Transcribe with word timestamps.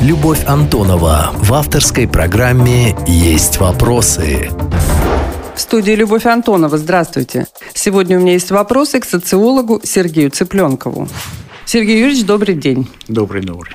Любовь 0.00 0.44
Антонова 0.46 1.32
в 1.34 1.52
авторской 1.52 2.06
программе 2.06 2.94
«Есть 3.08 3.58
вопросы». 3.58 4.48
В 5.56 5.60
студии 5.60 5.90
Любовь 5.90 6.24
Антонова. 6.24 6.78
Здравствуйте. 6.78 7.48
Сегодня 7.74 8.16
у 8.16 8.20
меня 8.20 8.34
есть 8.34 8.52
вопросы 8.52 9.00
к 9.00 9.04
социологу 9.04 9.80
Сергею 9.82 10.30
Цыпленкову. 10.30 11.08
Сергей 11.64 11.98
Юрьевич, 12.00 12.24
добрый 12.24 12.54
день. 12.54 12.88
Добрый, 13.08 13.42
добрый. 13.42 13.74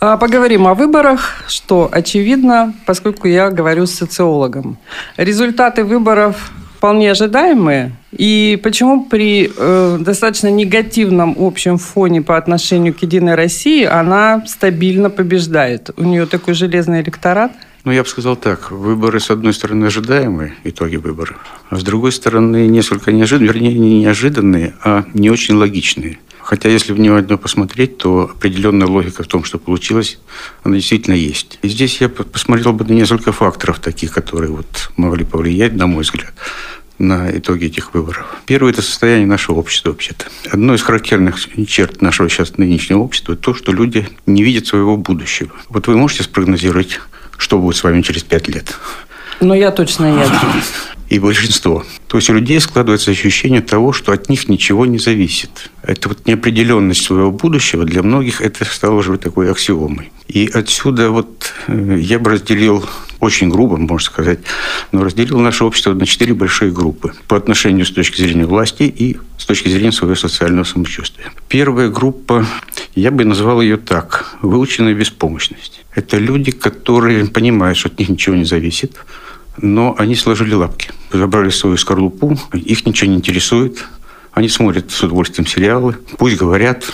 А, 0.00 0.16
поговорим 0.16 0.66
о 0.66 0.74
выборах, 0.74 1.44
что 1.46 1.88
очевидно, 1.92 2.74
поскольку 2.84 3.28
я 3.28 3.50
говорю 3.50 3.86
с 3.86 3.92
социологом. 3.92 4.76
Результаты 5.16 5.84
выборов 5.84 6.50
вполне 6.78 7.10
ожидаемые. 7.10 7.92
И 8.12 8.58
почему 8.62 9.04
при 9.04 9.50
э, 9.54 9.98
достаточно 10.00 10.48
негативном 10.48 11.34
общем 11.36 11.76
фоне 11.76 12.22
по 12.22 12.36
отношению 12.36 12.94
к 12.94 13.02
«Единой 13.02 13.34
России» 13.34 13.84
она 13.84 14.44
стабильно 14.46 15.10
побеждает? 15.10 15.90
У 15.96 16.04
нее 16.04 16.26
такой 16.26 16.54
железный 16.54 17.02
электорат? 17.02 17.50
Ну, 17.84 17.90
я 17.90 18.02
бы 18.02 18.08
сказал 18.08 18.36
так. 18.36 18.70
Выборы, 18.70 19.18
с 19.18 19.30
одной 19.30 19.52
стороны, 19.54 19.86
ожидаемые, 19.86 20.54
итоги 20.62 20.96
выборов, 20.96 21.36
а 21.68 21.76
с 21.76 21.82
другой 21.82 22.12
стороны, 22.12 22.68
несколько 22.68 23.10
неожиданные, 23.10 23.52
вернее, 23.52 23.74
не 23.78 24.00
неожиданные, 24.00 24.74
а 24.84 25.04
не 25.14 25.30
очень 25.30 25.56
логичные. 25.56 26.18
Хотя, 26.48 26.70
если 26.70 26.94
внимательно 26.94 27.36
посмотреть, 27.36 27.98
то 27.98 28.30
определенная 28.34 28.86
логика 28.86 29.22
в 29.22 29.26
том, 29.26 29.44
что 29.44 29.58
получилось, 29.58 30.18
она 30.62 30.76
действительно 30.76 31.12
есть. 31.12 31.58
И 31.60 31.68
здесь 31.68 32.00
я 32.00 32.08
посмотрел 32.08 32.72
бы 32.72 32.86
на 32.86 32.92
несколько 32.92 33.32
факторов 33.32 33.80
таких, 33.80 34.12
которые 34.12 34.50
вот 34.50 34.90
могли 34.96 35.26
повлиять, 35.26 35.74
на 35.74 35.86
мой 35.86 36.04
взгляд 36.04 36.32
на 36.98 37.30
итоги 37.30 37.66
этих 37.66 37.92
выборов. 37.92 38.34
Первое– 38.46 38.70
это 38.72 38.80
состояние 38.80 39.26
нашего 39.26 39.56
общества 39.56 39.90
вообще-то. 39.90 40.24
Одно 40.50 40.72
из 40.74 40.80
характерных 40.80 41.36
черт 41.68 42.00
нашего 42.00 42.30
сейчас 42.30 42.56
нынешнего 42.56 43.00
общества– 43.00 43.36
то, 43.36 43.52
что 43.52 43.70
люди 43.70 44.08
не 44.24 44.42
видят 44.42 44.66
своего 44.66 44.96
будущего. 44.96 45.52
Вот 45.68 45.86
вы 45.86 45.98
можете 45.98 46.22
спрогнозировать, 46.22 46.98
что 47.36 47.58
будет 47.58 47.76
с 47.76 47.84
вами 47.84 48.00
через 48.00 48.22
пять 48.22 48.48
лет? 48.48 48.74
Ну, 49.40 49.52
я 49.52 49.70
точно 49.70 50.10
нет. 50.10 50.30
И 51.08 51.18
большинство. 51.18 51.84
То 52.06 52.18
есть 52.18 52.28
у 52.28 52.34
людей 52.34 52.60
складывается 52.60 53.10
ощущение 53.10 53.62
того, 53.62 53.92
что 53.92 54.12
от 54.12 54.28
них 54.28 54.48
ничего 54.48 54.84
не 54.84 54.98
зависит. 54.98 55.70
Это 55.82 56.10
вот 56.10 56.26
неопределенность 56.26 57.02
своего 57.02 57.30
будущего 57.30 57.84
для 57.84 58.02
многих 58.02 58.42
это 58.42 58.64
стало 58.66 58.96
уже 58.96 59.16
такой 59.16 59.50
аксиомой. 59.50 60.10
И 60.26 60.50
отсюда 60.52 61.10
вот 61.10 61.54
э, 61.66 61.96
я 61.98 62.18
бы 62.18 62.32
разделил 62.32 62.84
очень 63.20 63.48
грубо, 63.48 63.78
можно 63.78 64.04
сказать, 64.04 64.40
но 64.92 65.02
разделил 65.02 65.40
наше 65.40 65.64
общество 65.64 65.94
на 65.94 66.04
четыре 66.04 66.34
большие 66.34 66.70
группы 66.70 67.14
по 67.26 67.36
отношению 67.36 67.86
с 67.86 67.90
точки 67.90 68.20
зрения 68.20 68.44
власти 68.44 68.82
и 68.82 69.16
с 69.38 69.46
точки 69.46 69.68
зрения 69.68 69.92
своего 69.92 70.14
социального 70.14 70.64
самочувствия. 70.64 71.32
Первая 71.48 71.88
группа, 71.88 72.46
я 72.94 73.10
бы 73.10 73.24
назвал 73.24 73.62
ее 73.62 73.78
так, 73.78 74.36
выученная 74.42 74.94
беспомощность. 74.94 75.80
Это 75.94 76.18
люди, 76.18 76.52
которые 76.52 77.24
понимают, 77.26 77.78
что 77.78 77.88
от 77.88 77.98
них 77.98 78.10
ничего 78.10 78.36
не 78.36 78.44
зависит, 78.44 78.96
но 79.60 79.94
они 79.98 80.14
сложили 80.14 80.54
лапки, 80.54 80.90
забрали 81.12 81.50
свою 81.50 81.76
скорлупу, 81.76 82.38
их 82.52 82.86
ничего 82.86 83.10
не 83.10 83.16
интересует, 83.16 83.84
они 84.32 84.48
смотрят 84.48 84.90
с 84.90 85.02
удовольствием 85.02 85.46
сериалы, 85.46 85.96
пусть 86.16 86.36
говорят. 86.36 86.84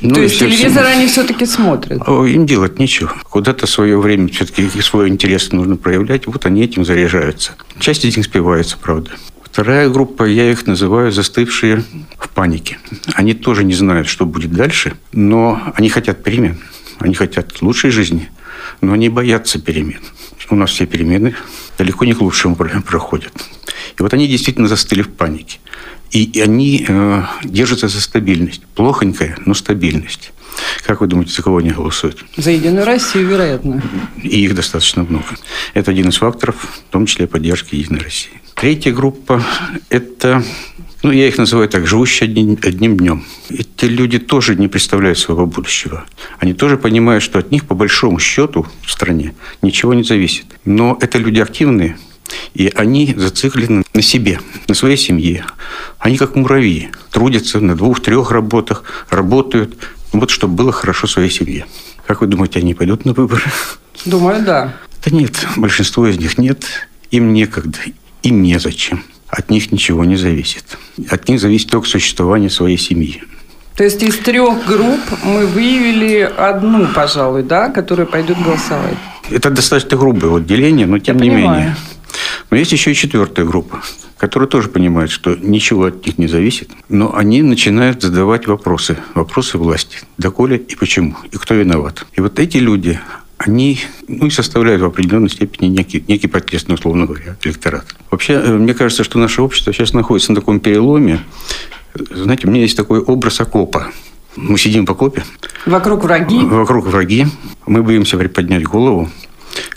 Ну, 0.00 0.14
То 0.14 0.20
есть 0.20 0.36
все, 0.36 0.46
телевизор 0.48 0.84
все... 0.84 0.96
они 0.96 1.06
все-таки 1.08 1.46
смотрят? 1.46 2.06
Им 2.06 2.46
делать 2.46 2.78
нечего. 2.78 3.12
Куда-то 3.28 3.66
свое 3.66 3.98
время 3.98 4.28
все-таки 4.28 4.68
свой 4.80 5.08
интерес 5.08 5.50
нужно 5.50 5.76
проявлять. 5.76 6.26
Вот 6.26 6.46
они 6.46 6.62
этим 6.62 6.84
заряжаются. 6.84 7.54
Часть 7.80 8.04
из 8.04 8.16
них 8.16 8.26
спивается, 8.26 8.76
правда. 8.80 9.10
Вторая 9.42 9.88
группа, 9.88 10.24
я 10.24 10.50
их 10.50 10.66
называю 10.66 11.10
застывшие 11.10 11.84
в 12.16 12.28
панике. 12.28 12.78
Они 13.14 13.34
тоже 13.34 13.64
не 13.64 13.74
знают, 13.74 14.08
что 14.08 14.24
будет 14.24 14.52
дальше, 14.52 14.94
но 15.12 15.60
они 15.74 15.88
хотят 15.88 16.22
перемен. 16.22 16.58
Они 16.98 17.14
хотят 17.14 17.60
лучшей 17.60 17.90
жизни, 17.90 18.30
но 18.80 18.92
они 18.92 19.08
боятся 19.08 19.60
перемен. 19.60 20.00
У 20.52 20.54
нас 20.54 20.70
все 20.70 20.84
перемены 20.84 21.34
далеко 21.78 22.04
не 22.04 22.12
к 22.12 22.20
лучшему 22.20 22.56
проходят. 22.86 23.32
И 23.98 24.02
вот 24.02 24.12
они 24.12 24.28
действительно 24.28 24.68
застыли 24.68 25.00
в 25.00 25.08
панике. 25.08 25.58
И 26.12 26.40
они 26.40 26.84
э, 26.86 27.22
держатся 27.42 27.88
за 27.88 28.00
стабильность. 28.00 28.62
Плохонькая, 28.74 29.36
но 29.46 29.54
стабильность. 29.54 30.32
Как 30.84 31.00
вы 31.00 31.06
думаете, 31.06 31.32
за 31.32 31.42
кого 31.42 31.56
они 31.58 31.70
голосуют? 31.70 32.22
За 32.36 32.50
Единую 32.50 32.84
Россию, 32.84 33.28
вероятно. 33.28 33.82
И 34.22 34.44
их 34.44 34.54
достаточно 34.54 35.04
много. 35.04 35.24
Это 35.72 35.90
один 35.90 36.10
из 36.10 36.18
факторов, 36.18 36.56
в 36.88 36.92
том 36.92 37.06
числе 37.06 37.26
поддержки 37.26 37.74
Единой 37.74 38.00
России. 38.00 38.32
Третья 38.54 38.92
группа– 38.92 39.42
это, 39.88 40.44
ну, 41.02 41.10
я 41.10 41.26
их 41.26 41.38
называю 41.38 41.70
так, 41.70 41.86
живущие 41.86 42.28
одним, 42.28 42.58
одним 42.62 42.98
днем. 42.98 43.24
Эти 43.48 43.86
люди 43.86 44.18
тоже 44.18 44.54
не 44.54 44.68
представляют 44.68 45.18
своего 45.18 45.46
будущего. 45.46 46.04
Они 46.38 46.52
тоже 46.52 46.76
понимают, 46.76 47.24
что 47.24 47.38
от 47.38 47.50
них, 47.50 47.66
по 47.66 47.74
большому 47.74 48.18
счету, 48.18 48.66
в 48.82 48.90
стране 48.92 49.34
ничего 49.62 49.94
не 49.94 50.02
зависит. 50.02 50.44
Но 50.66 50.98
это 51.00 51.16
люди 51.16 51.40
активные, 51.40 51.96
и 52.54 52.70
они 52.74 53.14
зациклены 53.16 53.84
на 53.94 54.02
себе, 54.02 54.40
на 54.68 54.74
своей 54.74 54.96
семье. 54.96 55.44
Они 55.98 56.16
как 56.16 56.36
муравьи, 56.36 56.90
трудятся 57.10 57.60
на 57.60 57.74
двух-трех 57.76 58.30
работах, 58.30 58.84
работают, 59.10 59.76
вот 60.12 60.30
чтобы 60.30 60.54
было 60.54 60.72
хорошо 60.72 61.06
своей 61.06 61.30
семье. 61.30 61.66
Как 62.06 62.20
вы 62.20 62.26
думаете, 62.26 62.58
они 62.58 62.74
пойдут 62.74 63.04
на 63.04 63.12
выборы? 63.12 63.44
Думаю, 64.04 64.44
да. 64.44 64.74
Да 65.04 65.10
нет, 65.10 65.46
большинство 65.56 66.06
из 66.06 66.18
них 66.18 66.38
нет. 66.38 66.64
Им 67.10 67.32
некогда, 67.32 67.78
им 68.22 68.42
незачем. 68.42 69.04
От 69.28 69.50
них 69.50 69.72
ничего 69.72 70.04
не 70.04 70.16
зависит. 70.16 70.64
От 71.08 71.28
них 71.28 71.40
зависит 71.40 71.70
только 71.70 71.88
существование 71.88 72.50
своей 72.50 72.76
семьи. 72.76 73.22
То 73.76 73.84
есть 73.84 74.02
из 74.02 74.18
трех 74.18 74.66
групп 74.66 75.00
мы 75.24 75.46
выявили 75.46 76.30
одну, 76.36 76.86
пожалуй, 76.94 77.42
да, 77.42 77.70
которая 77.70 78.06
пойдет 78.06 78.36
голосовать. 78.42 78.98
Это 79.30 79.48
достаточно 79.48 79.96
грубое 79.96 80.30
вот 80.30 80.46
деление, 80.46 80.86
но 80.86 80.98
тем 80.98 81.16
Я 81.16 81.24
не 81.24 81.30
понимаю. 81.30 81.60
менее. 81.60 81.76
Но 82.52 82.58
есть 82.58 82.70
еще 82.70 82.90
и 82.90 82.94
четвертая 82.94 83.46
группа, 83.46 83.82
которая 84.18 84.46
тоже 84.46 84.68
понимает, 84.68 85.10
что 85.10 85.34
ничего 85.34 85.84
от 85.84 86.04
них 86.04 86.18
не 86.18 86.26
зависит, 86.26 86.68
но 86.90 87.16
они 87.16 87.40
начинают 87.40 88.02
задавать 88.02 88.46
вопросы, 88.46 88.98
вопросы 89.14 89.56
власти. 89.56 90.00
Доколе 90.18 90.58
и 90.58 90.76
почему, 90.76 91.16
и 91.30 91.38
кто 91.38 91.54
виноват. 91.54 92.04
И 92.12 92.20
вот 92.20 92.38
эти 92.38 92.58
люди, 92.58 93.00
они 93.38 93.80
ну, 94.06 94.26
и 94.26 94.30
составляют 94.30 94.82
в 94.82 94.84
определенной 94.84 95.30
степени 95.30 95.70
некий, 95.70 96.04
некий 96.06 96.26
протестный, 96.26 96.74
условно 96.74 97.06
говоря, 97.06 97.38
электорат. 97.42 97.86
Вообще, 98.10 98.34
э, 98.34 98.52
мне 98.58 98.74
кажется, 98.74 99.02
что 99.02 99.18
наше 99.18 99.40
общество 99.40 99.72
сейчас 99.72 99.94
находится 99.94 100.32
на 100.32 100.36
таком 100.36 100.60
переломе. 100.60 101.20
Знаете, 101.94 102.48
у 102.48 102.50
меня 102.50 102.60
есть 102.60 102.76
такой 102.76 103.00
образ 103.00 103.40
окопа. 103.40 103.92
Мы 104.36 104.58
сидим 104.58 104.84
в 104.84 104.90
окопе. 104.90 105.24
Вокруг 105.64 106.04
враги. 106.04 106.38
Вокруг 106.40 106.84
враги. 106.84 107.28
Мы 107.64 107.82
боимся 107.82 108.18
приподнять 108.18 108.64
голову. 108.64 109.08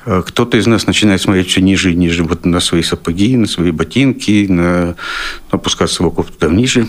Э, 0.06 0.22
кто-то 0.26 0.58
из 0.58 0.68
нас 0.68 0.88
начинает 0.88 1.22
смотреть 1.22 1.50
все 1.50 1.62
ниже 1.62 1.92
и 1.92 1.96
ниже 1.96 2.24
вот 2.24 2.46
на 2.46 2.60
свои 2.60 2.84
сапоги, 2.84 3.36
на 3.38 3.48
свои 3.48 3.72
ботинки, 3.72 4.48
на 4.48 4.96
опускаться 5.50 6.04
в 6.04 6.08
окоп 6.08 6.32
туда 6.32 6.54
ниже. 6.54 6.88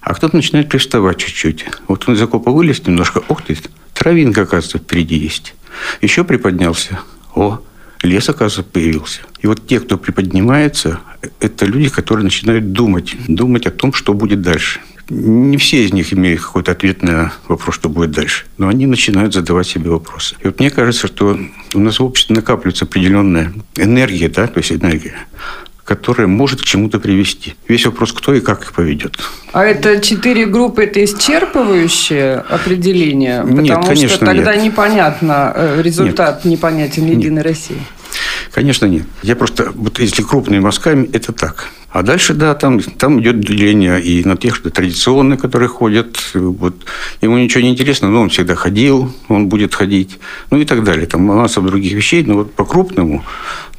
А 0.00 0.14
кто-то 0.14 0.36
начинает 0.36 0.68
приставать 0.68 1.18
чуть-чуть. 1.18 1.66
Вот 1.88 2.08
он 2.08 2.14
из 2.14 2.22
окопа 2.22 2.50
вылез 2.50 2.86
немножко. 2.86 3.22
Ох 3.28 3.42
ты, 3.42 3.56
травинка, 3.94 4.42
оказывается, 4.42 4.78
впереди 4.78 5.16
есть. 5.16 5.54
Еще 6.00 6.24
приподнялся. 6.24 7.00
О, 7.34 7.60
лес, 8.02 8.28
оказывается, 8.28 8.62
появился. 8.62 9.20
И 9.40 9.46
вот 9.46 9.66
те, 9.66 9.80
кто 9.80 9.96
приподнимается, 9.96 11.00
это 11.40 11.64
люди, 11.64 11.88
которые 11.88 12.24
начинают 12.24 12.72
думать. 12.72 13.16
Думать 13.28 13.66
о 13.66 13.70
том, 13.70 13.92
что 13.92 14.12
будет 14.12 14.42
дальше. 14.42 14.80
Не 15.14 15.58
все 15.58 15.84
из 15.84 15.92
них 15.92 16.14
имеют 16.14 16.40
какой-то 16.40 16.72
ответ 16.72 17.02
на 17.02 17.34
вопрос, 17.46 17.74
что 17.74 17.90
будет 17.90 18.12
дальше. 18.12 18.46
Но 18.56 18.68
они 18.68 18.86
начинают 18.86 19.34
задавать 19.34 19.66
себе 19.66 19.90
вопросы. 19.90 20.36
И 20.40 20.46
вот 20.46 20.58
мне 20.58 20.70
кажется, 20.70 21.06
что 21.06 21.38
у 21.74 21.78
нас 21.78 22.00
в 22.00 22.04
обществе 22.04 22.34
накапливается 22.34 22.86
определенная 22.86 23.52
энергия, 23.76 24.30
да, 24.30 24.46
то 24.46 24.58
есть 24.58 24.72
энергия, 24.72 25.14
которая 25.84 26.28
может 26.28 26.62
к 26.62 26.64
чему-то 26.64 26.98
привести. 26.98 27.56
Весь 27.68 27.84
вопрос, 27.84 28.12
кто 28.12 28.32
и 28.32 28.40
как 28.40 28.62
их 28.62 28.72
поведет. 28.72 29.18
А 29.52 29.64
это 29.64 30.00
четыре 30.00 30.46
группы, 30.46 30.84
это 30.84 31.04
исчерпывающее 31.04 32.38
определение? 32.48 33.42
Потому 33.42 33.60
нет, 33.60 33.84
конечно, 33.84 34.08
что 34.08 34.24
тогда 34.24 34.54
нет. 34.54 34.64
непонятно, 34.64 35.52
э, 35.54 35.82
результат 35.82 36.46
нет. 36.46 36.54
непонятен 36.54 37.04
Единой 37.04 37.36
нет. 37.36 37.44
России. 37.44 37.82
Конечно, 38.52 38.84
нет. 38.84 39.04
Я 39.22 39.34
просто, 39.34 39.72
вот 39.74 39.98
если 39.98 40.22
крупными 40.22 40.60
мазками, 40.60 41.08
это 41.12 41.32
так. 41.32 41.70
А 41.88 42.02
дальше, 42.02 42.34
да, 42.34 42.54
там, 42.54 42.80
там 42.80 43.20
идет 43.20 43.40
деление 43.40 44.00
и 44.00 44.24
на 44.24 44.36
тех, 44.36 44.54
что 44.54 44.70
традиционные, 44.70 45.38
которые 45.38 45.68
ходят. 45.68 46.18
Вот. 46.34 46.74
Ему 47.22 47.38
ничего 47.38 47.62
не 47.62 47.70
интересно, 47.70 48.10
но 48.10 48.20
он 48.20 48.28
всегда 48.28 48.54
ходил, 48.54 49.10
он 49.28 49.48
будет 49.48 49.74
ходить. 49.74 50.18
Ну 50.50 50.58
и 50.58 50.66
так 50.66 50.84
далее. 50.84 51.06
Там 51.06 51.22
масса 51.22 51.62
других 51.62 51.92
вещей. 51.92 52.24
Но 52.24 52.34
вот 52.34 52.54
по-крупному, 52.54 53.24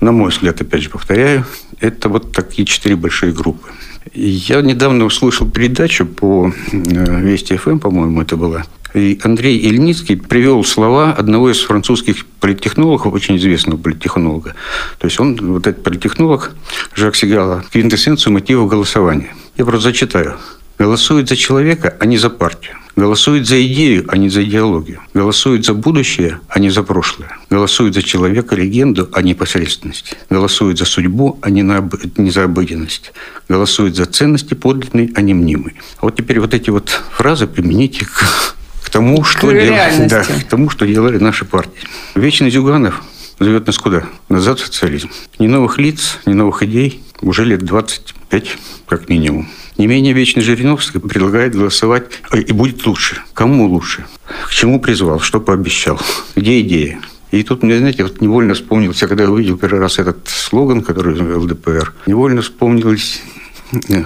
на 0.02 0.12
мой 0.12 0.32
взгляд, 0.32 0.62
опять 0.62 0.82
же 0.82 0.90
повторяю, 0.90 1.46
это 1.80 2.10
вот 2.10 2.32
такие 2.32 2.66
четыре 2.66 2.96
большие 2.96 3.32
группы. 3.32 3.68
Я 4.14 4.62
недавно 4.62 5.06
услышал 5.06 5.50
передачу 5.50 6.06
по 6.06 6.52
э, 6.72 7.22
Вести 7.22 7.58
ФМ, 7.58 7.80
по-моему, 7.80 8.22
это 8.22 8.38
была. 8.38 8.64
И 8.94 9.20
Андрей 9.24 9.58
Ильницкий 9.58 10.18
привел 10.18 10.64
слова 10.64 11.14
одного 11.14 11.52
из 11.52 11.62
французских 11.62 12.26
политтехнологов, 12.40 13.14
очень 13.14 13.38
известного 13.38 13.78
политтехнолога. 13.78 14.56
То 15.00 15.08
есть 15.08 15.20
он, 15.20 15.36
вот 15.36 15.66
этот 15.66 15.84
политтехнолог, 15.84 16.52
Жак 16.96 17.16
Сигала, 17.16 17.64
квинтэссенцию 17.72 18.34
мотивов 18.34 18.70
голосования. 18.70 19.34
Я 19.58 19.66
просто 19.66 19.90
зачитаю. 19.90 20.36
Голосуют 20.78 21.30
за 21.30 21.36
человека, 21.36 21.96
а 22.00 22.06
не 22.06 22.18
за 22.18 22.30
партию. 22.30 22.78
Голосуют 22.96 23.48
за 23.48 23.66
идею, 23.66 24.06
а 24.08 24.18
не 24.18 24.30
за 24.30 24.44
идеологию. 24.44 25.00
Голосуют 25.16 25.66
за 25.66 25.74
будущее, 25.74 26.40
а 26.48 26.60
не 26.60 26.70
за 26.70 26.84
прошлое. 26.84 27.40
Голосуют 27.50 27.96
за 27.96 28.04
человека, 28.04 28.56
легенду, 28.56 29.10
а 29.14 29.24
не 29.24 29.34
посредственность. 29.34 30.16
Голосуют 30.30 30.78
за 30.78 30.86
судьбу, 30.86 31.40
а 31.42 31.50
не, 31.50 31.64
на, 31.64 31.90
не 32.18 32.30
за 32.30 32.44
обыденность. 32.44 33.14
Голосуют 33.50 33.96
за 33.96 34.06
ценности 34.06 34.54
подлинные, 34.54 35.12
а 35.16 35.22
не 35.22 35.34
мнимые. 35.34 35.76
Вот 36.02 36.16
теперь 36.16 36.40
вот 36.40 36.54
эти 36.54 36.70
вот 36.70 36.90
фразы 37.12 37.48
примените 37.48 38.06
к 38.06 38.56
тому, 38.94 39.24
что 39.24 39.52
делали, 39.52 40.08
да, 40.08 40.24
к 40.24 40.44
тому, 40.44 40.70
что 40.70 40.86
делали 40.86 41.18
наши 41.18 41.46
партии. 41.46 41.82
Вечный 42.14 42.52
Зюганов 42.52 43.02
зовет 43.40 43.66
нас 43.66 43.80
куда? 43.80 44.04
Назад 44.30 44.60
в 44.60 44.66
социализм. 44.66 45.10
Ни 45.40 45.48
новых 45.48 45.80
лиц, 45.80 46.20
ни 46.28 46.34
новых 46.34 46.62
идей. 46.62 47.04
Уже 47.22 47.44
лет 47.44 47.64
25, 47.64 48.58
как 48.88 49.10
минимум. 49.10 49.50
Не 49.78 49.88
менее 49.88 50.14
вечный 50.14 50.44
Жириновский 50.44 51.00
предлагает 51.00 51.56
голосовать, 51.56 52.04
э, 52.32 52.42
и 52.42 52.54
будет 52.54 52.86
лучше. 52.86 53.22
Кому 53.34 53.66
лучше? 53.66 54.06
К 54.48 54.52
чему 54.52 54.80
призвал? 54.80 55.20
Что 55.20 55.40
пообещал? 55.40 56.00
Где 56.36 56.62
идея? 56.62 57.00
И 57.32 57.42
тут 57.42 57.64
мне, 57.64 57.80
знаете, 57.80 58.04
вот 58.04 58.22
невольно 58.22 58.54
вспомнился, 58.54 59.08
когда 59.08 59.24
я 59.24 59.32
увидел 59.32 59.58
первый 59.58 59.80
раз 59.80 59.98
этот 59.98 60.28
слоган, 60.28 60.84
который 60.84 61.20
ЛДПР, 61.20 61.94
невольно 62.06 62.44
вспомнились 62.44 63.22
э, 63.24 63.43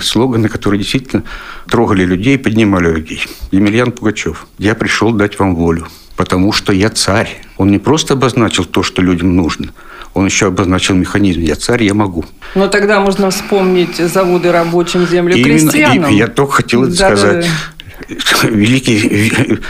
слоганы, 0.02 0.50
которые 0.50 0.80
действительно 0.80 1.24
трогали 1.68 2.06
людей, 2.06 2.38
поднимали 2.38 2.92
людей. 2.92 3.26
Емельян 3.52 3.92
Пугачев. 3.92 4.48
«Я 4.58 4.76
пришел 4.76 5.12
дать 5.12 5.40
вам 5.40 5.56
волю, 5.56 5.88
потому 6.16 6.52
что 6.52 6.74
я 6.74 6.90
царь». 6.90 7.42
Он 7.58 7.72
не 7.72 7.80
просто 7.80 8.14
обозначил 8.14 8.66
то, 8.66 8.84
что 8.84 9.02
людям 9.02 9.36
нужно– 9.36 9.68
он 10.18 10.26
еще 10.26 10.48
обозначил 10.48 10.96
механизм 10.96 11.42
«я 11.42 11.56
царь, 11.56 11.84
я 11.84 11.94
могу». 11.94 12.26
Но 12.56 12.68
тогда 12.68 13.00
можно 13.00 13.30
вспомнить 13.30 13.98
заводы 13.98 14.52
рабочим, 14.52 15.06
землю 15.06 15.36
Именно, 15.36 15.70
крестьянам. 15.70 16.12
И, 16.12 16.18
я 16.18 16.28
только 16.28 16.54
хотел 16.54 16.86
это 16.86 16.98
да, 16.98 17.16
сказать. 17.16 17.46
Да, 17.46 18.16
да. 18.42 18.48
Великий 18.50 19.62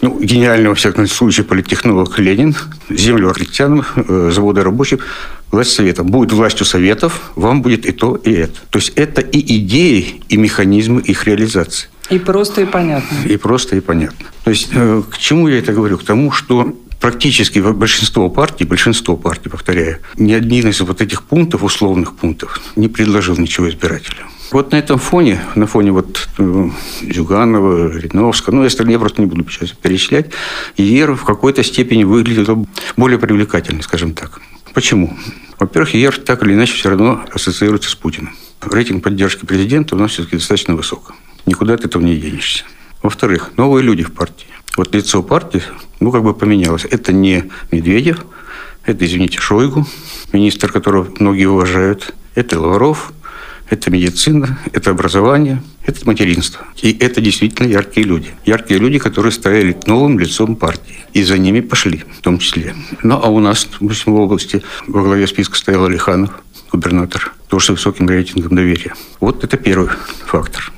ну, 0.00 0.18
гениальный, 0.20 0.68
во 0.68 0.74
всяком 0.74 1.06
случае, 1.06 1.44
политтехнолог 1.44 2.18
Ленин, 2.18 2.54
землю 2.90 3.32
крестьянам, 3.32 3.84
э, 3.96 4.30
заводы 4.32 4.62
рабочих, 4.62 5.04
власть 5.50 5.72
совета. 5.72 6.04
Будет 6.04 6.32
властью 6.32 6.66
советов, 6.66 7.32
вам 7.34 7.62
будет 7.62 7.86
и 7.86 7.92
то, 7.92 8.16
и 8.16 8.32
это. 8.32 8.60
То 8.70 8.78
есть 8.78 8.92
это 8.96 9.20
и 9.20 9.38
идеи, 9.58 10.22
и 10.28 10.36
механизмы 10.36 11.00
их 11.00 11.26
реализации. 11.26 11.88
И 12.10 12.18
просто, 12.18 12.62
и 12.62 12.64
понятно. 12.64 13.16
И 13.26 13.36
просто, 13.36 13.76
и 13.76 13.80
понятно. 13.80 14.26
То 14.44 14.50
есть 14.50 14.68
э, 14.72 15.02
к 15.10 15.18
чему 15.18 15.48
я 15.48 15.58
это 15.58 15.72
говорю? 15.72 15.98
К 15.98 16.04
тому, 16.04 16.30
что 16.30 16.76
практически 17.00 17.58
большинство 17.58 18.30
партий, 18.30 18.64
большинство 18.64 19.16
партий, 19.16 19.48
повторяю, 19.48 19.98
ни 20.16 20.32
один 20.32 20.68
из 20.68 20.80
вот 20.80 21.00
этих 21.00 21.22
пунктов, 21.22 21.62
условных 21.62 22.14
пунктов, 22.14 22.60
не 22.76 22.88
предложил 22.88 23.36
ничего 23.36 23.68
избирателю. 23.68 24.26
Вот 24.50 24.72
на 24.72 24.76
этом 24.76 24.98
фоне, 24.98 25.40
на 25.54 25.66
фоне 25.66 25.92
вот 25.92 26.28
э, 26.38 26.70
Зюганова, 27.02 27.90
Риновского, 27.98 28.54
ну, 28.54 28.64
я 28.64 28.98
просто 28.98 29.20
не 29.20 29.26
буду 29.26 29.48
сейчас 29.50 29.72
перечислять, 29.72 30.30
ЕР 30.76 31.14
в 31.14 31.24
какой-то 31.24 31.62
степени 31.62 32.04
выглядел 32.04 32.66
более 32.96 33.18
привлекательно, 33.18 33.82
скажем 33.82 34.14
так. 34.14 34.40
Почему? 34.72 35.16
Во-первых, 35.58 35.92
ЕР 35.94 36.16
так 36.18 36.42
или 36.44 36.54
иначе 36.54 36.74
все 36.74 36.88
равно 36.88 37.24
ассоциируется 37.32 37.90
с 37.90 37.94
Путиным. 37.94 38.34
Рейтинг 38.62 39.04
поддержки 39.04 39.44
президента 39.44 39.96
у 39.96 39.98
нас 39.98 40.12
все-таки 40.12 40.36
достаточно 40.36 40.74
высок. 40.74 41.14
Никуда 41.44 41.74
от 41.74 41.84
этого 41.84 42.02
не 42.02 42.16
денешься. 42.16 42.64
Во-вторых, 43.02 43.52
новые 43.56 43.82
люди 43.82 44.02
в 44.02 44.12
партии. 44.12 44.46
Вот 44.76 44.94
лицо 44.94 45.22
партии, 45.22 45.62
ну, 46.00 46.10
как 46.10 46.22
бы 46.22 46.34
поменялось. 46.34 46.86
Это 46.90 47.12
не 47.12 47.44
Медведев, 47.70 48.24
это, 48.84 49.04
извините, 49.04 49.38
Шойгу, 49.38 49.86
министр, 50.32 50.72
которого 50.72 51.08
многие 51.18 51.46
уважают. 51.46 52.14
Это 52.34 52.60
Лавров, 52.60 53.12
это 53.70 53.90
медицина, 53.90 54.58
это 54.72 54.90
образование, 54.90 55.62
это 55.84 56.06
материнство. 56.06 56.66
И 56.82 56.96
это 56.98 57.20
действительно 57.20 57.66
яркие 57.66 58.06
люди. 58.06 58.28
Яркие 58.44 58.80
люди, 58.80 58.98
которые 58.98 59.32
стояли 59.32 59.76
новым 59.86 60.18
лицом 60.18 60.56
партии. 60.56 60.96
И 61.12 61.22
за 61.22 61.38
ними 61.38 61.60
пошли, 61.60 62.04
в 62.18 62.20
том 62.22 62.38
числе. 62.38 62.74
Ну, 63.02 63.20
а 63.22 63.28
у 63.28 63.40
нас, 63.40 63.68
допустим, 63.80 64.14
в 64.14 64.20
области 64.20 64.62
во 64.86 65.02
главе 65.02 65.26
списка 65.26 65.56
стоял 65.56 65.84
Алиханов, 65.84 66.30
губернатор, 66.72 67.32
тоже 67.48 67.66
с 67.66 67.68
высоким 67.70 68.08
рейтингом 68.08 68.56
доверия. 68.56 68.94
Вот 69.20 69.44
это 69.44 69.56
первый 69.56 69.90
фактор. 70.26 70.72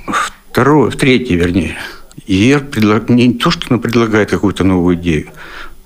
Второе, 0.50 0.90
третий, 0.90 1.36
вернее– 1.36 1.76
ЕР 2.26 2.66
предлаг... 2.66 3.08
не 3.08 3.34
то, 3.34 3.50
что 3.50 3.66
она 3.70 3.78
предлагает 3.78 4.30
какую-то 4.30 4.64
новую 4.64 4.96
идею, 4.96 5.28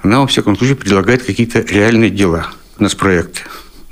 она, 0.03 0.21
во 0.21 0.27
всяком 0.27 0.57
случае, 0.57 0.77
предлагает 0.77 1.23
какие-то 1.23 1.61
реальные 1.61 2.11
дела. 2.11 2.49
У 2.79 2.83
нас 2.83 2.95
проекты. 2.95 3.41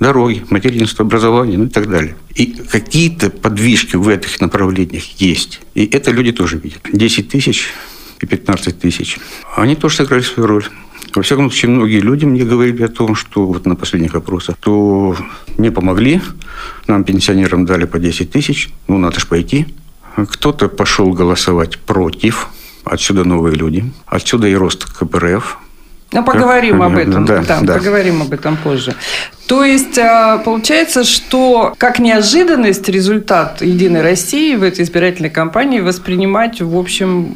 Дороги, 0.01 0.45
материнство, 0.51 1.05
образование, 1.05 1.59
ну 1.59 1.67
и 1.67 1.69
так 1.69 1.89
далее. 1.89 2.17
И 2.35 2.47
какие-то 2.47 3.31
подвижки 3.31 3.97
в 3.97 4.09
этих 4.09 4.41
направлениях 4.41 5.05
есть. 5.21 5.61
И 5.75 5.85
это 5.87 6.11
люди 6.11 6.33
тоже 6.33 6.59
видят. 6.59 6.81
10 6.93 7.29
тысяч 7.29 7.69
и 8.21 8.27
15 8.27 8.81
тысяч. 8.81 9.19
Они 9.57 9.77
тоже 9.77 9.97
сыграли 9.97 10.23
свою 10.23 10.49
роль. 10.49 10.65
Во 11.15 11.23
всяком 11.23 11.51
случае, 11.51 11.73
многие 11.73 12.01
люди 12.01 12.25
мне 12.25 12.45
говорили 12.45 12.83
о 12.85 12.89
том, 12.89 13.15
что 13.15 13.47
вот 13.47 13.67
на 13.67 13.77
последних 13.77 14.15
опросах, 14.15 14.57
то 14.59 15.15
не 15.59 15.71
помогли, 15.71 16.23
нам, 16.87 17.05
пенсионерам, 17.05 17.67
дали 17.67 17.85
по 17.85 17.99
10 17.99 18.31
тысяч, 18.31 18.71
ну, 18.89 18.99
надо 18.99 19.21
же 19.21 19.27
пойти. 19.27 19.67
Кто-то 20.17 20.69
пошел 20.69 21.13
голосовать 21.13 21.79
против. 21.79 22.49
Отсюда 22.85 23.25
новые 23.25 23.55
люди. 23.55 23.93
Отсюда 24.07 24.49
и 24.49 24.55
рост 24.55 24.85
КПРФ. 24.85 25.59
Ну, 26.13 26.25
поговорим 26.25 26.83
об 26.83 26.97
этом. 26.97 27.25
Да, 27.25 27.43
да, 27.43 27.61
да, 27.63 27.75
поговорим 27.75 28.23
об 28.23 28.33
этом 28.33 28.57
позже. 28.57 28.95
То 29.47 29.65
есть, 29.65 29.99
а, 29.99 30.39
получается, 30.39 31.05
что 31.05 31.75
как 31.77 31.99
неожиданность 31.99 32.89
результат 32.89 33.61
«Единой 33.63 34.03
России» 34.03 34.55
в 34.57 34.63
этой 34.63 34.85
избирательной 34.85 35.31
кампании 35.31 35.81
воспринимать, 35.81 36.61
в 36.61 36.79
общем, 36.79 37.33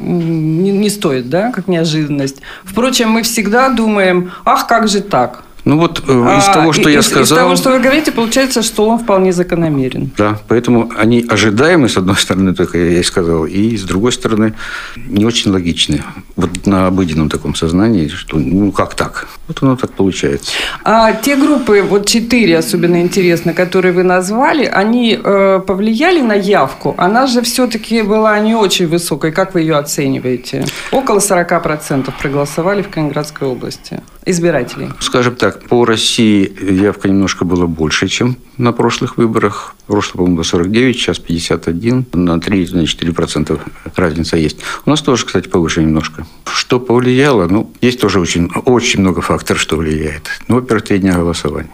не, 0.63 0.71
не 0.71 0.89
стоит, 0.89 1.29
да, 1.29 1.51
как 1.51 1.67
неожиданность. 1.67 2.41
Впрочем, 2.63 3.09
мы 3.09 3.23
всегда 3.23 3.69
думаем, 3.69 4.31
ах, 4.45 4.67
как 4.67 4.87
же 4.87 5.01
так? 5.01 5.43
Ну 5.67 5.77
вот 5.77 6.01
э, 6.07 6.11
из 6.11 6.47
а, 6.47 6.53
того, 6.53 6.71
что 6.71 6.89
из, 6.89 6.95
я 6.95 7.01
сказал... 7.01 7.23
Из 7.23 7.29
того, 7.29 7.55
что 7.57 7.71
вы 7.71 7.79
говорите, 7.79 8.13
получается, 8.13 8.61
что 8.61 8.87
он 8.87 8.99
вполне 8.99 9.33
закономерен. 9.33 10.11
Да, 10.17 10.39
поэтому 10.47 10.89
они 10.97 11.25
ожидаемы, 11.27 11.89
с 11.89 11.97
одной 11.97 12.15
стороны, 12.15 12.55
только 12.55 12.77
я 12.77 12.99
и 12.99 13.03
сказал, 13.03 13.45
и 13.45 13.75
с 13.75 13.83
другой 13.83 14.13
стороны, 14.13 14.53
не 14.95 15.25
очень 15.25 15.51
логичны. 15.51 16.03
Вот 16.37 16.67
на 16.67 16.87
обыденном 16.87 17.29
таком 17.29 17.55
сознании, 17.55 18.07
что 18.07 18.37
ну 18.37 18.71
как 18.71 18.93
так? 18.93 19.27
Вот 19.47 19.63
оно 19.63 19.75
так 19.75 19.91
получается. 19.93 20.51
А 20.83 21.11
те 21.13 21.35
группы, 21.35 21.81
вот 21.81 22.05
четыре 22.05 22.59
особенно 22.59 23.01
интересно, 23.01 23.53
которые 23.53 23.91
вы 23.91 24.03
назвали, 24.03 24.65
они 24.65 25.19
э, 25.21 25.59
повлияли 25.65 26.21
на 26.21 26.33
явку? 26.33 26.93
Она 26.97 27.25
же 27.25 27.41
все-таки 27.41 28.03
была 28.03 28.37
не 28.39 28.53
очень 28.53 28.87
высокой. 28.87 29.31
Как 29.31 29.55
вы 29.55 29.61
ее 29.61 29.77
оцениваете? 29.77 30.65
Около 30.91 31.17
40% 31.17 32.13
проголосовали 32.21 32.83
в 32.83 32.89
Калининградской 32.89 33.47
области 33.47 34.01
избирателей. 34.27 34.89
Скажем 34.99 35.35
так, 35.35 35.63
по 35.63 35.85
России 35.85 36.51
явка 36.71 37.07
немножко 37.07 37.45
была 37.45 37.65
больше, 37.65 38.07
чем 38.07 38.37
на 38.57 38.73
прошлых 38.73 39.17
выборах. 39.17 39.75
В 39.85 39.91
прошлом, 39.91 40.17
по-моему, 40.17 40.35
было 40.35 40.43
49, 40.43 40.95
сейчас 40.95 41.19
51. 41.19 42.05
На 42.13 42.35
3-4% 42.35 43.59
разница 43.95 44.37
есть. 44.37 44.59
У 44.85 44.89
нас 44.89 45.01
тоже, 45.01 45.25
кстати, 45.25 45.47
повыше 45.47 45.81
немножко. 45.81 46.26
Что 46.45 46.79
повлияло? 46.79 47.47
Ну, 47.47 47.71
есть 47.81 47.99
тоже 47.99 48.19
очень, 48.19 48.49
очень 48.65 49.01
много 49.01 49.21
факторов, 49.21 49.61
что 49.61 49.77
влияет. 49.77 50.29
Ну, 50.47 50.55
во-первых, 50.55 50.85
три 50.85 50.99
дня 50.99 51.13
голосования. 51.13 51.69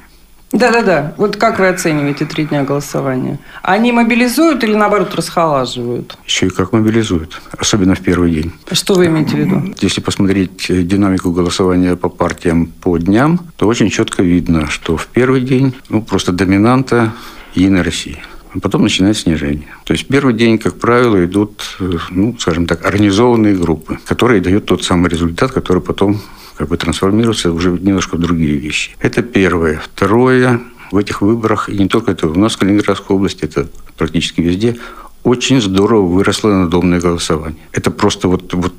Да-да-да. 0.53 1.15
Вот 1.17 1.35
как 1.35 1.57
вы 1.57 1.67
оцениваете 1.67 2.25
три 2.25 2.45
дня 2.45 2.63
голосования? 2.63 3.39
Они 3.63 3.91
мобилизуют 3.91 4.63
или, 4.63 4.75
наоборот, 4.75 5.15
расхолаживают? 5.15 6.15
Еще 6.25 6.45
и 6.45 6.49
как 6.49 6.73
мобилизуют. 6.73 7.41
Особенно 7.57 7.95
в 7.95 8.01
первый 8.01 8.31
день. 8.31 8.51
Что 8.71 8.93
вы 8.93 9.07
имеете 9.07 9.35
в 9.35 9.39
виду? 9.39 9.73
Если 9.81 9.99
посмотреть 9.99 10.67
динамику 10.69 11.31
голосования 11.31 11.95
по 11.95 12.07
партиям 12.07 12.67
по 12.67 12.99
дням, 12.99 13.39
то 13.55 13.67
очень 13.67 13.89
четко 13.89 14.21
видно, 14.21 14.69
что 14.69 14.95
в 14.95 15.07
первый 15.07 15.41
день 15.41 15.73
ну, 15.89 16.03
просто 16.03 16.31
доминанта 16.31 17.13
Единой 17.55 17.81
России. 17.81 18.21
А 18.53 18.59
потом 18.59 18.83
начинается 18.83 19.23
снижение. 19.23 19.67
То 19.83 19.93
есть 19.93 20.07
первый 20.07 20.33
день, 20.33 20.57
как 20.57 20.79
правило, 20.79 21.23
идут, 21.25 21.77
ну, 22.11 22.35
скажем 22.39 22.67
так, 22.67 22.85
организованные 22.85 23.55
группы, 23.55 23.97
которые 24.05 24.41
дают 24.41 24.65
тот 24.65 24.83
самый 24.83 25.09
результат, 25.09 25.51
который 25.51 25.81
потом 25.81 26.21
как 26.55 26.67
бы 26.67 26.77
трансформироваться 26.77 27.51
уже 27.51 27.71
немножко 27.71 28.15
в 28.15 28.19
другие 28.19 28.57
вещи. 28.57 28.91
Это 28.99 29.23
первое. 29.23 29.81
Второе, 29.83 30.61
в 30.91 30.97
этих 30.97 31.21
выборах, 31.21 31.69
и 31.69 31.77
не 31.77 31.87
только 31.87 32.11
это 32.11 32.27
у 32.27 32.35
нас 32.35 32.53
в 32.53 32.59
Калининградской 32.59 33.15
области, 33.15 33.43
это 33.45 33.67
практически 33.97 34.41
везде, 34.41 34.77
очень 35.23 35.59
здорово 35.59 36.05
выросло 36.05 36.49
надомное 36.49 36.99
голосование. 36.99 37.59
Это 37.71 37.89
просто 37.89 38.27
вот, 38.27 38.53
вот 38.53 38.73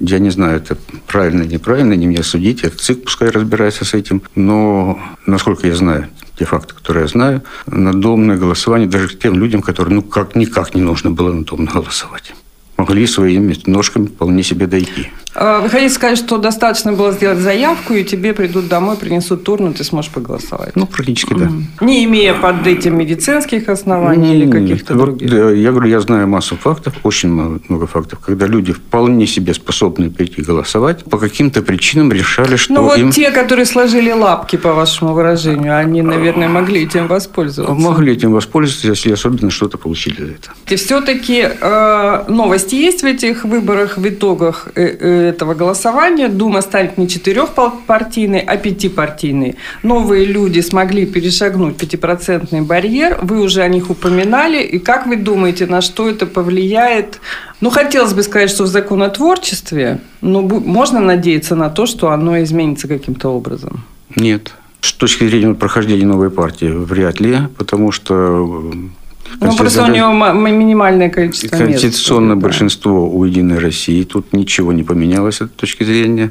я 0.00 0.18
не 0.18 0.30
знаю, 0.30 0.56
это 0.56 0.78
правильно, 1.06 1.42
неправильно, 1.42 1.92
не 1.94 2.06
мне 2.06 2.22
судить, 2.22 2.62
это 2.62 2.78
ЦИК 2.78 3.04
пускай 3.04 3.28
разбирается 3.28 3.84
с 3.84 3.92
этим, 3.92 4.22
но, 4.34 4.98
насколько 5.26 5.66
я 5.66 5.74
знаю, 5.74 6.08
те 6.38 6.44
факты, 6.44 6.74
которые 6.74 7.02
я 7.02 7.08
знаю, 7.08 7.42
надомное 7.66 8.36
голосование 8.36 8.88
даже 8.88 9.16
тем 9.16 9.38
людям, 9.38 9.62
которые 9.62 9.94
ну 9.94 10.02
как 10.02 10.34
никак 10.34 10.74
не 10.74 10.82
нужно 10.82 11.10
было 11.10 11.32
надомно 11.32 11.70
голосовать 11.70 12.34
могли 12.76 13.06
своими 13.06 13.56
ножками 13.66 14.06
вполне 14.06 14.42
себе 14.42 14.66
дойти. 14.66 15.10
А, 15.34 15.60
вы 15.60 15.68
хотите 15.68 15.92
сказать, 15.94 16.18
что 16.18 16.38
достаточно 16.38 16.92
было 16.92 17.12
сделать 17.12 17.38
заявку, 17.38 17.94
и 17.94 18.04
тебе 18.04 18.32
придут 18.32 18.68
домой, 18.68 18.96
принесут 18.96 19.44
турну, 19.44 19.72
ты 19.72 19.84
сможешь 19.84 20.10
проголосовать? 20.10 20.76
Ну, 20.76 20.86
практически, 20.86 21.34
да. 21.34 21.50
Не 21.80 22.04
имея 22.04 22.34
под 22.34 22.66
этим 22.66 22.96
медицинских 22.98 23.68
оснований 23.68 24.34
или 24.34 24.50
каких-то 24.50 24.94
Вот, 24.94 25.04
других? 25.04 25.30
да, 25.30 25.50
я 25.50 25.70
говорю, 25.72 25.88
я 25.88 26.00
знаю 26.00 26.28
массу 26.28 26.56
фактов, 26.56 26.94
очень 27.02 27.30
много, 27.30 27.60
много 27.68 27.86
фактов, 27.86 28.20
когда 28.24 28.46
люди 28.46 28.72
вполне 28.72 29.26
себе 29.26 29.54
способны 29.54 30.10
прийти 30.10 30.42
голосовать, 30.42 31.04
по 31.04 31.18
каким-то 31.18 31.62
причинам 31.62 32.12
решали, 32.12 32.56
что 32.56 32.74
Ну 32.74 32.82
вот 32.84 32.98
им... 32.98 33.10
те, 33.10 33.30
которые 33.30 33.66
сложили 33.66 34.12
лапки, 34.12 34.56
по 34.56 34.72
вашему 34.72 35.14
выражению, 35.14 35.76
они, 35.76 36.02
наверное, 36.02 36.48
могли 36.48 36.82
этим 36.84 37.06
воспользоваться. 37.06 37.74
Могли 37.74 38.12
этим 38.12 38.32
воспользоваться, 38.32 38.88
если 38.88 39.12
особенно 39.12 39.50
что-то 39.50 39.78
получили 39.78 40.16
за 40.24 40.30
это. 40.32 40.50
И 40.68 40.76
все-таки 40.76 41.48
э, 41.60 42.24
новости 42.28 42.74
есть 42.74 43.02
в 43.02 43.06
этих 43.06 43.44
выборах, 43.44 43.98
в 43.98 44.08
итогах 44.08 44.68
э, 44.74 44.96
э, 45.00 45.23
этого 45.24 45.54
голосования. 45.54 46.28
Дума 46.28 46.62
станет 46.62 46.98
не 46.98 47.08
четырехпартийной, 47.08 48.40
а 48.40 48.56
пятипартийной. 48.56 49.56
Новые 49.82 50.24
люди 50.24 50.60
смогли 50.60 51.06
перешагнуть 51.06 51.76
пятипроцентный 51.76 52.62
барьер. 52.62 53.18
Вы 53.22 53.40
уже 53.40 53.62
о 53.62 53.68
них 53.68 53.90
упоминали. 53.90 54.62
И 54.62 54.78
как 54.78 55.06
вы 55.06 55.16
думаете, 55.16 55.66
на 55.66 55.80
что 55.80 56.08
это 56.08 56.26
повлияет? 56.26 57.20
Ну, 57.60 57.70
хотелось 57.70 58.12
бы 58.12 58.22
сказать, 58.22 58.50
что 58.50 58.64
в 58.64 58.66
законотворчестве, 58.66 60.00
но 60.20 60.42
бу- 60.42 60.64
можно 60.64 61.00
надеяться 61.00 61.56
на 61.56 61.70
то, 61.70 61.86
что 61.86 62.10
оно 62.10 62.42
изменится 62.42 62.88
каким-то 62.88 63.28
образом. 63.30 63.84
Нет. 64.16 64.52
С 64.80 64.92
точки 64.92 65.26
зрения 65.26 65.54
прохождения 65.54 66.04
новой 66.04 66.30
партии, 66.30 66.66
вряд 66.66 67.20
ли, 67.20 67.38
потому 67.56 67.90
что... 67.92 68.62
Ну, 69.40 69.56
просто 69.56 69.82
у 69.84 69.86
него 69.86 70.12
ма- 70.12 70.32
ма- 70.34 70.50
минимальное 70.50 71.10
количество 71.10 71.56
мест. 71.56 71.82
Конституционное 71.82 72.36
Да. 72.36 72.42
большинство 72.42 73.08
у 73.08 73.24
«Единой 73.24 73.58
России». 73.58 74.02
Тут 74.04 74.32
ничего 74.32 74.72
не 74.72 74.82
поменялось 74.82 75.36
с 75.36 75.40
этой 75.42 75.54
точки 75.56 75.84
зрения. 75.84 76.30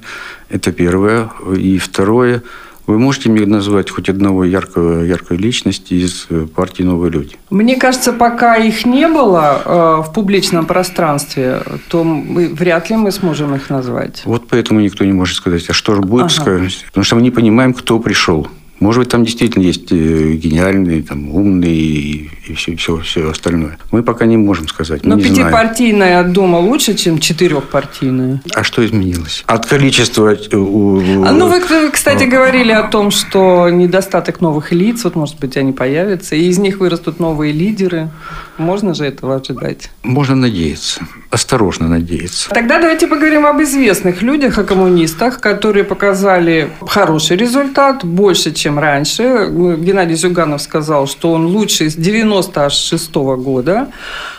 Это 0.50 0.72
первое. 0.72 1.30
И 1.58 1.78
второе. 1.78 2.42
Вы 2.86 3.00
можете 3.00 3.30
мне 3.30 3.46
назвать 3.46 3.90
хоть 3.90 4.10
одного 4.10 4.44
яркого, 4.44 5.04
яркой 5.06 5.38
личности 5.38 5.94
из 5.94 6.28
э, 6.30 6.48
партии 6.54 6.84
«Новые 6.84 7.12
люди»? 7.12 7.38
Мне 7.50 7.78
кажется, 7.78 8.12
пока 8.12 8.58
их 8.58 8.86
не 8.86 9.08
было 9.08 9.62
э, 9.64 10.02
в 10.10 10.12
публичном 10.14 10.66
пространстве, 10.66 11.62
то 11.88 12.04
мы, 12.04 12.50
вряд 12.50 12.90
ли 12.90 12.98
мы 12.98 13.12
сможем 13.14 13.56
их 13.56 13.70
назвать. 13.70 14.24
Вот 14.26 14.50
поэтому 14.50 14.82
никто 14.82 15.06
не 15.06 15.14
может 15.14 15.38
сказать, 15.38 15.70
а 15.70 15.74
что 15.74 15.96
же 15.96 16.02
будет, 16.02 16.26
Ага. 16.26 16.42
сказать. 16.42 16.84
потому 16.88 17.06
что 17.06 17.16
мы 17.16 17.22
не 17.22 17.32
понимаем, 17.32 17.74
кто 17.74 18.00
пришел. 18.00 18.50
Может 18.84 19.00
быть, 19.00 19.10
там 19.10 19.24
действительно 19.24 19.64
есть 19.64 19.92
э, 19.92 20.34
гениальные, 20.34 21.04
там, 21.04 21.30
умные 21.34 21.74
и, 21.74 22.30
и 22.48 22.54
все, 22.54 22.76
все, 22.76 22.98
все 23.00 23.30
остальное. 23.30 23.78
Мы 23.92 24.04
пока 24.04 24.26
не 24.26 24.36
можем 24.38 24.68
сказать, 24.68 25.06
Но 25.06 25.16
пятипартийная 25.18 26.20
от 26.20 26.34
Дома 26.34 26.58
лучше, 26.58 26.94
чем 26.96 27.18
четырехпартийная. 27.20 28.42
А 28.54 28.64
что 28.64 28.86
изменилось? 28.86 29.44
От 29.48 29.66
количества... 29.66 30.34
э, 30.34 30.38
А 30.52 31.32
ну, 31.32 31.48
вы, 31.48 31.62
к- 31.62 31.92
кстати, 31.94 32.26
говорили 32.26 32.72
о 32.74 32.84
том, 32.84 33.10
что 33.12 33.70
недостаток 33.70 34.42
новых 34.42 34.74
лиц, 34.74 35.06
вот, 35.06 35.16
может 35.16 35.40
быть, 35.40 35.56
они 35.56 35.72
появятся, 35.72 36.36
и 36.36 36.44
из 36.50 36.58
них 36.58 36.80
вырастут 36.80 37.20
новые 37.22 37.54
лидеры. 37.54 38.10
Можно 38.58 38.94
же 38.94 39.06
этого 39.06 39.36
ожидать? 39.36 39.90
Можно 40.04 40.36
надеяться. 40.36 41.02
Осторожно 41.32 41.88
надеяться. 41.88 42.50
Тогда 42.50 42.80
давайте 42.80 43.08
поговорим 43.08 43.46
об 43.46 43.62
известных 43.62 44.22
людях, 44.22 44.60
о 44.60 44.64
коммунистах, 44.64 45.40
которые 45.40 45.84
показали 45.84 46.70
хороший 46.82 47.38
результат, 47.38 48.06
больше, 48.06 48.52
чем 48.52 48.78
раньше. 48.78 49.50
Геннадий 49.80 50.16
Зюганов 50.16 50.62
сказал, 50.62 51.08
что 51.08 51.34
он 51.34 51.48
лучший 51.48 51.90
с 51.90 51.96
96 51.96 53.16
года. 53.16 53.88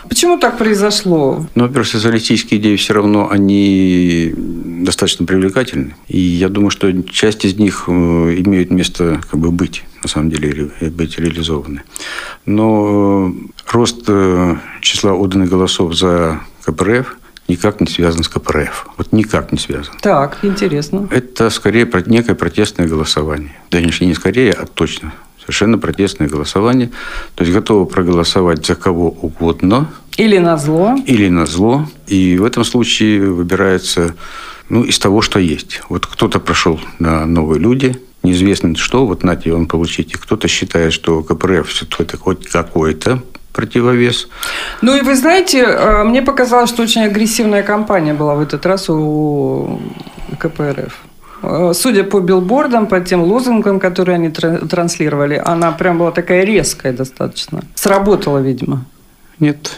Почему 0.07 0.37
так 0.37 0.57
произошло? 0.57 1.45
Но, 1.55 1.63
во-первых, 1.63 1.87
социалистические 1.87 2.59
идеи 2.59 2.75
все 2.77 2.93
равно, 2.93 3.29
они 3.29 4.33
достаточно 4.85 5.25
привлекательны. 5.25 5.95
И 6.07 6.17
я 6.19 6.47
думаю, 6.49 6.69
что 6.69 6.91
часть 7.03 7.43
из 7.45 7.55
них 7.57 7.85
э, 7.87 7.91
имеют 7.91 8.71
место 8.71 9.21
как 9.29 9.39
бы 9.39 9.51
быть, 9.51 9.83
на 10.03 10.07
самом 10.09 10.29
деле, 10.29 10.71
ре- 10.79 10.89
быть 10.89 11.17
реализованы. 11.19 11.81
Но 12.45 13.31
э, 13.35 13.71
рост 13.73 14.03
э, 14.07 14.55
числа 14.81 15.13
отданных 15.13 15.49
голосов 15.49 15.95
за 15.95 16.39
КПРФ 16.65 17.17
никак 17.47 17.79
не 17.81 17.87
связан 17.87 18.23
с 18.23 18.27
КПРФ. 18.29 18.87
Вот 18.97 19.11
никак 19.11 19.51
не 19.51 19.57
связан. 19.59 19.93
Так, 20.01 20.39
интересно. 20.43 21.07
Это 21.11 21.49
скорее 21.49 21.85
некое 22.07 22.35
протестное 22.35 22.87
голосование. 22.87 23.51
Да, 23.71 23.79
не 24.07 24.15
скорее, 24.15 24.51
а 24.53 24.65
точно. 24.65 25.13
Совершенно 25.39 25.77
протестное 25.77 26.27
голосование. 26.27 26.89
То 27.35 27.43
есть 27.43 27.53
готовы 27.53 27.85
проголосовать 27.85 28.65
за 28.65 28.73
кого 28.75 29.09
угодно, 29.09 29.91
Или 30.17 30.39
на 30.39 30.57
зло. 30.57 30.95
или 31.05 31.29
на 31.29 31.45
зло. 31.45 31.87
И 32.07 32.35
в 32.37 32.43
этом 32.45 32.63
случае 32.63 33.29
выбирается 33.29 34.15
ну, 34.69 34.83
из 34.83 34.99
того, 34.99 35.21
что 35.21 35.39
есть. 35.39 35.81
Вот 35.89 36.05
кто-то 36.05 36.39
прошел 36.39 36.79
на 36.99 37.25
новые 37.25 37.59
люди, 37.59 37.99
неизвестно 38.23 38.75
что, 38.75 39.05
вот 39.05 39.23
нате 39.23 39.53
он 39.53 39.67
получите. 39.67 40.17
Кто-то 40.17 40.47
считает, 40.47 40.93
что 40.93 41.23
КПРФ 41.23 41.67
все-таки 41.69 42.17
хоть 42.17 42.47
какой-то 42.47 43.21
противовес. 43.53 44.27
Ну 44.81 44.95
и 44.95 45.01
вы 45.01 45.15
знаете, 45.15 45.59
э, 45.63 46.03
мне 46.03 46.21
показалось, 46.21 46.69
что 46.69 46.83
очень 46.83 47.03
агрессивная 47.03 47.63
кампания 47.63 48.13
была 48.13 48.35
в 48.35 48.41
этот 48.41 48.65
раз 48.65 48.89
у 48.89 49.79
КПРФ. 50.39 50.93
Э, 51.43 51.71
Судя 51.73 52.03
по 52.03 52.19
билбордам, 52.19 52.87
по 52.87 52.99
тем 52.99 53.21
лозунгам, 53.23 53.79
которые 53.79 54.15
они 54.15 54.29
тра- 54.29 54.67
транслировали, 54.67 55.41
она 55.45 55.71
прям 55.71 55.97
была 55.97 56.11
такая 56.11 56.43
резкая 56.43 56.91
достаточно. 56.91 57.61
Сработала, 57.75 58.39
видимо. 58.39 58.85
Нет, 59.39 59.77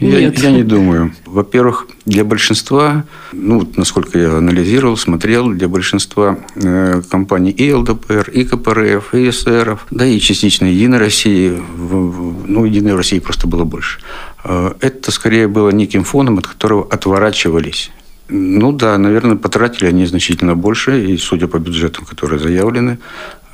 я, 0.00 0.20
Нет. 0.20 0.38
я 0.38 0.50
не 0.50 0.62
думаю. 0.62 1.14
Во-первых, 1.24 1.88
для 2.04 2.24
большинства, 2.24 3.04
ну, 3.32 3.66
насколько 3.76 4.18
я 4.18 4.36
анализировал, 4.36 4.98
смотрел, 4.98 5.48
для 5.48 5.66
большинства 5.66 6.38
э, 6.56 7.00
компаний 7.10 7.50
и 7.50 7.72
ЛДПР, 7.72 8.30
и 8.30 8.44
КПРФ, 8.44 9.14
и 9.14 9.30
СРФ, 9.30 9.86
да 9.90 10.04
и 10.04 10.18
частично 10.20 10.66
Единой 10.66 10.98
России, 10.98 11.58
ну, 11.78 12.66
Единой 12.66 12.96
России 12.96 13.18
просто 13.18 13.46
было 13.46 13.64
больше. 13.64 14.00
Э, 14.44 14.74
это 14.80 15.10
скорее 15.10 15.48
было 15.48 15.70
неким 15.70 16.04
фоном, 16.04 16.38
от 16.38 16.46
которого 16.46 16.86
отворачивались. 16.90 17.90
Ну 18.30 18.72
да, 18.72 18.98
наверное, 18.98 19.36
потратили 19.36 19.86
они 19.86 20.04
значительно 20.04 20.54
больше, 20.54 21.02
и 21.02 21.16
судя 21.16 21.46
по 21.46 21.58
бюджетам, 21.58 22.04
которые 22.04 22.38
заявлены, 22.38 22.98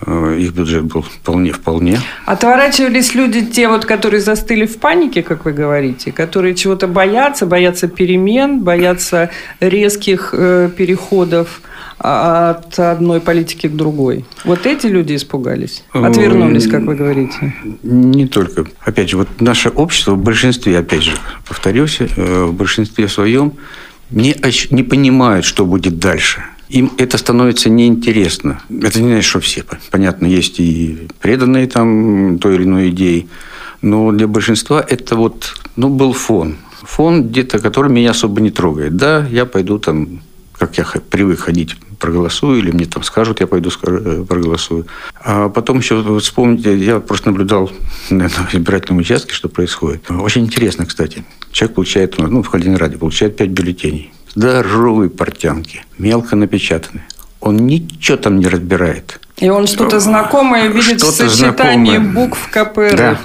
их 0.06 0.52
бюджет 0.52 0.84
был 0.84 1.02
вполне-вполне. 1.02 1.98
Отворачивались 2.26 3.14
люди, 3.14 3.44
те 3.44 3.68
вот, 3.68 3.84
которые 3.84 4.20
застыли 4.20 4.66
в 4.66 4.78
панике, 4.78 5.22
как 5.22 5.44
вы 5.44 5.52
говорите, 5.52 6.12
которые 6.12 6.54
чего-то 6.54 6.86
боятся, 6.86 7.46
боятся 7.46 7.88
перемен, 7.88 8.60
боятся 8.60 9.30
резких 9.60 10.30
э, 10.32 10.70
переходов 10.76 11.60
а, 11.98 12.50
от 12.50 12.78
одной 12.78 13.20
политики 13.20 13.66
к 13.68 13.72
другой. 13.72 14.24
Вот 14.44 14.66
эти 14.66 14.86
люди 14.86 15.14
испугались, 15.14 15.84
отвернулись, 15.92 16.66
как 16.66 16.82
вы 16.82 16.96
говорите. 16.96 17.54
Не 17.82 18.26
только. 18.26 18.66
Опять 18.80 19.10
же, 19.10 19.16
вот 19.16 19.28
наше 19.40 19.68
общество 19.68 20.12
в 20.12 20.22
большинстве, 20.22 20.78
опять 20.78 21.02
же, 21.02 21.12
повторюсь, 21.48 21.98
э, 22.00 22.44
в 22.44 22.52
большинстве 22.52 23.08
своем 23.08 23.54
не, 24.10 24.36
не 24.70 24.82
понимают, 24.82 25.44
что 25.44 25.64
будет 25.64 25.98
дальше. 25.98 26.44
Им 26.68 26.92
это 26.96 27.18
становится 27.18 27.68
неинтересно. 27.68 28.62
Это 28.70 29.00
не 29.00 29.08
значит, 29.08 29.24
что 29.24 29.40
все. 29.40 29.64
Понятно, 29.90 30.26
есть 30.26 30.60
и 30.60 31.08
преданные 31.20 31.66
там 31.66 32.38
той 32.38 32.54
или 32.54 32.64
иной 32.64 32.90
идеи. 32.90 33.28
Но 33.82 34.12
для 34.12 34.26
большинства 34.26 34.84
это 34.86 35.14
вот, 35.14 35.54
ну, 35.76 35.90
был 35.90 36.14
фон. 36.14 36.56
Фон, 36.82 37.28
где-то, 37.28 37.58
который 37.58 37.92
меня 37.92 38.12
особо 38.12 38.40
не 38.40 38.50
трогает. 38.50 38.96
Да, 38.96 39.26
я 39.30 39.44
пойду 39.44 39.78
там, 39.78 40.22
как 40.56 40.78
я 40.78 40.84
привык 40.84 41.40
ходить, 41.40 41.76
проголосую, 41.98 42.60
или 42.60 42.70
мне 42.70 42.86
там 42.86 43.02
скажут, 43.02 43.40
я 43.40 43.46
пойду 43.46 43.70
э, 43.82 44.24
проголосую. 44.26 44.86
А 45.22 45.50
потом 45.50 45.80
еще 45.80 46.18
вспомните, 46.18 46.78
я 46.78 46.98
просто 47.00 47.28
наблюдал 47.28 47.70
на 48.10 48.28
избирательном 48.52 49.00
участке, 49.00 49.34
что 49.34 49.50
происходит. 49.50 50.10
Очень 50.10 50.44
интересно, 50.46 50.86
кстати. 50.86 51.22
Человек 51.52 51.74
получает, 51.74 52.16
ну, 52.16 52.42
в 52.42 52.48
Калининграде, 52.48 52.96
получает 52.96 53.36
5 53.36 53.50
бюллетеней. 53.50 54.13
Здоровые 54.34 55.10
портянки, 55.10 55.84
мелко 55.98 56.36
напечатаны. 56.36 57.02
Он 57.40 57.56
ничего 57.56 58.16
там 58.16 58.38
не 58.38 58.46
разбирает. 58.46 59.20
И 59.36 59.48
он 59.48 59.66
что-то 59.66 60.00
знакомое 60.00 60.68
видит 60.68 61.02
в 61.02 61.06
Что-то 61.12 61.28
сочетании 61.28 61.96
знакомое. 61.96 62.14
букв 62.14 62.48
КПРФ. 62.50 62.96
Да, 62.96 63.18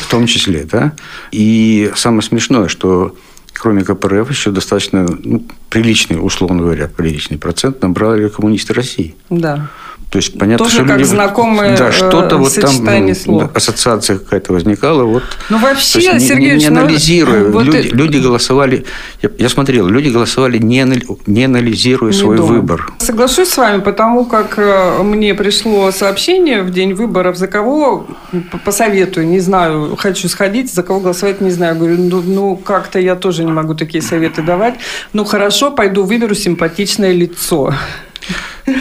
в 0.00 0.10
том 0.10 0.26
числе, 0.26 0.64
да. 0.64 0.92
И 1.32 1.90
самое 1.96 2.22
смешное, 2.22 2.68
что 2.68 3.16
кроме 3.52 3.84
КПРФ 3.84 4.30
еще 4.30 4.50
достаточно 4.50 5.06
ну, 5.24 5.44
приличный, 5.68 6.16
условно 6.24 6.62
говоря, 6.62 6.88
приличный 6.88 7.36
процент 7.38 7.82
набрали 7.82 8.28
коммунисты 8.28 8.74
России. 8.74 9.14
Да. 9.28 9.68
То 10.10 10.16
есть 10.16 10.38
понятно, 10.38 10.64
Тоже 10.64 10.78
что 10.78 10.86
как 10.86 10.98
люди, 10.98 11.08
знакомые, 11.08 11.76
да, 11.76 11.92
что-то 11.92 12.36
э, 12.36 12.38
вот 12.38 12.54
там 12.54 12.72
ну, 13.06 13.14
слов. 13.14 13.50
ассоциация 13.54 14.18
какая-то 14.18 14.54
возникала. 14.54 15.02
Вот. 15.02 15.22
Ну, 15.50 15.58
вообще, 15.58 15.98
есть, 16.00 16.08
не- 16.12 16.14
не, 16.14 16.20
Сергеевич, 16.20 16.62
не 16.62 16.70
ну, 16.70 16.80
анализируя, 16.80 17.44
вот 17.50 17.64
люди, 17.64 17.76
и- 17.88 17.90
люди 17.90 18.16
голосовали. 18.16 18.86
Я, 19.20 19.30
я 19.38 19.48
смотрел, 19.50 19.86
люди 19.86 20.08
голосовали 20.08 20.56
не, 20.56 20.86
не 21.26 21.44
анализируя 21.44 22.12
Не 22.12 22.18
свой 22.18 22.36
думаю. 22.38 22.54
выбор. 22.60 22.90
Соглашусь 23.00 23.48
с 23.50 23.56
вами, 23.58 23.80
потому 23.82 24.24
как 24.24 24.54
э, 24.56 25.02
мне 25.02 25.34
пришло 25.34 25.90
сообщение 25.90 26.62
в 26.62 26.70
день 26.70 26.94
выборов, 26.94 27.36
за 27.36 27.46
кого 27.46 28.06
посоветую, 28.64 29.26
не 29.26 29.40
знаю, 29.40 29.94
хочу 29.98 30.28
сходить, 30.28 30.72
за 30.72 30.82
кого 30.82 31.00
голосовать, 31.00 31.42
не 31.42 31.50
знаю. 31.50 31.76
Говорю, 31.76 31.98
ну, 31.98 32.22
ну, 32.22 32.56
как-то 32.56 32.98
я 32.98 33.14
тоже 33.14 33.44
не 33.44 33.52
могу 33.52 33.74
такие 33.74 34.00
советы 34.02 34.40
давать. 34.40 34.76
Ну, 35.12 35.26
хорошо, 35.26 35.70
пойду 35.70 36.04
выберу 36.04 36.34
симпатичное 36.34 37.12
лицо. 37.12 37.74
На, 38.66 38.74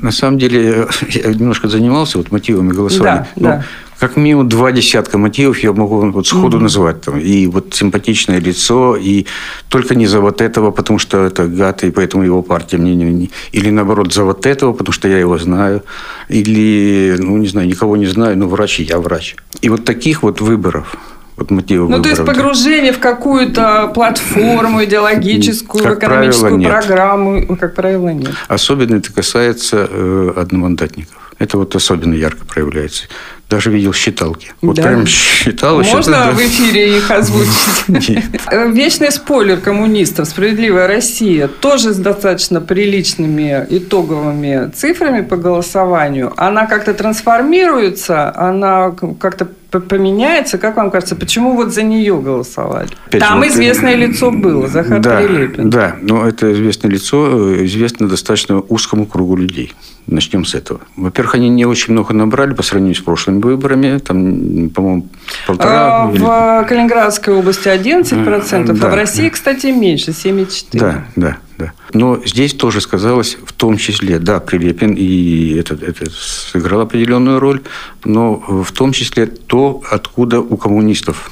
на 0.00 0.12
самом 0.12 0.38
деле, 0.38 0.86
я 1.08 1.32
немножко 1.32 1.68
занимался 1.68 2.18
вот 2.18 2.30
мотивами 2.32 2.72
голосования. 2.72 3.26
Да, 3.36 3.48
да. 3.48 3.56
Ну, 3.56 3.62
Как 3.98 4.16
минимум 4.16 4.48
два 4.48 4.72
десятка 4.72 5.18
мотивов 5.18 5.58
я 5.58 5.72
могу 5.72 6.10
вот 6.10 6.26
сходу 6.26 6.58
назвать. 6.60 7.00
Там. 7.02 7.18
И 7.18 7.46
вот 7.46 7.74
симпатичное 7.74 8.40
лицо, 8.40 8.96
и 8.96 9.26
только 9.68 9.94
не 9.94 10.06
за 10.06 10.20
вот 10.20 10.40
этого, 10.40 10.70
потому 10.70 10.98
что 10.98 11.24
это 11.24 11.46
гад, 11.46 11.84
и 11.84 11.90
поэтому 11.90 12.24
его 12.24 12.42
партия 12.42 12.78
мне 12.78 12.94
не, 12.94 13.04
не- 13.04 13.30
Или 13.52 13.70
наоборот, 13.70 14.12
за 14.12 14.24
вот 14.24 14.46
этого, 14.46 14.72
потому 14.72 14.92
что 14.92 15.08
я 15.08 15.18
его 15.18 15.38
знаю. 15.38 15.82
Или, 16.28 17.16
ну, 17.18 17.36
не 17.36 17.46
знаю, 17.48 17.68
никого 17.68 17.96
не 17.96 18.06
знаю, 18.06 18.36
но 18.38 18.48
врач, 18.48 18.80
и 18.80 18.82
я 18.84 18.98
врач. 18.98 19.36
И 19.62 19.68
вот 19.68 19.84
таких 19.84 20.22
вот 20.22 20.40
выборов, 20.40 20.96
вот 21.36 21.50
мотивов 21.50 21.90
Ну, 21.90 22.02
то 22.02 22.08
есть 22.08 22.24
погружение 22.24 22.92
в 22.92 22.98
какую-то 23.00 23.90
платформу 23.94 24.84
идеологическую, 24.84 25.82
Как 25.82 25.98
экономическую 25.98 26.60
правило, 26.60 26.70
программу, 26.70 27.40
ну, 27.48 27.56
как 27.56 27.74
правило, 27.74 28.08
нет. 28.08 28.30
Особенно 28.48 28.96
это 28.96 29.12
касается 29.12 29.88
э, 29.90 30.32
одномандатников. 30.36 31.32
Это 31.38 31.58
вот 31.58 31.74
особенно 31.74 32.14
ярко 32.14 32.44
проявляется. 32.46 33.04
Даже 33.50 33.70
видел 33.70 33.92
считалки. 33.92 34.52
Вот 34.62 34.76
Да. 34.76 34.82
прям 34.84 35.06
считал. 35.06 35.76
Можно 35.78 36.02
считал, 36.02 36.04
да. 36.26 36.30
в 36.30 36.38
эфире 36.40 36.96
их 36.96 37.10
озвучить? 37.10 38.24
Э, 38.50 38.70
Вечный 38.70 39.10
спойлер 39.10 39.58
коммунистов 39.58 40.28
«Справедливая 40.28 40.86
Россия» 40.86 41.48
тоже 41.48 41.92
с 41.92 41.96
достаточно 41.96 42.60
приличными 42.60 43.66
итоговыми 43.68 44.70
цифрами 44.70 45.22
по 45.22 45.36
голосованию. 45.36 46.32
Она 46.36 46.66
как-то 46.66 46.94
трансформируется, 46.94 48.34
она 48.34 48.94
как-то 49.20 49.48
поменяется. 49.80 50.58
Как 50.58 50.76
вам 50.76 50.90
кажется, 50.90 51.16
почему 51.16 51.54
вот 51.54 51.72
за 51.72 51.82
нее 51.82 52.16
голосовали? 52.20 52.88
Опять 53.06 53.20
Там 53.20 53.38
вот, 53.38 53.48
известное 53.48 53.94
э, 53.94 53.96
лицо 53.96 54.30
было, 54.30 54.68
Захар 54.68 55.00
да, 55.00 55.18
Прилепин. 55.18 55.70
Да, 55.70 55.96
но 56.00 56.26
это 56.26 56.52
известное 56.52 56.90
лицо 56.90 57.52
э, 57.56 57.64
известно 57.64 58.08
достаточно 58.08 58.60
узкому 58.60 59.06
кругу 59.06 59.36
людей. 59.36 59.72
Начнем 60.06 60.44
с 60.44 60.54
этого. 60.54 60.80
Во-первых, 60.96 61.36
они 61.36 61.48
не 61.48 61.64
очень 61.64 61.94
много 61.94 62.12
набрали 62.12 62.52
по 62.52 62.62
сравнению 62.62 62.94
с 62.96 63.00
прошлыми 63.00 63.40
выборами. 63.40 63.98
Там, 63.98 64.68
по-моему, 64.68 65.08
полтора... 65.46 66.04
А, 66.08 66.10
или- 66.12 66.20
В 66.20 66.66
Калининградской 66.68 67.34
области 67.34 67.68
11%, 67.68 68.70
а 68.70 68.74
Да. 68.74 68.90
в 68.90 68.94
России, 68.94 69.30
кстати, 69.30 69.68
меньше, 69.68 70.10
7,4%. 70.12 70.78
Да, 70.78 71.04
да, 71.16 71.36
да. 71.58 71.72
Но 71.92 72.20
здесь 72.24 72.54
тоже 72.54 72.80
сказалось, 72.80 73.36
в 73.44 73.52
том 73.52 73.76
числе, 73.76 74.18
да, 74.18 74.40
Прилепин, 74.40 74.94
и 74.94 75.54
это, 75.54 75.74
это 75.74 76.10
сыграл 76.10 76.80
определенную 76.80 77.38
роль, 77.38 77.62
но 78.04 78.34
в 78.36 78.72
том 78.72 78.92
числе 78.92 79.26
то, 79.26 79.82
откуда 79.90 80.40
у 80.40 80.56
коммунистов 80.56 81.30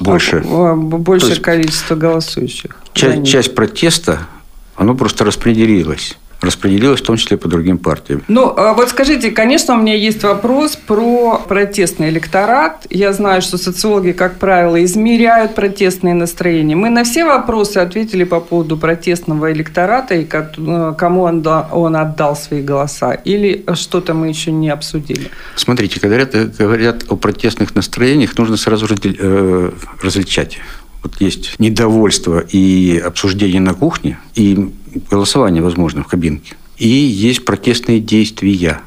больше. 0.00 0.44
А, 0.46 0.74
Больше 0.74 1.26
То 1.26 1.30
есть 1.32 1.42
количество 1.42 1.96
голосующих. 1.96 2.76
Часть, 2.92 3.26
часть 3.26 3.54
протеста, 3.54 4.28
оно 4.76 4.94
просто 4.94 5.24
распределилось. 5.24 6.16
Распределилось 6.42 7.00
в 7.00 7.04
том 7.04 7.16
числе 7.16 7.36
по 7.36 7.48
другим 7.48 7.78
партиям. 7.78 8.22
Ну, 8.28 8.52
а 8.56 8.74
вот 8.74 8.88
скажите, 8.88 9.30
конечно, 9.30 9.74
у 9.74 9.78
меня 9.78 9.94
есть 9.94 10.22
вопрос 10.24 10.76
про 10.76 11.38
протестный 11.48 12.08
электорат. 12.08 12.86
Я 12.90 13.12
знаю, 13.12 13.42
что 13.42 13.58
социологи, 13.58 14.12
как 14.12 14.38
правило, 14.38 14.82
измеряют 14.84 15.54
протестные 15.54 16.14
настроения. 16.14 16.74
Мы 16.74 16.90
на 16.90 17.04
все 17.04 17.24
вопросы 17.24 17.78
ответили 17.78 18.24
по 18.24 18.40
поводу 18.40 18.76
протестного 18.76 19.52
электората 19.52 20.14
и 20.14 20.26
э, 20.30 20.94
кому 20.98 21.22
он, 21.22 21.42
да- 21.42 21.68
он 21.70 21.96
отдал 21.96 22.36
свои 22.36 22.60
голоса. 22.62 23.12
Или 23.12 23.64
что-то 23.74 24.12
мы 24.14 24.28
еще 24.28 24.50
не 24.50 24.68
обсудили? 24.68 25.30
Смотрите, 25.54 26.00
когда 26.00 26.16
говорят, 26.16 26.56
говорят 26.56 27.04
о 27.08 27.16
протестных 27.16 27.74
настроениях, 27.74 28.36
нужно 28.36 28.56
сразу 28.56 28.86
э, 28.86 29.70
различать. 30.02 30.58
Вот 31.02 31.20
есть 31.20 31.58
недовольство 31.58 32.38
и 32.38 32.98
обсуждение 32.98 33.60
на 33.60 33.74
кухне, 33.74 34.18
и 34.34 34.70
голосование, 35.10 35.62
возможно, 35.62 36.04
в 36.04 36.06
кабинке. 36.06 36.54
И 36.78 36.88
есть 36.88 37.44
протестные 37.44 38.00
действия. 38.00 38.80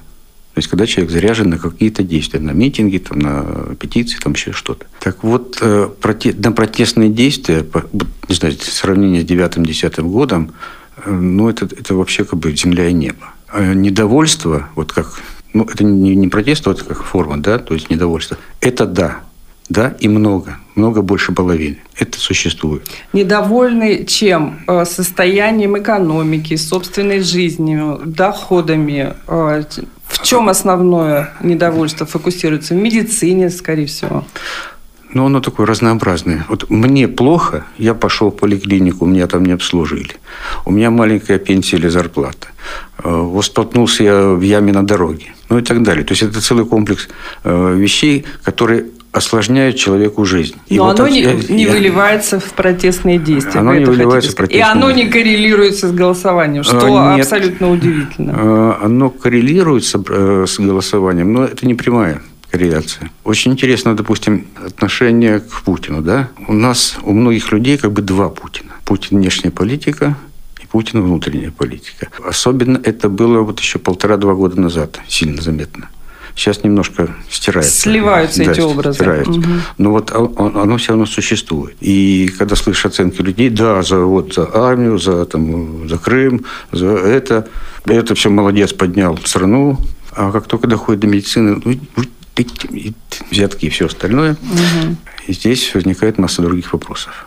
То 0.54 0.60
есть, 0.60 0.70
когда 0.70 0.86
человек 0.86 1.12
заряжен 1.12 1.50
на 1.50 1.58
какие-то 1.58 2.04
действия, 2.04 2.40
на 2.40 2.52
митинги, 2.52 2.98
там, 2.98 3.20
на 3.20 3.76
петиции, 3.76 4.18
там 4.18 4.34
еще 4.34 4.54
что-то. 4.54 4.86
Так 5.02 5.24
вот, 5.24 5.58
э, 5.62 5.90
на 6.38 6.52
протестные 6.54 7.10
действия, 7.10 7.66
не 8.30 8.36
знаю, 8.36 8.56
сравнение 8.62 9.22
с 9.22 9.26
9-10 9.26 10.02
годом, 10.02 10.54
э, 11.06 11.12
ну, 11.12 11.50
это, 11.50 11.66
это 11.66 11.96
вообще 11.96 12.24
как 12.24 12.40
бы 12.40 12.56
земля 12.56 12.88
и 12.88 12.94
небо. 12.94 13.34
А 13.50 13.74
недовольство, 13.74 14.70
вот 14.76 14.94
как, 14.94 15.20
ну, 15.54 15.66
это 15.66 15.84
не, 15.84 16.16
не 16.16 16.30
протест, 16.30 16.66
а 16.68 16.70
вот 16.72 16.84
как 16.84 17.04
форма, 17.04 17.38
да, 17.38 17.60
то 17.60 17.74
есть 17.74 17.90
недовольство, 17.90 18.38
это 18.62 18.86
да, 18.86 19.22
да, 19.70 19.96
и 20.00 20.08
много, 20.08 20.58
много 20.76 21.02
больше 21.02 21.32
половины. 21.32 21.78
Это 21.98 22.20
существует. 22.20 22.88
Недовольны 23.14 24.06
чем? 24.06 24.60
Э, 24.68 24.86
Состоянием 24.86 25.78
экономики, 25.78 26.56
собственной 26.56 27.22
жизнью, 27.22 28.00
доходами. 28.06 29.14
Э, 29.28 29.64
В 30.08 30.22
чем 30.24 30.50
основное 30.50 31.34
недовольство 31.42 32.06
фокусируется? 32.06 32.76
В 32.76 32.78
медицине, 32.78 33.50
скорее 33.50 33.86
всего. 33.88 34.24
Но 35.14 35.26
оно 35.26 35.40
такое 35.40 35.66
разнообразное. 35.66 36.46
Вот 36.50 36.70
мне 36.70 37.08
плохо, 37.08 37.64
я 37.78 37.94
пошел 37.94 38.30
в 38.30 38.36
поликлинику, 38.36 39.06
меня 39.06 39.28
там 39.28 39.46
не 39.46 39.54
обслужили. 39.54 40.12
У 40.66 40.72
меня 40.72 40.92
маленькая 40.92 41.40
пенсия 41.40 41.78
или 41.78 41.88
зарплата. 41.90 42.48
Э, 43.04 43.10
Вот 43.10 43.46
столкнулся 43.46 44.04
я 44.04 44.22
в 44.30 44.42
яме 44.42 44.74
на 44.74 44.84
дороге. 44.86 45.26
Ну 45.50 45.58
и 45.58 45.62
так 45.64 45.82
далее. 45.84 46.04
То 46.04 46.12
есть 46.14 46.24
это 46.24 46.40
целый 46.42 46.66
комплекс 46.66 47.08
вещей, 47.44 48.26
которые 48.44 48.86
осложняют 49.16 49.78
человеку 49.78 50.26
жизнь. 50.26 50.56
И 50.68 50.78
Но 50.78 50.86
вот 50.86 51.00
оно 51.00 51.08
не, 51.10 51.22
я- 51.22 51.34
не 51.50 51.64
я- 51.64 51.72
выливается 51.72 52.40
в 52.40 52.52
протестные 52.54 53.18
действия. 53.18 53.60
Оно 53.62 53.74
не 53.76 53.86
выливается 53.86 54.30
в 54.30 54.34
сказать. 54.34 54.52
И 54.52 54.58
протестные 54.60 54.84
оно 54.84 54.92
не 54.92 55.08
коррелируется 55.10 55.88
с 55.88 55.92
голосованием, 55.92 56.64
что 56.64 56.78
Э, 56.88 57.16
нет. 57.16 57.22
абсолютно 57.26 57.72
удивительно. 57.72 58.32
Э, 58.36 58.86
Оно 58.86 59.10
коррелируется 59.10 60.04
э, 60.10 60.46
с 60.48 60.60
голосованием, 60.60 61.32
но 61.34 61.46
это 61.46 61.66
не 61.66 61.76
прямая 61.76 62.22
корреляция. 62.52 63.10
Очень 63.24 63.54
интересно, 63.54 63.96
допустим, 63.96 64.48
отношение 64.66 65.40
к 65.40 65.62
Путину. 65.64 66.02
Да? 66.02 66.30
У 66.48 66.54
нас, 66.54 66.98
у 67.04 67.12
многих 67.14 67.52
людей 67.52 67.78
как 67.78 67.92
бы 67.94 68.02
два 68.02 68.30
Путина. 68.30 68.72
Путин 68.86 69.18
внешняя 69.18 69.52
политика 69.52 70.16
и 70.62 70.66
Путин 70.68 71.02
внутренняя 71.04 71.52
политика. 71.52 72.08
Особенно 72.28 72.80
это 72.84 73.10
было 73.10 73.40
вот 73.42 73.60
еще 73.60 73.80
полтора-два 73.80 74.34
года 74.36 74.60
назад, 74.60 75.00
сильно 75.08 75.42
заметно. 75.42 75.90
Сейчас 76.36 76.64
немножко 76.64 77.16
стирается. 77.30 77.72
Сливаются 77.72 78.44
эти 78.44 78.60
ст- 78.60 78.66
образы. 78.66 78.96
стираются. 78.98 79.32
Мгм. 79.32 79.62
Но 79.78 79.92
вот 79.92 80.12
оно 80.12 80.78
все 80.78 80.90
равно 80.90 81.06
существует. 81.06 81.78
И 81.80 82.30
когда 82.38 82.56
слышишь 82.58 82.86
оценки 82.86 83.22
людей, 83.22 83.50
да, 83.50 83.82
за, 83.82 84.00
вот, 84.00 84.34
за 84.34 84.50
армию, 84.54 84.98
за, 85.00 85.26
там, 85.26 85.88
за 85.88 85.98
Крым, 85.98 86.44
за 86.74 86.88
это, 86.88 87.48
это 87.86 88.16
все 88.16 88.30
молодец, 88.30 88.74
поднял 88.74 89.18
страну. 89.24 89.80
А 90.12 90.32
как 90.32 90.48
только 90.48 90.68
доходит 90.68 91.02
до 91.02 91.08
медицины, 91.08 91.62
ну, 91.64 91.80
взятки 93.32 93.66
и 93.66 93.70
все 93.70 93.86
остальное, 93.86 94.36
и 95.28 95.34
здесь 95.34 95.74
возникает 95.74 96.18
масса 96.18 96.42
других 96.42 96.74
вопросов. 96.74 97.26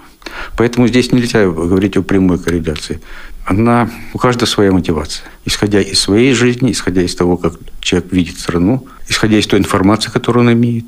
Поэтому 0.57 0.87
здесь 0.87 1.12
нельзя 1.12 1.47
говорить 1.47 1.97
о 1.97 2.03
прямой 2.03 2.38
корреляции. 2.38 3.01
Она, 3.47 3.90
у 4.12 4.18
каждого 4.18 4.47
своя 4.47 4.71
мотивация. 4.73 5.25
Исходя 5.47 5.81
из 5.81 5.99
своей 5.99 6.35
жизни, 6.35 6.73
исходя 6.73 7.01
из 7.03 7.14
того, 7.14 7.38
как 7.38 7.55
человек 7.88 8.12
видит 8.12 8.38
страну, 8.38 8.87
исходя 9.09 9.38
из 9.38 9.46
той 9.46 9.59
информации, 9.59 10.11
которую 10.11 10.46
он 10.46 10.53
имеет. 10.53 10.85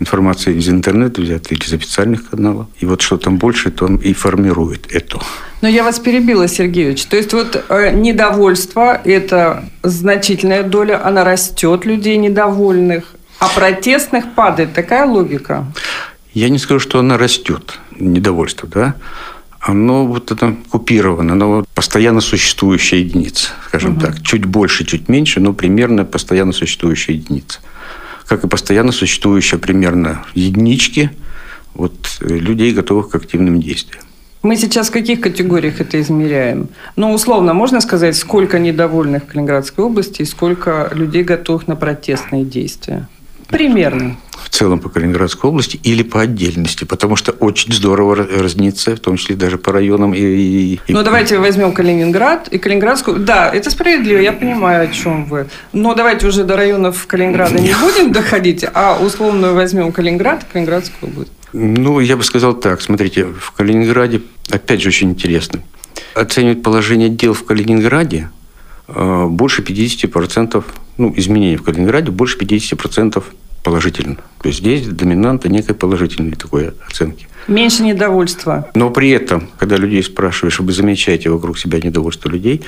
Информация 0.00 0.54
из 0.54 0.68
интернета 0.68 1.20
взята 1.20 1.52
или 1.52 1.64
из 1.64 1.72
официальных 1.72 2.30
каналов. 2.30 2.68
И 2.78 2.86
вот 2.86 3.00
что 3.00 3.16
там 3.16 3.38
больше, 3.38 3.72
то 3.72 3.86
он 3.86 3.96
и 3.96 4.12
формирует 4.12 4.86
это. 4.94 5.20
Но 5.62 5.68
я 5.68 5.82
вас 5.82 5.98
перебила, 5.98 6.46
Сергеевич. 6.46 7.06
То 7.06 7.16
есть 7.16 7.32
вот 7.32 7.64
э, 7.68 7.90
недовольство– 7.90 9.00
это 9.04 9.64
значительная 9.82 10.62
доля, 10.62 11.04
она 11.04 11.24
растет 11.24 11.84
людей 11.84 12.16
недовольных, 12.16 13.16
а 13.40 13.48
протестных 13.48 14.34
падает. 14.36 14.72
Такая 14.72 15.04
логика? 15.04 15.66
Я 16.32 16.48
не 16.48 16.58
скажу, 16.58 16.78
что 16.78 17.00
она 17.00 17.18
растет, 17.18 17.80
недовольство, 17.98 18.68
да? 18.68 18.94
Оно 19.68 20.06
вот 20.06 20.32
это 20.32 20.56
купировано, 20.70 21.34
оно 21.34 21.56
вот 21.56 21.68
постоянно 21.74 22.22
существующая 22.22 23.00
единица, 23.00 23.50
скажем 23.66 24.00
так. 24.00 24.22
Чуть 24.22 24.46
больше, 24.46 24.86
чуть 24.86 25.10
меньше, 25.10 25.40
но 25.40 25.52
примерно 25.52 26.06
постоянно 26.06 26.52
существующая 26.52 27.12
единица. 27.12 27.58
Как 28.26 28.44
и 28.44 28.48
постоянно 28.48 28.92
существующая 28.92 29.58
примерно 29.58 30.24
единички 30.32 31.10
вот, 31.74 32.16
э, 32.22 32.28
людей, 32.28 32.72
готовых 32.72 33.10
к 33.10 33.14
активным 33.16 33.60
действиям. 33.60 34.04
Мы 34.42 34.56
сейчас 34.56 34.88
в 34.88 34.92
каких 34.92 35.20
категориях 35.20 35.82
это 35.82 36.00
измеряем? 36.00 36.70
Ну, 36.96 37.12
условно, 37.12 37.52
можно 37.52 37.82
сказать, 37.82 38.16
сколько 38.16 38.58
недовольных 38.58 39.24
в 39.24 39.26
Калининградской 39.26 39.84
области 39.84 40.22
и 40.22 40.24
сколько 40.24 40.90
людей 40.94 41.24
готовых 41.24 41.68
на 41.68 41.76
протестные 41.76 42.46
действия? 42.46 43.06
Примерно. 43.48 44.16
В 44.42 44.50
целом 44.50 44.78
по 44.78 44.88
Калининградской 44.88 45.50
области 45.50 45.78
или 45.82 46.02
по 46.02 46.20
отдельности, 46.20 46.84
потому 46.84 47.16
что 47.16 47.32
очень 47.32 47.72
здорово 47.72 48.14
разнится, 48.16 48.94
в 48.94 49.00
том 49.00 49.16
числе 49.16 49.36
даже 49.36 49.58
по 49.58 49.72
районам. 49.72 50.14
И, 50.14 50.20
и... 50.20 50.80
Ну, 50.88 51.02
давайте 51.02 51.38
возьмем 51.38 51.72
Калининград 51.72 52.48
и 52.48 52.58
Калининградскую. 52.58 53.18
Да, 53.18 53.50
это 53.52 53.70
справедливо, 53.70 54.18
я 54.18 54.32
понимаю, 54.32 54.88
о 54.88 54.92
чем 54.92 55.24
вы. 55.26 55.46
Но 55.72 55.94
давайте 55.94 56.26
уже 56.26 56.44
до 56.44 56.56
районов 56.56 57.06
Калининграда 57.06 57.58
не 57.58 57.74
будем 57.74 58.12
доходить, 58.12 58.64
а 58.72 58.98
условно 59.00 59.52
возьмем 59.52 59.92
Калининград 59.92 60.44
и 60.44 60.52
Калининградскую 60.52 61.10
область. 61.10 61.32
Ну, 61.52 62.00
я 62.00 62.16
бы 62.16 62.22
сказал 62.22 62.54
так. 62.54 62.80
Смотрите, 62.80 63.24
в 63.24 63.52
Калининграде, 63.52 64.22
опять 64.50 64.82
же, 64.82 64.88
очень 64.88 65.10
интересно. 65.10 65.60
Оценивать 66.14 66.62
положение 66.62 67.08
дел 67.08 67.32
в 67.32 67.44
Калининграде 67.44 68.30
больше 68.88 69.62
50%, 69.62 70.64
ну, 70.96 71.12
изменений 71.16 71.56
в 71.56 71.62
Калининграде 71.62 72.10
больше 72.10 72.38
50% 72.38 73.22
положительно. 73.62 74.16
То 74.40 74.48
есть 74.48 74.60
здесь 74.60 74.86
доминанта 74.86 75.48
некой 75.48 75.74
положительной 75.74 76.32
такой 76.32 76.72
оценки. 76.88 77.28
Меньше 77.48 77.82
недовольства. 77.82 78.70
Но 78.74 78.90
при 78.90 79.10
этом, 79.10 79.48
когда 79.58 79.76
людей 79.76 80.02
спрашиваешь, 80.02 80.60
вы 80.60 80.72
замечаете 80.72 81.30
вокруг 81.30 81.58
себя 81.58 81.78
недовольство 81.80 82.28
людей, 82.28 82.62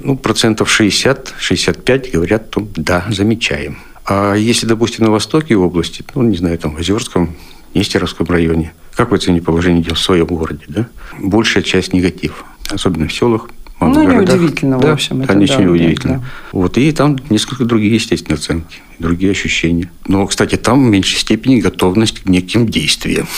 ну, 0.00 0.16
процентов 0.16 0.68
60-65 0.80 2.12
говорят, 2.12 2.46
что 2.50 2.68
да, 2.76 3.04
замечаем. 3.10 3.78
А 4.04 4.34
если, 4.34 4.66
допустим, 4.66 5.04
на 5.04 5.10
востоке 5.10 5.56
области, 5.56 6.04
ну, 6.14 6.22
не 6.22 6.36
знаю, 6.36 6.56
там, 6.58 6.76
в 6.76 6.78
Озерском, 6.78 7.36
Нестеровском 7.74 8.26
районе, 8.26 8.72
как 8.94 9.10
вы 9.10 9.16
оцените 9.16 9.44
положение 9.44 9.82
дел 9.82 9.94
в 9.94 9.98
своем 9.98 10.26
городе, 10.26 10.64
да? 10.68 10.88
Большая 11.18 11.62
часть 11.62 11.92
негатив, 11.92 12.44
особенно 12.70 13.06
в 13.06 13.12
селах, 13.12 13.50
ну, 13.80 14.02
неудивительно, 14.02 14.78
да, 14.78 14.88
в 14.88 14.92
общем. 14.92 15.22
Это, 15.22 15.34
ничего 15.34 15.58
да, 15.58 15.64
неудивительно. 15.64 16.14
Да, 16.14 16.20
да. 16.20 16.26
Вот, 16.52 16.78
и 16.78 16.92
там 16.92 17.16
несколько 17.30 17.64
другие, 17.64 17.94
естественно, 17.94 18.34
оценки, 18.36 18.78
другие 18.98 19.32
ощущения. 19.32 19.90
Но, 20.06 20.26
кстати, 20.26 20.56
там 20.56 20.84
в 20.84 20.90
меньшей 20.90 21.18
степени 21.18 21.60
готовность 21.60 22.20
к 22.20 22.28
неким 22.28 22.66
действиям. 22.66 23.28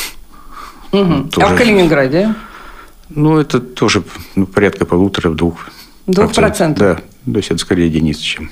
Угу. 0.92 1.28
Тоже, 1.30 1.46
а 1.46 1.54
в 1.54 1.56
Калининграде? 1.56 2.34
Ну, 3.10 3.38
это 3.38 3.60
тоже 3.60 4.02
ну, 4.34 4.46
порядка 4.46 4.86
полутора-двух. 4.86 5.68
Двух 6.06 6.32
процентов? 6.32 6.80
Да, 7.26 7.32
то 7.32 7.36
есть 7.38 7.50
это 7.50 7.58
скорее 7.58 7.86
единицы, 7.86 8.22
чем 8.22 8.50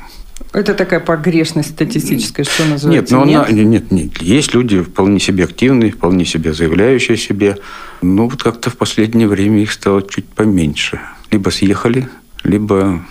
это 0.53 0.75
такая 0.75 1.01
погрешность 1.01 1.71
статистическая, 1.71 2.45
что 2.45 2.65
называется? 2.65 2.89
Нет, 2.89 3.11
но 3.11 3.25
нет? 3.25 3.49
Она, 3.49 3.63
нет, 3.63 3.93
нет. 3.93 4.23
Есть 4.23 4.55
люди 4.55 4.81
вполне 4.83 5.21
себе 5.21 5.45
активные, 5.45 5.93
вполне 5.93 6.25
себе 6.25 6.53
заявляющие 6.53 7.15
о 7.15 7.19
себе. 7.19 7.59
Но 8.03 8.29
вот 8.29 8.43
как-то 8.43 8.71
в 8.71 8.77
последнее 8.77 9.29
время 9.29 9.63
их 9.63 9.73
стало 9.73 10.03
чуть 10.03 10.27
поменьше. 10.27 11.01
Либо 11.31 11.51
съехали, 11.51 12.09
либо 12.45 13.03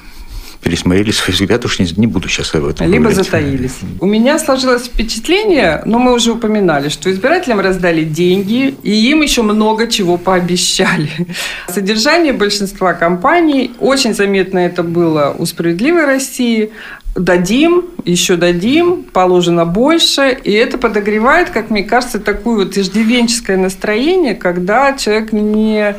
пересмотрели 0.61 1.11
свои 1.11 1.33
взгляды, 1.33 1.67
уж 1.67 1.79
не, 1.79 1.87
не 1.97 2.07
буду 2.07 2.27
сейчас 2.27 2.53
об 2.55 2.65
этом 2.65 2.87
Либо 2.87 3.05
говорить. 3.05 3.25
затаились. 3.25 3.77
У 3.99 4.05
меня 4.05 4.39
сложилось 4.39 4.87
впечатление, 4.87 5.81
но 5.85 5.99
мы 5.99 6.13
уже 6.13 6.31
упоминали, 6.31 6.89
что 6.89 7.11
избирателям 7.11 7.59
раздали 7.59 8.03
деньги, 8.03 8.75
и 8.83 8.91
им 9.11 9.21
еще 9.21 9.43
много 9.43 9.87
чего 9.87 10.17
пообещали. 10.17 11.09
Содержание 11.69 12.33
большинства 12.33 12.93
компаний, 12.93 13.71
очень 13.79 14.13
заметно 14.13 14.59
это 14.59 14.83
было 14.83 15.35
у 15.37 15.45
«Справедливой 15.45 16.05
России», 16.05 16.71
дадим, 17.15 17.85
еще 18.05 18.35
дадим, 18.35 19.03
положено 19.03 19.65
больше. 19.65 20.37
И 20.43 20.51
это 20.51 20.77
подогревает, 20.77 21.49
как 21.49 21.69
мне 21.69 21.83
кажется, 21.83 22.19
такое 22.19 22.65
вот 22.65 22.77
иждивенческое 22.77 23.57
настроение, 23.57 24.35
когда 24.35 24.93
человек 24.93 25.33
не 25.33 25.95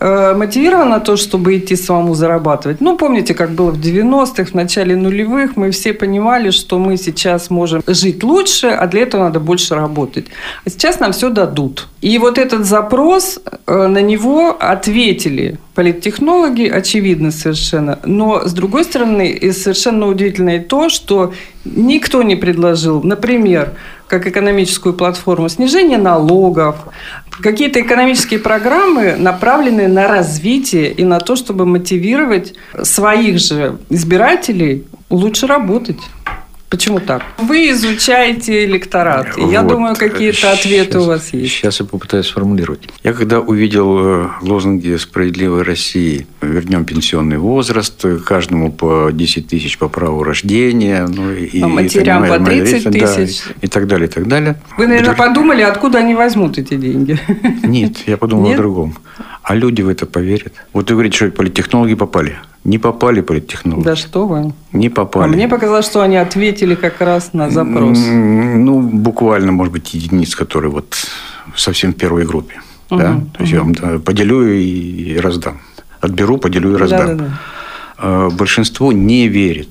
Э, 0.00 0.32
мотивирован 0.34 0.90
на 0.90 1.00
то, 1.00 1.16
чтобы 1.16 1.58
идти 1.58 1.74
самому 1.76 2.14
зарабатывать. 2.14 2.80
Ну, 2.80 2.96
помните, 2.96 3.34
как 3.34 3.50
было 3.50 3.72
в 3.72 3.80
90-х, 3.80 4.44
в 4.44 4.54
начале 4.54 4.94
нулевых, 4.94 5.56
мы 5.56 5.72
все 5.72 5.92
понимали, 5.92 6.50
что 6.50 6.78
мы 6.78 6.96
сейчас 6.96 7.50
можем 7.50 7.82
жить 7.86 8.22
лучше, 8.22 8.68
а 8.68 8.86
для 8.86 9.02
этого 9.02 9.24
надо 9.24 9.40
больше 9.40 9.74
работать. 9.74 10.26
А 10.64 10.70
сейчас 10.70 11.00
нам 11.00 11.10
все 11.12 11.30
дадут. 11.30 11.88
И 12.00 12.18
вот 12.18 12.38
этот 12.38 12.64
запрос, 12.64 13.40
э, 13.66 13.86
на 13.88 14.00
него 14.00 14.56
ответили 14.60 15.58
политтехнологи, 15.74 16.68
очевидно 16.68 17.32
совершенно. 17.32 17.98
Но, 18.04 18.46
с 18.46 18.52
другой 18.52 18.84
стороны, 18.84 19.30
и 19.30 19.50
совершенно 19.50 20.06
удивительно 20.06 20.56
и 20.56 20.60
то, 20.60 20.88
что 20.90 21.32
никто 21.64 22.22
не 22.22 22.36
предложил, 22.36 23.02
например, 23.02 23.72
как 24.06 24.26
экономическую 24.26 24.94
платформу 24.94 25.48
снижение 25.48 25.98
налогов, 25.98 26.76
какие-то 27.40 27.80
экономические 27.80 28.40
программы, 28.40 29.16
направленные 29.16 29.88
на 29.88 30.08
развитие 30.08 30.92
и 30.92 31.04
на 31.04 31.20
то, 31.20 31.36
чтобы 31.36 31.66
мотивировать 31.66 32.54
своих 32.82 33.38
же 33.38 33.78
избирателей 33.90 34.84
лучше 35.10 35.46
работать. 35.46 35.98
Почему 36.70 37.00
так? 37.00 37.22
Вы 37.38 37.70
изучаете 37.70 38.66
электорат. 38.66 39.38
И 39.38 39.42
я 39.42 39.62
думаю, 39.62 39.96
какие-то 39.96 40.52
ответы 40.52 40.92
сейчас, 40.92 41.02
у 41.02 41.06
вас 41.06 41.32
есть. 41.32 41.54
Сейчас 41.54 41.80
я 41.80 41.86
попытаюсь 41.86 42.26
сформулировать. 42.26 42.88
Я 43.02 43.14
когда 43.14 43.40
увидел 43.40 43.98
э, 43.98 44.28
лозунги 44.42 44.94
«Справедливой 44.96 45.62
России», 45.62 46.26
вернем 46.42 46.84
пенсионный 46.84 47.38
возраст, 47.38 48.04
каждому 48.26 48.70
по 48.70 49.08
10 49.10 49.48
тысяч 49.48 49.78
по 49.78 49.88
праву 49.88 50.22
рождения. 50.22 51.06
Ну, 51.08 51.32
и, 51.32 51.62
а 51.62 51.68
матерям 51.68 52.26
и, 52.26 52.28
по 52.28 52.38
30 52.38 52.84
тысяч. 52.84 53.42
Да, 53.46 53.54
и 53.62 53.66
так 53.66 53.86
далее, 53.86 54.08
и 54.08 54.10
так 54.10 54.28
далее. 54.28 54.60
Вы, 54.76 54.88
наверное, 54.88 55.14
Вдруг... 55.14 55.26
подумали, 55.26 55.62
откуда 55.62 55.98
они 55.98 56.14
возьмут 56.14 56.58
эти 56.58 56.74
деньги? 56.74 57.18
Нет, 57.62 57.96
я 58.06 58.18
подумал 58.18 58.44
Нет? 58.44 58.58
о 58.58 58.62
другом. 58.62 58.98
А 59.42 59.54
люди 59.54 59.80
в 59.80 59.88
это 59.88 60.04
поверят. 60.04 60.52
Вот 60.74 60.90
вы 60.90 60.96
говорите, 60.96 61.16
что 61.16 61.30
политтехнологи 61.30 61.94
попали. 61.94 62.36
Не 62.64 62.78
попали 62.78 63.20
политтехнологи. 63.20 63.84
Да 63.84 63.96
что 63.96 64.26
вы. 64.26 64.52
Не 64.72 64.88
попали. 64.88 65.24
А 65.24 65.26
мне 65.28 65.48
показалось, 65.48 65.86
что 65.86 66.02
они 66.02 66.16
ответили 66.16 66.74
как 66.74 67.00
раз 67.00 67.32
на 67.32 67.50
запрос. 67.50 67.98
Ну, 67.98 68.80
буквально, 68.80 69.52
может 69.52 69.72
быть, 69.72 69.94
единиц, 69.94 70.34
которые 70.34 70.70
вот 70.70 70.96
совсем 71.56 71.92
в 71.92 71.96
первой 71.96 72.26
группе. 72.26 72.60
Угу, 72.90 73.00
да? 73.00 73.20
То 73.34 73.42
есть 73.42 73.52
я 73.52 73.62
вам 73.62 73.74
поделю 74.00 74.52
и 74.52 75.16
раздам. 75.18 75.60
Отберу, 76.00 76.38
поделю 76.38 76.74
и 76.74 76.76
раздам. 76.76 77.06
Да, 77.06 77.14
да, 77.14 78.28
да. 78.28 78.30
Большинство 78.30 78.92
не 78.92 79.28
верит 79.28 79.70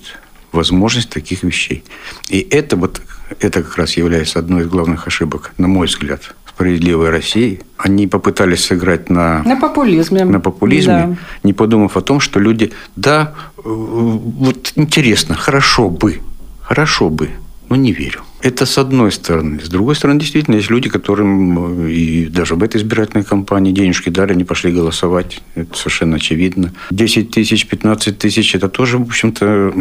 в 0.51 0.57
возможность 0.57 1.09
таких 1.09 1.43
вещей. 1.43 1.83
И 2.29 2.39
это 2.39 2.77
вот 2.77 3.01
это 3.39 3.63
как 3.63 3.77
раз 3.77 3.97
является 3.97 4.39
одной 4.39 4.61
из 4.63 4.67
главных 4.67 5.07
ошибок, 5.07 5.53
на 5.57 5.67
мой 5.67 5.87
взгляд, 5.87 6.35
справедливой 6.57 7.11
России. 7.11 7.61
Они 7.77 8.07
попытались 8.07 8.65
сыграть 8.65 9.11
на, 9.11 9.43
на 9.43 9.55
популизме, 9.55 10.25
на 10.25 10.39
популизме 10.39 10.93
да. 10.93 11.17
не 11.43 11.53
подумав 11.53 11.95
о 11.97 12.01
том, 12.01 12.19
что 12.19 12.39
люди, 12.39 12.71
да, 12.95 13.35
э, 13.57 13.61
вот 13.63 14.73
интересно, 14.75 15.35
хорошо 15.35 15.89
бы, 15.89 16.19
хорошо 16.61 17.11
бы, 17.11 17.29
но 17.69 17.75
не 17.75 17.91
верю. 17.91 18.21
Это 18.41 18.65
с 18.65 18.79
одной 18.79 19.11
стороны. 19.11 19.59
С 19.63 19.69
другой 19.69 19.95
стороны, 19.95 20.19
действительно, 20.19 20.55
есть 20.55 20.71
люди, 20.71 20.89
которым 20.89 21.85
э, 21.85 21.91
и 21.91 22.25
даже 22.25 22.55
в 22.55 22.63
этой 22.63 22.77
избирательной 22.77 23.23
кампании 23.23 23.71
денежки 23.71 24.09
дали, 24.09 24.31
они 24.31 24.43
пошли 24.43 24.71
голосовать. 24.71 25.41
Это 25.53 25.77
совершенно 25.77 26.15
очевидно. 26.15 26.73
10 26.89 27.29
тысяч, 27.29 27.67
15 27.67 28.17
тысяч– 28.17 28.55
это 28.55 28.67
тоже, 28.67 28.97
в 28.97 29.03
общем-то, 29.03 29.73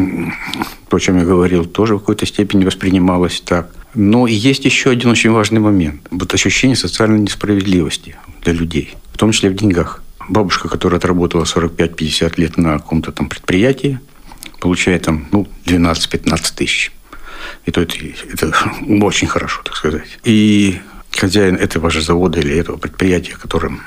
то, 0.88 0.96
о 0.96 1.00
чем 1.00 1.16
я 1.16 1.24
говорил, 1.24 1.64
тоже 1.64 1.94
в 1.94 2.00
какой-то 2.00 2.26
степени 2.26 2.66
воспринималось 2.66 3.40
так. 3.40 3.70
Но 3.96 4.26
есть 4.26 4.66
еще 4.66 4.90
один 4.90 5.10
очень 5.10 5.30
важный 5.30 5.58
момент. 5.58 6.02
Вот 6.10 6.34
ощущение 6.34 6.76
социальной 6.76 7.18
несправедливости 7.18 8.14
для 8.42 8.52
людей, 8.52 8.94
в 9.12 9.16
том 9.16 9.32
числе 9.32 9.48
в 9.48 9.54
деньгах. 9.54 10.02
Бабушка, 10.28 10.68
которая 10.68 10.98
отработала 10.98 11.44
45-50 11.44 12.34
лет 12.36 12.58
на 12.58 12.74
каком-то 12.74 13.10
там 13.10 13.30
предприятии, 13.30 13.98
получает 14.60 15.04
там 15.04 15.26
ну, 15.32 15.48
12-15 15.64 16.54
тысяч. 16.54 16.92
И 17.64 17.70
то 17.70 17.80
это, 17.80 17.96
это 18.30 18.52
очень 19.02 19.28
хорошо, 19.28 19.62
так 19.64 19.76
сказать. 19.76 20.18
И 20.24 20.78
хозяин 21.10 21.56
этого 21.56 21.88
же 21.88 22.02
завода 22.02 22.38
или 22.38 22.54
этого 22.54 22.76
предприятия, 22.76 23.32
которым 23.32 23.80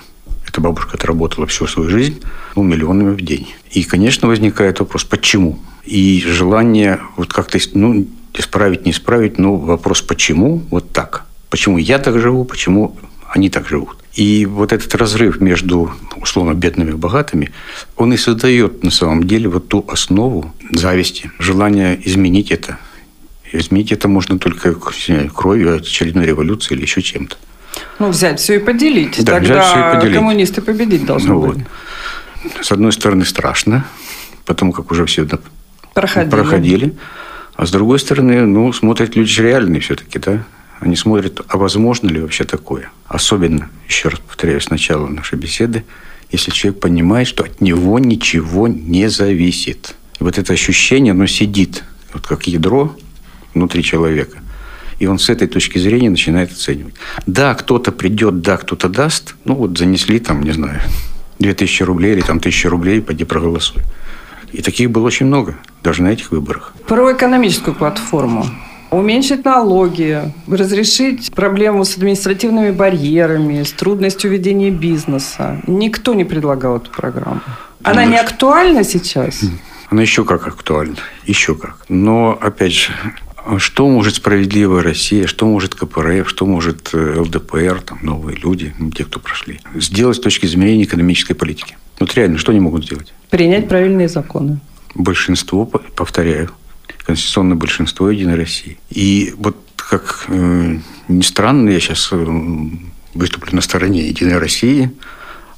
эта 0.47 0.59
бабушка 0.59 0.95
отработала 0.95 1.45
всю 1.45 1.67
свою 1.67 1.87
жизнь, 1.89 2.19
ну, 2.55 2.63
миллионами 2.63 3.13
в 3.13 3.21
день. 3.21 3.53
И, 3.69 3.83
конечно, 3.83 4.27
возникает 4.27 4.79
вопрос, 4.79 5.03
почему? 5.03 5.59
И 5.85 6.23
желание 6.25 6.99
вот 7.15 7.31
как-то, 7.31 7.59
ну, 7.73 8.07
исправить, 8.39 8.86
не 8.86 8.91
исправить, 8.91 9.38
но 9.38 9.56
вопрос 9.56 10.02
почему 10.02 10.63
вот 10.69 10.91
так. 10.91 11.25
Почему 11.49 11.78
я 11.78 11.99
так 11.99 12.19
живу, 12.19 12.45
почему 12.45 12.95
они 13.30 13.49
так 13.49 13.67
живут. 13.67 13.97
И 14.13 14.45
вот 14.45 14.73
этот 14.73 14.93
разрыв 14.95 15.39
между 15.39 15.91
условно 16.17 16.54
бедными 16.54 16.91
и 16.91 16.93
богатыми, 16.93 17.52
он 17.95 18.13
и 18.13 18.17
создает 18.17 18.84
на 18.84 18.91
самом 18.91 19.25
деле 19.25 19.49
вот 19.49 19.67
ту 19.67 19.86
основу 19.88 20.54
зависти, 20.71 21.32
желания 21.38 21.99
изменить 22.04 22.52
это. 22.52 22.80
Изменить 23.52 23.91
это 23.91 24.08
можно 24.08 24.38
только 24.38 24.75
кровью 25.34 25.78
очередной 25.78 26.25
революции 26.25 26.75
или 26.75 26.82
еще 26.82 27.02
чем-то. 27.02 27.36
Ну, 27.99 28.10
взять 28.10 28.39
все 28.39 28.56
и 28.56 28.60
поделить. 28.60 29.23
Да, 29.23 29.34
Тогда 29.34 29.39
взять 29.39 29.65
все 29.65 29.80
и 29.80 29.95
поделить. 29.95 30.15
коммунисты 30.15 30.62
победить 30.62 31.06
должны 31.06 31.34
ну, 31.34 31.41
были. 31.41 31.65
Вот. 32.43 32.65
С 32.65 32.71
одной 32.71 32.91
стороны, 32.91 33.25
страшно, 33.25 33.86
потому 34.45 34.71
как 34.71 34.91
уже 34.91 35.06
все 35.06 35.28
проходили. 35.93 36.30
проходили. 36.30 36.97
А 37.59 37.65
с 37.65 37.71
другой 37.71 37.99
стороны, 37.99 38.45
ну, 38.45 38.71
смотрят 38.71 39.17
люди 39.17 39.41
реальные 39.41 39.81
все-таки, 39.81 40.17
да? 40.17 40.45
Они 40.79 40.95
смотрят, 40.95 41.41
а 41.45 41.57
возможно 41.57 42.07
ли 42.07 42.21
вообще 42.21 42.45
такое? 42.45 42.89
Особенно, 43.05 43.69
еще 43.85 44.07
раз 44.07 44.19
повторяю, 44.19 44.61
с 44.61 44.69
начала 44.69 45.07
нашей 45.07 45.37
беседы, 45.37 45.83
если 46.31 46.51
человек 46.51 46.79
понимает, 46.79 47.27
что 47.27 47.43
от 47.43 47.59
него 47.59 47.99
ничего 47.99 48.69
не 48.69 49.09
зависит. 49.09 49.97
И 50.21 50.23
вот 50.23 50.37
это 50.37 50.53
ощущение, 50.53 51.11
оно 51.11 51.27
сидит, 51.27 51.83
вот 52.13 52.25
как 52.25 52.47
ядро 52.47 52.95
внутри 53.53 53.83
человека. 53.83 54.37
И 54.99 55.07
он 55.07 55.19
с 55.19 55.27
этой 55.27 55.49
точки 55.49 55.79
зрения 55.79 56.09
начинает 56.09 56.53
оценивать. 56.53 56.95
Да, 57.27 57.55
кто-то 57.55 57.91
придет, 57.91 58.39
да, 58.39 58.55
кто-то 58.55 58.87
даст. 58.87 59.35
Ну, 59.43 59.55
вот 59.55 59.77
занесли 59.77 60.19
там, 60.19 60.43
не 60.43 60.51
знаю, 60.51 60.79
2000 61.39 61.83
рублей 61.83 62.13
или 62.13 62.21
там 62.21 62.37
1000 62.37 62.69
рублей, 62.69 63.01
пойди 63.01 63.25
проголосуй. 63.25 63.83
И 64.51 64.62
таких 64.62 64.91
было 64.91 65.05
очень 65.05 65.25
много, 65.25 65.57
даже 65.83 66.03
на 66.03 66.09
этих 66.09 66.31
выборах. 66.31 66.73
Про 66.88 67.13
экономическую 67.13 67.75
платформу. 67.75 68.45
Уменьшить 68.91 69.45
налоги, 69.45 70.33
разрешить 70.47 71.31
проблему 71.33 71.85
с 71.85 71.95
административными 71.95 72.71
барьерами, 72.71 73.62
с 73.62 73.71
трудностью 73.71 74.31
ведения 74.31 74.71
бизнеса. 74.71 75.62
Никто 75.67 76.15
не 76.15 76.23
предлагал 76.23 76.77
эту 76.77 76.89
программу. 76.89 77.41
Она 77.83 78.05
не 78.05 78.17
актуальна 78.17 78.83
сейчас? 78.83 79.41
Она 79.89 80.01
еще 80.01 80.25
как 80.25 80.47
актуальна. 80.47 80.95
Еще 81.25 81.55
как. 81.55 81.85
Но, 81.88 82.38
опять 82.41 82.73
же, 82.73 82.91
что 83.57 83.88
может 83.88 84.15
справедливая 84.15 84.83
Россия, 84.83 85.27
что 85.27 85.47
может 85.47 85.75
КПРФ, 85.75 86.29
что 86.29 86.45
может 86.45 86.89
э, 86.93 87.19
ЛДПР, 87.19 87.81
там, 87.81 87.99
новые 88.01 88.38
люди, 88.38 88.73
те, 88.95 89.05
кто 89.05 89.19
прошли, 89.19 89.59
сделать 89.75 90.17
с 90.17 90.19
точки 90.19 90.45
зрения 90.45 90.83
экономической 90.83 91.33
политики? 91.33 91.77
Вот 91.99 92.13
реально, 92.15 92.38
что 92.38 92.51
они 92.51 92.59
могут 92.59 92.85
сделать? 92.85 93.13
Принять 93.29 93.69
правильные 93.69 94.07
законы. 94.07 94.59
Большинство, 94.95 95.65
повторяю, 95.65 96.49
конституционное 97.05 97.55
большинство 97.55 98.09
Единой 98.09 98.35
России. 98.35 98.77
И 98.89 99.33
вот 99.37 99.55
как 99.75 100.25
э, 100.27 100.77
ни 101.07 101.21
странно, 101.21 101.69
я 101.69 101.79
сейчас 101.79 102.09
э, 102.11 102.25
выступлю 103.13 103.55
на 103.55 103.61
стороне 103.61 104.07
Единой 104.07 104.37
России, 104.37 104.91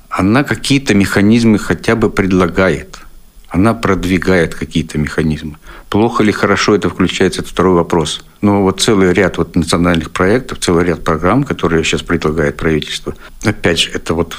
она 0.09 0.43
какие-то 0.43 0.93
механизмы 0.93 1.57
хотя 1.59 1.95
бы 1.95 2.09
предлагает. 2.09 2.99
Она 3.47 3.73
продвигает 3.73 4.55
какие-то 4.55 4.97
механизмы. 4.97 5.57
Плохо 5.89 6.23
или 6.23 6.31
хорошо 6.31 6.75
это 6.75 6.89
включается, 6.89 7.41
это 7.41 7.49
второй 7.49 7.75
вопрос. 7.75 8.23
Но 8.41 8.63
вот 8.63 8.79
целый 8.79 9.13
ряд 9.13 9.37
вот 9.37 9.55
национальных 9.55 10.11
проектов, 10.11 10.59
целый 10.59 10.85
ряд 10.85 11.03
программ, 11.03 11.43
которые 11.43 11.83
сейчас 11.83 12.01
предлагает 12.01 12.55
правительство, 12.55 13.13
опять 13.43 13.79
же, 13.79 13.91
это 13.91 14.13
вот, 14.13 14.37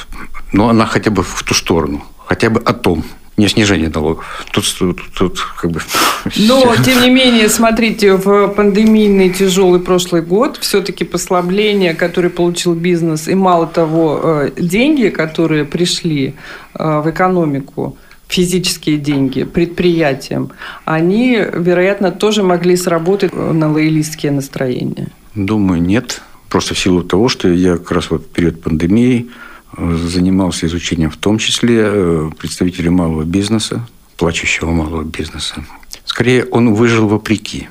ну, 0.52 0.68
она 0.68 0.86
хотя 0.86 1.10
бы 1.10 1.22
в 1.22 1.42
ту 1.42 1.52
сторону, 1.52 2.04
хотя 2.26 2.48
бы 2.48 2.60
о 2.60 2.72
том, 2.72 3.04
не 3.36 3.48
снижение 3.48 3.88
налогов. 3.88 4.46
Тут, 4.52 4.64
тут, 4.78 5.00
тут 5.16 5.40
как 5.60 5.70
бы... 5.70 5.80
Но, 6.36 6.74
тем 6.84 7.02
не 7.02 7.10
менее, 7.10 7.48
смотрите, 7.48 8.14
в 8.14 8.48
пандемийный 8.48 9.30
тяжелый 9.30 9.80
прошлый 9.80 10.22
год 10.22 10.58
все-таки 10.60 11.04
послабление, 11.04 11.94
которое 11.94 12.28
получил 12.28 12.74
бизнес, 12.74 13.28
и 13.28 13.34
мало 13.34 13.66
того, 13.66 14.20
э, 14.22 14.50
деньги, 14.58 15.08
которые 15.08 15.64
пришли 15.64 16.34
э, 16.74 17.00
в 17.00 17.10
экономику, 17.10 17.96
физические 18.28 18.96
деньги 18.96 19.44
предприятиям, 19.44 20.50
они, 20.84 21.38
вероятно, 21.52 22.10
тоже 22.10 22.42
могли 22.42 22.76
сработать 22.76 23.34
на 23.34 23.72
лоялистские 23.72 24.32
настроения. 24.32 25.08
Думаю, 25.34 25.82
нет. 25.82 26.22
Просто 26.48 26.74
в 26.74 26.78
силу 26.78 27.02
того, 27.02 27.28
что 27.28 27.48
я 27.48 27.76
как 27.76 27.92
раз 27.92 28.10
вот 28.10 28.24
в 28.24 28.28
период 28.28 28.62
пандемии 28.62 29.30
занимался 29.76 30.66
изучением 30.66 31.10
в 31.10 31.16
том 31.16 31.38
числе 31.38 31.82
э, 31.82 32.30
представителей 32.38 32.90
малого 32.90 33.24
бизнеса, 33.24 33.86
плачущего 34.16 34.70
малого 34.70 35.04
бизнеса. 35.04 35.64
Скорее, 36.04 36.44
он 36.44 36.74
выжил 36.74 37.08
вопреки. 37.08 37.68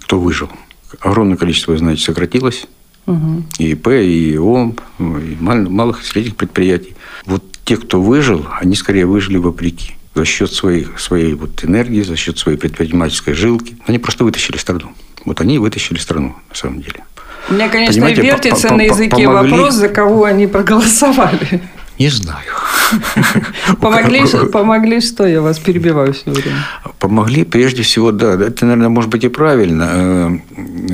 Кто 0.00 0.18
выжил? 0.18 0.50
Огромное 1.00 1.36
количество, 1.36 1.76
знаете, 1.76 2.02
сократилось. 2.02 2.66
Угу. 3.06 3.44
И 3.58 3.72
ИП, 3.72 3.88
и 3.88 4.34
ИОМ, 4.34 4.76
и 4.98 5.36
малых 5.40 6.02
и 6.02 6.06
средних 6.06 6.36
предприятий. 6.36 6.94
Вот 7.26 7.44
те, 7.64 7.76
кто 7.76 8.00
выжил, 8.00 8.46
они 8.60 8.74
скорее 8.74 9.06
выжили 9.06 9.36
вопреки. 9.36 9.94
За 10.14 10.24
счет 10.24 10.52
своей, 10.52 10.86
своей 10.98 11.34
вот 11.34 11.64
энергии, 11.64 12.02
за 12.02 12.16
счет 12.16 12.38
своей 12.38 12.58
предпринимательской 12.58 13.34
жилки. 13.34 13.76
Они 13.86 13.98
просто 13.98 14.24
вытащили 14.24 14.58
страну. 14.58 14.92
Вот 15.24 15.40
они 15.40 15.58
вытащили 15.58 15.98
страну, 15.98 16.36
на 16.48 16.54
самом 16.54 16.82
деле. 16.82 17.04
У 17.50 17.54
меня, 17.54 17.68
конечно, 17.68 17.94
Понимаете, 17.94 18.22
вертится 18.22 18.68
по 18.68 18.74
-по 18.74 18.76
-по 18.76 18.78
на 18.78 18.82
языке 18.82 19.24
помогли... 19.24 19.50
вопрос, 19.50 19.74
за 19.74 19.88
кого 19.88 20.24
они 20.24 20.46
проголосовали. 20.46 21.60
Не 21.98 22.08
знаю. 22.08 22.38
Помогли, 23.80 24.22
помогли 24.52 25.00
что? 25.00 25.26
Я 25.26 25.40
вас 25.40 25.58
перебиваю 25.58 26.12
все 26.12 26.30
время. 26.30 26.56
Помогли, 26.98 27.44
прежде 27.44 27.82
всего, 27.82 28.12
да, 28.12 28.34
это, 28.34 28.66
наверное, 28.66 28.88
может 28.88 29.10
быть 29.10 29.24
и 29.24 29.28
правильно, 29.28 29.88
э, 29.92 30.38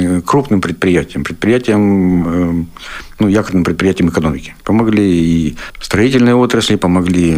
э, 0.01 0.21
крупным 0.21 0.61
предприятиям, 0.61 1.25
предприятиям, 1.25 1.83
э, 2.27 2.65
ну, 3.21 3.29
якорным 3.29 3.65
предприятиям 3.65 4.09
экономики. 4.11 4.55
Помогли 4.65 5.03
и 5.03 5.57
строительной 5.81 6.35
отрасли, 6.35 6.77
помогли 6.77 7.37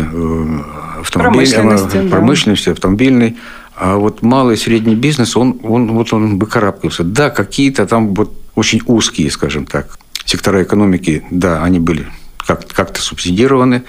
автомобиль, 1.01 1.53
промышленности, 1.53 2.09
промышленности 2.09 2.67
да. 2.67 2.73
автомобильной. 2.73 3.37
А 3.77 3.97
вот 3.97 4.23
малый 4.23 4.55
и 4.55 4.59
средний 4.59 4.95
бизнес, 4.95 5.37
он, 5.37 5.59
он, 5.63 5.93
вот 5.93 6.13
он 6.13 6.39
выкарабкался. 6.39 7.05
Да, 7.05 7.31
какие-то 7.31 7.87
там 7.87 8.15
вот 8.15 8.40
очень 8.61 8.83
узкие, 8.87 9.31
скажем 9.31 9.65
так, 9.65 9.99
сектора 10.27 10.63
экономики, 10.63 11.25
да, 11.31 11.65
они 11.65 11.81
были 11.81 12.07
как- 12.37 12.69
как-то 12.69 13.01
субсидированы, 13.01 13.83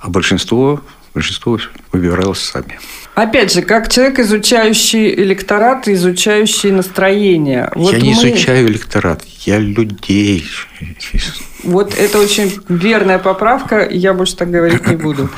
а 0.00 0.08
большинство, 0.08 0.80
большинство 1.14 1.58
выбиралось 1.92 2.40
сами. 2.40 2.78
Опять 3.14 3.52
же, 3.52 3.62
как 3.62 3.90
человек, 3.90 4.18
изучающий 4.18 5.14
электорат, 5.14 5.88
изучающий 5.88 6.70
настроение. 6.70 7.70
Вот 7.74 7.92
я 7.92 8.00
не 8.00 8.14
мы... 8.14 8.30
изучаю 8.30 8.68
электорат, 8.68 9.22
я 9.44 9.58
людей. 9.58 10.44
Вот 11.62 11.94
это 11.94 12.18
очень 12.18 12.52
верная 12.68 13.18
поправка, 13.18 13.86
я 13.90 14.14
больше 14.14 14.36
так 14.36 14.50
говорить 14.50 14.86
не 14.86 14.96
буду. 14.96 15.28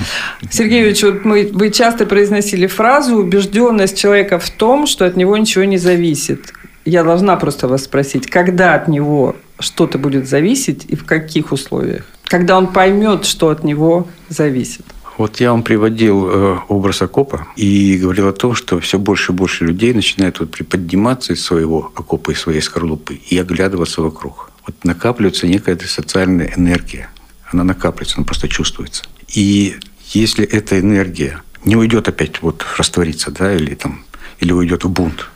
Сергей 0.51 0.83
Ильич, 0.83 1.03
вот 1.03 1.25
мы, 1.25 1.51
вы 1.53 1.71
часто 1.71 2.07
произносили 2.07 2.67
фразу 2.67 3.17
«убежденность 3.17 3.99
человека 3.99 4.39
в 4.39 4.51
том, 4.51 4.87
что 4.87 5.05
от 5.05 5.17
него 5.17 5.37
ничего 5.37 5.65
не 5.65 5.79
зависит». 5.79 6.53
Я 6.89 7.05
должна 7.05 7.37
просто 7.37 7.69
вас 7.69 7.85
спросить, 7.85 8.31
когда 8.31 8.75
от 8.75 8.89
него 8.89 9.37
что-то 9.61 9.99
будет 9.99 10.27
зависеть 10.27 10.87
и 10.89 10.97
в 10.97 11.05
каких 11.05 11.53
условиях? 11.53 12.07
Когда 12.25 12.57
он 12.57 12.69
поймет, 12.69 13.27
что 13.27 13.51
от 13.51 13.63
него 13.63 14.09
зависит. 14.31 14.87
Вот 15.19 15.39
я 15.39 15.51
вам 15.51 15.63
приводил 15.63 16.31
э, 16.31 16.59
образ 16.69 17.03
окопа 17.03 17.47
и 17.57 17.99
говорил 17.99 18.29
о 18.29 18.33
том, 18.33 18.55
что 18.55 18.81
все 18.81 18.99
больше 18.99 19.33
и 19.33 19.35
больше 19.35 19.67
людей 19.67 19.93
начинают 19.93 20.41
вот 20.41 20.51
приподниматься 20.51 21.35
из 21.35 21.45
своего 21.45 21.93
окопа, 21.95 22.31
из 22.31 22.41
своей 22.41 22.63
скорлупы 22.63 23.17
и 23.17 23.37
оглядываться 23.37 24.01
вокруг. 24.01 24.51
Вот 24.67 24.83
накапливается 24.83 25.47
некая 25.47 25.79
социальная 25.81 26.55
энергия. 26.57 27.11
Она 27.53 27.65
накапливается, 27.65 28.17
она 28.17 28.25
просто 28.25 28.49
чувствуется. 28.49 29.05
И 29.35 29.77
если 30.07 30.47
эта 30.47 30.81
энергия 30.81 31.43
не 31.67 31.77
уйдет 31.77 32.09
опять 32.09 32.41
вот 32.41 32.65
раствориться, 32.79 33.31
да, 33.31 33.55
или 33.55 33.75
там, 33.75 34.07
или 34.41 34.53
уйдет 34.53 34.85
в 34.85 34.89
бунт, 34.89 35.29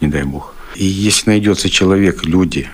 не 0.00 0.06
дай 0.06 0.22
бог, 0.22 0.54
и 0.74 0.84
если 0.84 1.30
найдется 1.30 1.68
человек, 1.68 2.24
люди, 2.24 2.68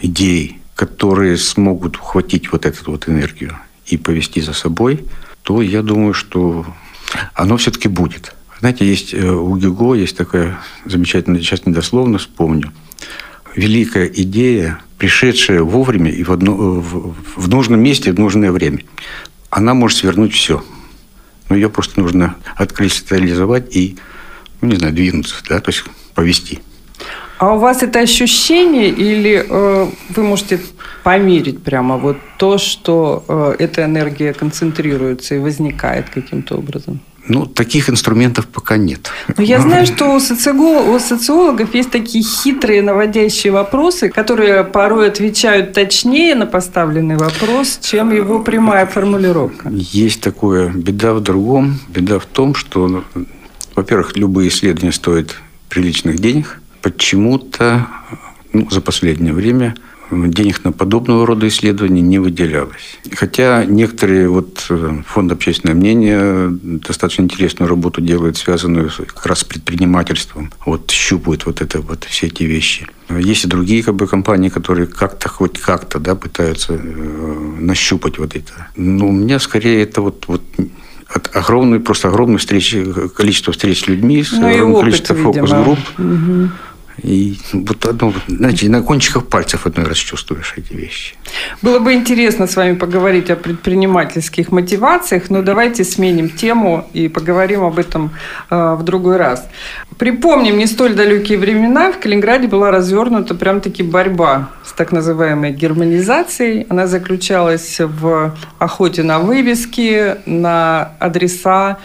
идеи, 0.00 0.58
которые 0.74 1.36
смогут 1.36 1.96
ухватить 1.96 2.52
вот 2.52 2.66
эту 2.66 2.90
вот 2.90 3.08
энергию 3.08 3.58
и 3.86 3.96
повести 3.96 4.40
за 4.40 4.52
собой, 4.52 5.04
то 5.42 5.62
я 5.62 5.82
думаю, 5.82 6.14
что 6.14 6.66
оно 7.34 7.56
все-таки 7.56 7.88
будет. 7.88 8.34
Знаете, 8.60 8.86
есть 8.86 9.14
э, 9.14 9.28
у 9.28 9.56
Гюго 9.56 9.94
есть 9.94 10.16
такая 10.16 10.58
замечательная, 10.84 11.40
сейчас 11.40 11.66
недословно 11.66 12.18
вспомню, 12.18 12.72
великая 13.56 14.06
идея, 14.06 14.80
пришедшая 14.98 15.62
вовремя 15.62 16.10
и 16.10 16.22
в, 16.22 16.30
одно, 16.30 16.54
в, 16.54 17.14
в 17.36 17.48
нужном 17.48 17.80
месте 17.80 18.12
в 18.12 18.18
нужное 18.18 18.52
время. 18.52 18.84
Она 19.48 19.74
может 19.74 19.98
свернуть 19.98 20.34
все. 20.34 20.62
Но 21.48 21.56
ее 21.56 21.68
просто 21.68 22.00
нужно 22.00 22.36
откристаллизовать 22.54 23.74
и, 23.74 23.96
ну, 24.60 24.68
не 24.68 24.76
знаю, 24.76 24.92
двинуться, 24.92 25.36
да, 25.48 25.60
то 25.60 25.70
есть 25.70 25.84
повести. 26.14 26.60
А 27.40 27.54
у 27.54 27.58
вас 27.58 27.82
это 27.82 28.00
ощущение 28.00 28.90
или 28.90 29.46
э, 29.48 29.86
вы 30.10 30.22
можете 30.22 30.60
померить 31.02 31.62
прямо 31.62 31.96
вот 31.96 32.18
то, 32.36 32.58
что 32.58 33.24
э, 33.28 33.54
эта 33.58 33.84
энергия 33.84 34.34
концентрируется 34.34 35.36
и 35.36 35.38
возникает 35.38 36.10
каким-то 36.10 36.56
образом? 36.56 37.00
Ну, 37.28 37.46
таких 37.46 37.88
инструментов 37.88 38.46
пока 38.46 38.76
нет. 38.76 39.10
Но 39.38 39.42
я 39.42 39.58
знаю, 39.58 39.86
что 39.94 40.14
у, 40.14 40.20
социолог, 40.20 40.88
у 40.88 40.98
социологов 40.98 41.74
есть 41.74 41.90
такие 41.90 42.22
хитрые 42.22 42.82
наводящие 42.82 43.54
вопросы, 43.54 44.10
которые 44.10 44.62
порой 44.62 45.08
отвечают 45.08 45.72
точнее 45.72 46.34
на 46.34 46.44
поставленный 46.44 47.16
вопрос, 47.16 47.78
чем 47.82 48.14
его 48.14 48.40
прямая 48.40 48.84
формулировка. 48.84 49.70
Есть 49.72 50.20
такое. 50.20 50.68
Беда 50.68 51.14
в 51.14 51.22
другом. 51.22 51.80
Беда 51.88 52.18
в 52.18 52.26
том, 52.26 52.54
что, 52.54 53.02
во-первых, 53.74 54.14
любые 54.18 54.50
исследования 54.50 54.92
стоят 54.92 55.36
приличных 55.70 56.18
денег– 56.18 56.60
почему-то 56.82 57.86
ну, 58.52 58.68
за 58.70 58.80
последнее 58.80 59.32
время 59.32 59.74
денег 60.10 60.64
на 60.64 60.72
подобного 60.72 61.26
рода 61.26 61.46
исследования 61.48 62.00
не 62.00 62.18
выделялось. 62.18 62.98
Хотя 63.12 63.64
некоторые, 63.64 64.28
вот 64.28 64.66
э, 64.68 65.02
фонд 65.06 65.32
общественное 65.32 65.74
мнение 65.74 66.48
достаточно 66.50 67.22
интересную 67.22 67.68
работу 67.68 68.00
делает, 68.00 68.36
связанную 68.36 68.90
как 68.90 69.26
раз 69.26 69.40
с 69.40 69.44
предпринимательством. 69.44 70.52
Вот 70.66 70.90
щупают 70.90 71.46
вот 71.46 71.60
это 71.60 71.80
вот 71.80 72.04
все 72.04 72.26
эти 72.26 72.42
вещи. 72.42 72.86
Есть 73.08 73.44
и 73.44 73.48
другие 73.48 73.82
как 73.82 73.94
бы, 73.94 74.06
компании, 74.06 74.48
которые 74.48 74.86
как-то 74.86 75.28
хоть 75.28 75.58
как-то 75.58 75.98
да, 75.98 76.14
пытаются 76.14 76.74
э, 76.74 77.56
нащупать 77.58 78.18
вот 78.18 78.34
это. 78.34 78.68
Но 78.76 79.08
у 79.08 79.12
меня 79.12 79.38
скорее 79.38 79.82
это 79.82 80.02
вот, 80.02 80.24
вот 80.26 80.42
от 81.12 81.34
огромной, 81.34 81.80
просто 81.80 82.08
огромной 82.08 82.38
встречи, 82.38 82.86
количество 83.16 83.52
встреч 83.52 83.84
с 83.84 83.88
людьми, 83.88 84.24
ну, 84.32 84.48
огромное 84.48 84.80
количество 84.80 85.16
фокус-групп. 85.16 85.78
Угу. 85.98 86.48
И 87.02 87.38
вот 87.52 87.86
одно, 87.86 88.12
знаете, 88.28 88.68
на 88.68 88.82
кончиках 88.82 89.26
пальцев 89.26 89.66
одной 89.66 89.86
раз 89.86 89.96
чувствуешь 89.96 90.54
эти 90.56 90.72
вещи. 90.72 91.14
Было 91.62 91.78
бы 91.78 91.92
интересно 91.92 92.46
с 92.46 92.56
вами 92.56 92.74
поговорить 92.74 93.30
о 93.30 93.36
предпринимательских 93.36 94.52
мотивациях, 94.52 95.30
но 95.30 95.42
давайте 95.42 95.84
сменим 95.84 96.28
тему 96.28 96.88
и 96.92 97.08
поговорим 97.08 97.64
об 97.64 97.78
этом 97.78 98.10
э, 98.50 98.74
в 98.78 98.82
другой 98.82 99.16
раз. 99.16 99.48
Припомним, 99.98 100.58
не 100.58 100.66
столь 100.66 100.94
далекие 100.94 101.38
времена 101.38 101.92
в 101.92 101.98
Калининграде 101.98 102.48
была 102.48 102.70
развернута 102.70 103.34
прям-таки 103.34 103.82
борьба 103.82 104.50
с 104.64 104.72
так 104.72 104.92
называемой 104.92 105.52
германизацией. 105.52 106.66
Она 106.68 106.86
заключалась 106.86 107.78
в 107.78 108.34
охоте 108.58 109.02
на 109.02 109.18
вывески, 109.18 110.16
на 110.26 110.92
адреса, 110.98 111.78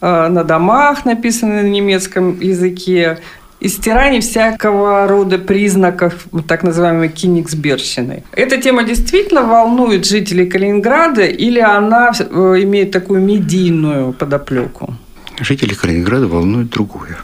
э, 0.00 0.28
на 0.28 0.44
домах, 0.44 1.04
написанные 1.04 1.62
на 1.62 1.68
немецком 1.68 2.40
языке, 2.40 3.18
и 3.60 3.68
стирание 3.68 4.20
всякого 4.20 5.06
рода 5.06 5.38
признаков 5.38 6.26
так 6.48 6.62
называемой 6.62 7.08
киниксберщины. 7.08 8.24
Эта 8.32 8.56
тема 8.60 8.84
действительно 8.84 9.42
волнует 9.42 10.06
жителей 10.06 10.46
Калининграда 10.46 11.24
или 11.24 11.60
она 11.60 12.12
э, 12.18 12.24
имеет 12.62 12.90
такую 12.90 13.20
медийную 13.20 14.12
подоплеку? 14.12 14.94
Жители 15.40 15.74
Калининграда 15.74 16.26
волнует 16.26 16.70
другое. 16.70 17.18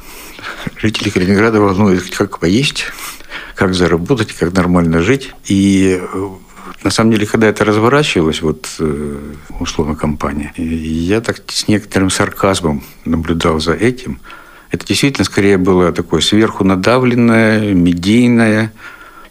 Жители 0.76 1.08
Калининграда 1.08 1.60
волнует, 1.60 2.14
как 2.14 2.38
поесть, 2.38 2.84
как 3.54 3.74
заработать, 3.74 4.32
как 4.32 4.52
нормально 4.52 5.00
жить. 5.00 5.32
И 5.46 5.98
э, 6.00 6.28
на 6.82 6.90
самом 6.90 7.12
деле, 7.12 7.26
когда 7.26 7.46
это 7.46 7.64
разворачивалось, 7.64 8.42
вот 8.42 8.68
э, 8.78 9.18
условно 9.58 9.96
компания, 9.96 10.52
я 10.58 11.22
так 11.22 11.40
с 11.48 11.66
некоторым 11.66 12.10
сарказмом 12.10 12.84
наблюдал 13.06 13.58
за 13.58 13.72
этим– 13.72 14.20
это 14.76 14.86
действительно 14.86 15.24
скорее 15.24 15.56
было 15.56 15.90
такое 15.90 16.20
сверху 16.20 16.62
надавленное, 16.62 17.72
медийное. 17.72 18.72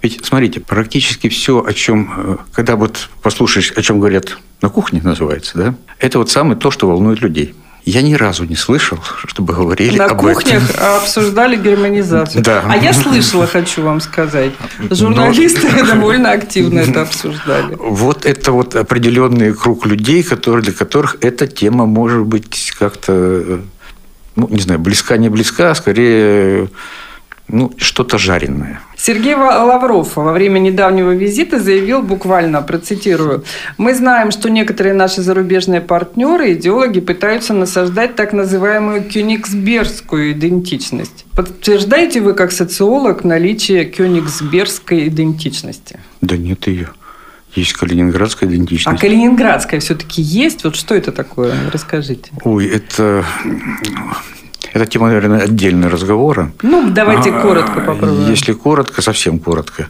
Ведь, 0.02 0.26
смотрите, 0.26 0.60
практически 0.60 1.30
все, 1.30 1.64
о 1.64 1.74
чем, 1.74 2.14
э, 2.18 2.38
когда 2.52 2.76
вот 2.76 3.10
послушаешь, 3.22 3.72
о 3.76 3.82
чем 3.82 4.00
говорят 4.00 4.38
на 4.62 4.70
кухне, 4.70 5.02
называется, 5.04 5.58
да, 5.58 5.76
это 6.00 6.18
вот 6.20 6.30
самое 6.32 6.58
то, 6.58 6.72
что 6.72 6.88
волнует 6.88 7.22
людей. 7.22 7.56
Я 7.86 8.02
ни 8.02 8.16
разу 8.16 8.46
не 8.46 8.56
слышал, 8.56 8.98
чтобы 9.28 9.54
говорили 9.54 9.96
На 9.96 10.06
об 10.06 10.18
кухнях 10.20 10.68
этом. 10.72 10.98
обсуждали 10.98 11.56
германизацию. 11.56 12.44
Да. 12.44 12.64
А 12.68 12.76
я 12.78 12.94
слышала, 12.94 13.46
хочу 13.46 13.84
вам 13.84 14.02
сказать. 14.02 14.54
Журналисты 14.90 15.70
Но... 15.72 15.86
довольно 15.94 16.32
активно 16.32 16.80
это 16.80 17.04
обсуждали. 17.04 17.78
Вот 17.80 18.26
это 18.26 18.52
вот 18.52 18.76
определенный 18.76 19.54
круг 19.54 19.86
людей, 19.86 20.24
которые, 20.24 20.64
для 20.64 20.74
которых 20.74 21.18
эта 21.22 21.46
тема 21.46 21.86
может 21.86 22.26
быть 22.26 22.74
как-то 22.80 23.14
э, 23.14 23.60
ну, 24.36 24.48
не 24.50 24.62
знаю, 24.62 24.80
близка, 24.80 25.18
не 25.18 25.30
близка, 25.30 25.72
а 25.72 25.76
скорее 25.76 26.70
ну, 27.48 27.72
что-то 27.78 28.18
жареное. 28.18 28.82
Сергей 28.98 29.36
Лавров 29.36 30.16
во 30.16 30.34
время 30.34 30.60
недавнего 30.60 31.12
визита 31.12 31.60
заявил 31.60 32.02
буквально, 32.02 32.62
процитирую, 32.62 33.44
«Мы 33.78 33.94
знаем, 33.94 34.32
что 34.32 34.50
некоторые 34.50 34.96
наши 34.96 35.22
зарубежные 35.22 35.82
партнеры, 35.82 36.54
идеологи, 36.54 37.02
пытаются 37.02 37.54
насаждать 37.54 38.16
так 38.16 38.34
называемую 38.34 39.04
кёнигсбергскую 39.04 40.32
идентичность. 40.32 41.26
Подтверждаете 41.36 42.22
вы, 42.22 42.34
как 42.34 42.52
социолог, 42.52 43.24
наличие 43.24 43.86
кёнигсбергской 43.86 45.08
идентичности?» 45.08 46.00
Да 46.22 46.38
нет 46.38 46.66
ее. 46.68 46.90
Есть 47.56 47.72
калининградская 47.74 48.50
идентичность. 48.50 48.98
А 48.98 49.02
калининградская 49.02 49.80
все-таки 49.80 50.22
есть? 50.22 50.66
Вот 50.66 50.76
что 50.76 50.94
это 50.94 51.14
такое? 51.14 51.56
Расскажите. 51.72 52.32
Ой, 52.44 52.68
это... 52.68 53.26
Это 54.74 54.86
тема, 54.88 55.08
наверное, 55.08 55.44
отдельного 55.44 55.92
разговора. 55.92 56.52
Ну, 56.62 56.90
давайте 56.90 57.30
а, 57.30 57.42
коротко 57.42 57.80
попробуем. 57.80 58.30
Если 58.30 58.52
коротко, 58.52 59.02
совсем 59.02 59.40
коротко. 59.40 59.88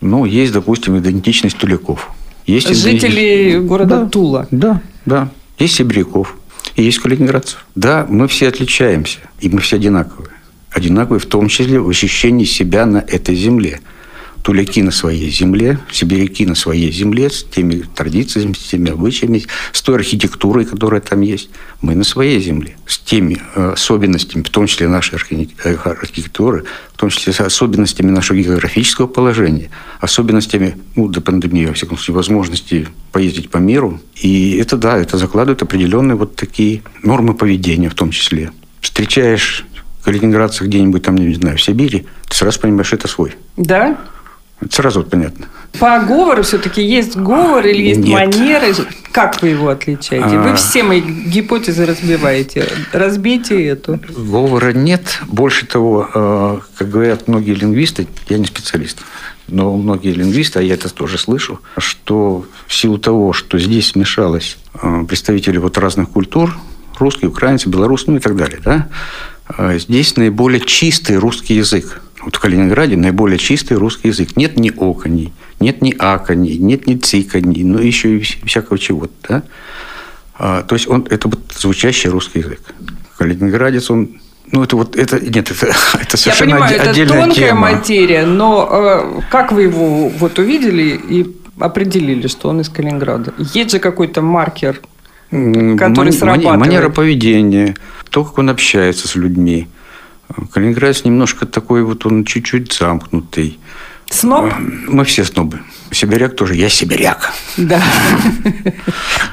Ну, 0.00 0.24
есть, 0.24 0.52
допустим, 0.52 0.98
идентичность 0.98 1.56
туляков. 1.56 2.10
Есть 2.44 2.66
Жителей 2.66 3.50
идентичность... 3.50 3.68
города 3.68 4.00
да, 4.00 4.08
Тула. 4.08 4.48
Да, 4.50 4.82
да. 5.06 5.28
Есть 5.60 5.76
сибиряков. 5.76 6.34
И 6.74 6.82
есть 6.82 6.98
калининградцев. 6.98 7.64
Да, 7.76 8.06
мы 8.08 8.26
все 8.26 8.48
отличаемся. 8.48 9.20
И 9.38 9.48
мы 9.48 9.60
все 9.60 9.76
одинаковые. 9.76 10.30
Одинаковые 10.72 11.20
в 11.20 11.26
том 11.26 11.46
числе 11.46 11.78
в 11.78 11.88
ощущении 11.88 12.44
себя 12.44 12.86
на 12.86 12.98
этой 12.98 13.36
земле– 13.36 13.80
туляки 14.44 14.82
на 14.82 14.90
своей 14.90 15.30
земле, 15.30 15.78
сибиряки 15.90 16.44
на 16.44 16.54
своей 16.54 16.92
земле, 16.92 17.30
с 17.30 17.42
теми 17.42 17.82
традициями, 17.94 18.52
с 18.52 18.58
теми 18.58 18.90
обычаями, 18.90 19.42
с 19.72 19.80
той 19.80 19.96
архитектурой, 19.96 20.66
которая 20.66 21.00
там 21.00 21.22
есть. 21.22 21.48
Мы 21.80 21.94
на 21.94 22.04
своей 22.04 22.38
земле, 22.40 22.76
с 22.86 22.98
теми 22.98 23.38
э, 23.54 23.70
особенностями, 23.72 24.42
в 24.42 24.50
том 24.50 24.66
числе 24.66 24.86
нашей 24.86 25.18
э, 25.64 25.76
архитектуры, 25.84 26.64
в 26.92 26.98
том 26.98 27.08
числе 27.08 27.32
с 27.32 27.40
особенностями 27.40 28.10
нашего 28.10 28.36
географического 28.36 29.06
положения, 29.06 29.70
особенностями, 29.98 30.76
ну, 30.94 31.08
до 31.08 31.22
пандемии, 31.22 31.64
во 31.64 31.72
всяком 31.72 31.96
случае, 31.96 32.16
возможности 32.16 32.88
поездить 33.12 33.48
по 33.48 33.56
миру. 33.56 33.98
И 34.14 34.58
это, 34.58 34.76
да, 34.76 34.98
это 34.98 35.16
закладывает 35.16 35.62
определенные 35.62 36.16
вот 36.16 36.36
такие 36.36 36.82
нормы 37.02 37.32
поведения 37.32 37.88
в 37.88 37.94
том 37.94 38.10
числе. 38.10 38.52
Встречаешь 38.82 39.64
калининградцев 40.04 40.66
где-нибудь 40.66 41.02
там, 41.02 41.16
не 41.16 41.32
знаю, 41.32 41.56
в 41.56 41.62
Сибири, 41.62 42.04
ты 42.28 42.36
сразу 42.36 42.60
понимаешь, 42.60 42.88
что 42.88 42.96
это 42.96 43.08
свой. 43.08 43.34
Да? 43.56 43.98
Это 44.60 44.74
сразу 44.76 45.02
понятно. 45.04 45.46
По 45.78 45.98
говору 45.98 46.42
все-таки 46.42 46.82
есть 46.82 47.16
говор 47.16 47.66
или 47.66 47.88
есть 47.88 48.00
Нет. 48.00 48.12
манеры? 48.12 48.72
Как 49.12 49.42
вы 49.42 49.48
его 49.48 49.68
отличаете? 49.68 50.38
Вы 50.38 50.50
а. 50.50 50.54
все 50.54 50.82
мои 50.82 51.00
гипотезы 51.00 51.84
разбиваете. 51.84 52.66
Разбейте 52.92 53.66
эту. 53.66 54.00
Говора 54.16 54.72
нет. 54.72 55.20
Больше 55.26 55.66
того, 55.66 56.08
э, 56.14 56.58
как 56.78 56.88
говорят 56.88 57.28
многие 57.28 57.54
лингвисты, 57.54 58.06
я 58.28 58.38
не 58.38 58.46
специалист, 58.46 58.98
но 59.48 59.76
многие 59.76 60.12
лингвисты, 60.12 60.60
а 60.60 60.62
я 60.62 60.74
это 60.74 60.92
тоже 60.92 61.18
слышу, 61.18 61.60
что 61.78 62.46
в 62.66 62.74
силу 62.74 62.98
того, 62.98 63.32
что 63.32 63.58
здесь 63.58 63.88
смешалось 63.88 64.56
э, 64.80 65.04
представители 65.06 65.58
вот 65.58 65.76
разных 65.78 66.10
культур, 66.10 66.56
русский, 66.98 67.26
украинцы, 67.26 67.68
белорусы, 67.68 68.04
ну 68.08 68.16
и 68.16 68.20
так 68.20 68.36
далее, 68.36 68.60
да, 68.64 68.88
здесь 69.78 70.16
наиболее 70.16 70.60
чистый 70.60 71.16
русский 71.16 71.54
язык 71.56 72.00
вот 72.24 72.36
в 72.36 72.40
Калининграде 72.40 72.96
наиболее 72.96 73.38
чистый 73.38 73.76
русский 73.76 74.08
язык. 74.08 74.36
Нет 74.36 74.58
ни 74.58 74.70
оконей, 74.70 75.32
нет 75.60 75.82
ни 75.82 75.94
аконей, 75.96 76.56
нет 76.58 76.86
ни 76.86 76.96
циконей, 76.96 77.64
но 77.64 77.80
еще 77.80 78.18
и 78.18 78.20
всякого 78.22 78.78
чего-то. 78.78 79.12
Да? 79.28 79.42
А, 80.36 80.62
то 80.62 80.74
есть 80.74 80.88
он, 80.88 81.06
это 81.10 81.28
вот 81.28 81.40
звучащий 81.54 82.10
русский 82.10 82.40
язык. 82.40 82.60
Калининградец, 83.18 83.90
он 83.90 84.20
ну, 84.52 84.62
это 84.62 84.76
вот, 84.76 84.94
это, 84.96 85.18
нет, 85.20 85.50
это, 85.50 85.74
это 86.00 86.16
совершенно 86.16 86.50
Я 86.50 86.54
понимаю, 86.56 86.76
это 86.76 87.06
тонкая 87.06 87.34
тема. 87.34 87.60
материя, 87.72 88.26
но 88.26 88.68
э, 88.70 89.20
как 89.30 89.52
вы 89.52 89.62
его 89.62 90.08
вот 90.08 90.38
увидели 90.38 91.00
и 91.08 91.36
определили, 91.58 92.26
что 92.28 92.48
он 92.50 92.60
из 92.60 92.68
Калининграда? 92.68 93.32
Есть 93.38 93.72
же 93.72 93.78
какой-то 93.78 94.22
маркер, 94.22 94.80
который 95.30 96.06
Ман, 96.06 96.12
срабатывает? 96.12 96.60
Манера 96.60 96.88
поведения, 96.88 97.76
то, 98.10 98.24
как 98.24 98.38
он 98.38 98.50
общается 98.50 99.08
с 99.08 99.14
людьми. 99.14 99.68
Калининградец 100.52 101.04
немножко 101.04 101.46
такой 101.46 101.82
вот, 101.82 102.06
он 102.06 102.24
чуть-чуть 102.24 102.72
замкнутый. 102.72 103.58
Сноб? 104.10 104.52
Мы 104.58 105.04
все 105.04 105.24
снобы. 105.24 105.60
Сибиряк 105.90 106.36
тоже. 106.36 106.54
Я 106.54 106.68
сибиряк. 106.68 107.32
Да. 107.56 107.82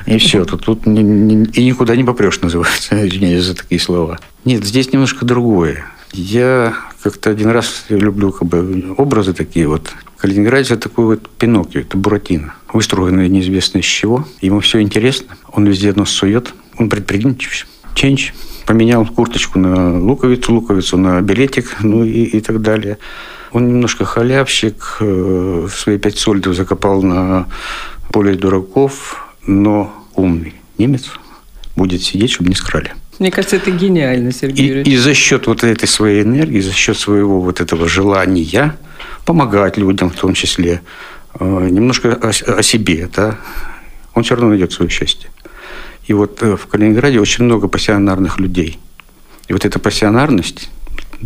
И 0.05 0.17
все. 0.17 0.45
Тут, 0.45 0.65
тут 0.65 0.85
ни, 0.85 1.01
ни, 1.01 1.45
и 1.49 1.65
никуда 1.65 1.95
не 1.95 2.03
попрешь, 2.03 2.41
называется. 2.41 3.07
Извиняюсь 3.07 3.43
за 3.43 3.55
такие 3.55 3.79
слова. 3.79 4.19
Нет, 4.45 4.63
здесь 4.63 4.91
немножко 4.91 5.25
другое. 5.25 5.85
Я 6.13 6.73
как-то 7.03 7.29
один 7.29 7.49
раз 7.49 7.85
люблю 7.89 8.31
как 8.31 8.47
бы, 8.47 8.93
образы 8.97 9.33
такие 9.33 9.67
вот. 9.67 9.91
Калининградец– 10.21 10.69
это 10.71 10.87
такой 10.87 11.05
вот 11.05 11.27
Пиноккио, 11.29 11.81
это 11.81 11.97
Буратино. 11.97 12.53
Выстроенный 12.71 13.27
неизвестно 13.27 13.79
из 13.79 13.85
чего. 13.85 14.27
Ему 14.39 14.59
все 14.59 14.79
интересно. 14.79 15.35
Он 15.51 15.65
везде 15.65 15.93
нос 15.93 16.11
сует. 16.11 16.53
Он 16.77 16.89
предприимчив. 16.89 17.65
Ченч 17.95 18.31
поменял 18.67 19.03
курточку 19.03 19.57
на 19.57 19.99
луковицу, 19.99 20.53
луковицу 20.53 20.97
на 20.97 21.19
билетик, 21.21 21.77
ну 21.81 22.03
и, 22.03 22.23
и 22.25 22.39
так 22.39 22.61
далее. 22.61 22.99
Он 23.51 23.67
немножко 23.67 24.05
халявщик, 24.05 24.97
э, 24.99 25.67
свои 25.73 25.97
пять 25.97 26.19
сольдов 26.19 26.55
закопал 26.55 27.01
на 27.01 27.47
поле 28.13 28.35
дураков, 28.35 29.25
но 29.47 29.91
умный 30.15 30.53
немец 30.77 31.09
будет 31.75 32.03
сидеть, 32.03 32.29
чтобы 32.29 32.49
не 32.49 32.55
скрали. 32.55 32.93
Мне 33.19 33.31
кажется, 33.31 33.57
это 33.57 33.71
гениально, 33.71 34.31
Сергей 34.31 34.81
и, 34.81 34.93
и 34.93 34.97
за 34.97 35.13
счет 35.13 35.47
вот 35.47 35.63
этой 35.63 35.87
своей 35.87 36.23
энергии, 36.23 36.59
за 36.59 36.71
счет 36.71 36.97
своего 36.97 37.41
вот 37.41 37.61
этого 37.61 37.87
желания 37.87 38.77
помогать 39.25 39.77
людям 39.77 40.09
в 40.09 40.15
том 40.15 40.33
числе, 40.33 40.81
э, 41.39 41.67
немножко 41.69 42.13
о, 42.13 42.29
о 42.29 42.63
себе, 42.63 43.09
да, 43.15 43.37
он 44.13 44.23
все 44.23 44.35
равно 44.35 44.49
найдет 44.49 44.71
свое 44.71 44.89
счастье. 44.89 45.29
И 46.07 46.13
вот 46.13 46.41
э, 46.41 46.55
в 46.55 46.67
Калининграде 46.67 47.19
очень 47.19 47.45
много 47.45 47.67
пассионарных 47.67 48.39
людей. 48.39 48.79
И 49.47 49.53
вот 49.53 49.65
эта 49.65 49.79
пассионарность, 49.79 50.69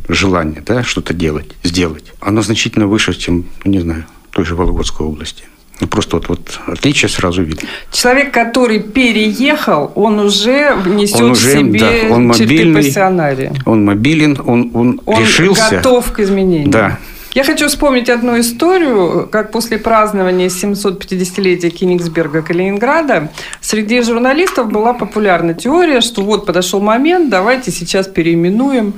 желание 0.07 0.61
да, 0.65 0.83
что-то 0.83 1.13
делать, 1.13 1.55
сделать, 1.63 2.13
оно 2.19 2.41
значительно 2.41 2.87
выше, 2.87 3.13
чем, 3.13 3.45
ну, 3.63 3.71
не 3.71 3.79
знаю, 3.79 4.05
той 4.31 4.45
же 4.45 4.55
Вологодской 4.55 5.05
области. 5.05 5.45
Ну, 5.81 5.87
просто 5.87 6.17
вот, 6.17 6.29
вот 6.29 6.59
отличие 6.67 7.09
сразу 7.09 7.43
видно. 7.43 7.67
Человек, 7.91 8.31
который 8.31 8.79
переехал, 8.79 9.91
он 9.95 10.19
уже 10.19 10.77
несет 10.85 11.21
он 11.21 11.31
уже, 11.31 11.49
в 11.49 11.51
себе 11.51 11.79
да, 11.79 12.15
он 12.15 12.27
мобильный, 12.27 12.81
пассионария. 12.81 13.53
Он 13.65 13.83
мобилен, 13.83 14.39
он, 14.45 14.71
он, 14.73 15.01
он 15.05 15.21
решился. 15.21 15.77
готов 15.77 16.11
к 16.13 16.19
изменениям. 16.21 16.71
Да. 16.71 16.99
Я 17.35 17.43
хочу 17.43 17.67
вспомнить 17.67 18.09
одну 18.09 18.39
историю, 18.39 19.27
как 19.29 19.51
после 19.51 19.77
празднования 19.77 20.47
750-летия 20.47 21.69
Кенигсберга 21.69 22.41
Калининграда 22.41 23.29
среди 23.59 24.01
журналистов 24.01 24.71
была 24.71 24.93
популярна 24.93 25.53
теория, 25.53 25.99
что 25.99 26.21
вот 26.21 26.45
подошел 26.45 26.79
момент, 26.79 27.29
давайте 27.29 27.71
сейчас 27.71 28.07
переименуем 28.07 28.93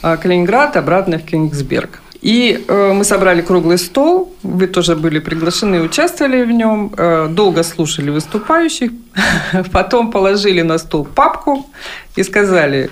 а, 0.00 0.16
Калининград 0.16 0.78
обратно 0.78 1.18
в 1.18 1.24
Кенигсберг. 1.24 2.01
И 2.22 2.64
э, 2.68 2.92
мы 2.92 3.04
собрали 3.04 3.42
круглый 3.42 3.78
стол, 3.78 4.32
вы 4.44 4.68
тоже 4.68 4.94
были 4.94 5.18
приглашены 5.18 5.76
и 5.76 5.80
участвовали 5.80 6.44
в 6.44 6.52
нем, 6.52 6.92
э, 6.96 7.26
долго 7.28 7.64
слушали 7.64 8.10
выступающих, 8.10 8.92
потом 9.72 10.12
положили 10.12 10.62
на 10.62 10.78
стол 10.78 11.04
папку 11.04 11.66
и 12.14 12.22
сказали, 12.22 12.90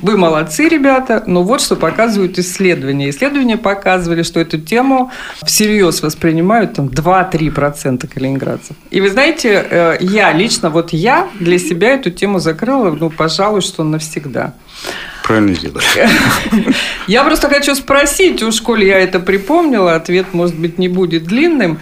вы 0.00 0.16
молодцы, 0.16 0.68
ребята, 0.68 1.24
но 1.26 1.42
вот 1.42 1.60
что 1.60 1.76
показывают 1.76 2.38
исследования. 2.38 3.10
Исследования 3.10 3.56
показывали, 3.56 4.22
что 4.22 4.40
эту 4.40 4.58
тему 4.58 5.10
всерьез 5.42 6.02
воспринимают 6.02 6.74
там 6.74 6.86
2-3% 6.86 8.06
калининградцев. 8.06 8.76
И 8.90 9.00
вы 9.00 9.10
знаете, 9.10 9.66
э, 9.68 9.96
я 10.00 10.32
лично, 10.32 10.70
вот 10.70 10.92
я 10.92 11.28
для 11.40 11.58
себя 11.58 11.94
эту 11.94 12.10
тему 12.10 12.38
закрыла, 12.38 12.90
ну, 12.90 13.10
пожалуй, 13.10 13.60
что 13.60 13.82
навсегда. 13.82 14.54
Правильно 15.24 15.54
сделали. 15.54 15.84
Я 17.06 17.24
просто 17.24 17.48
хочу 17.48 17.74
спросить, 17.74 18.42
уж 18.42 18.60
коли 18.60 18.86
я 18.86 18.98
это 18.98 19.20
припомнила, 19.20 19.94
ответ, 19.94 20.34
может 20.34 20.58
быть, 20.58 20.78
не 20.78 20.88
будет 20.88 21.24
длинным. 21.24 21.78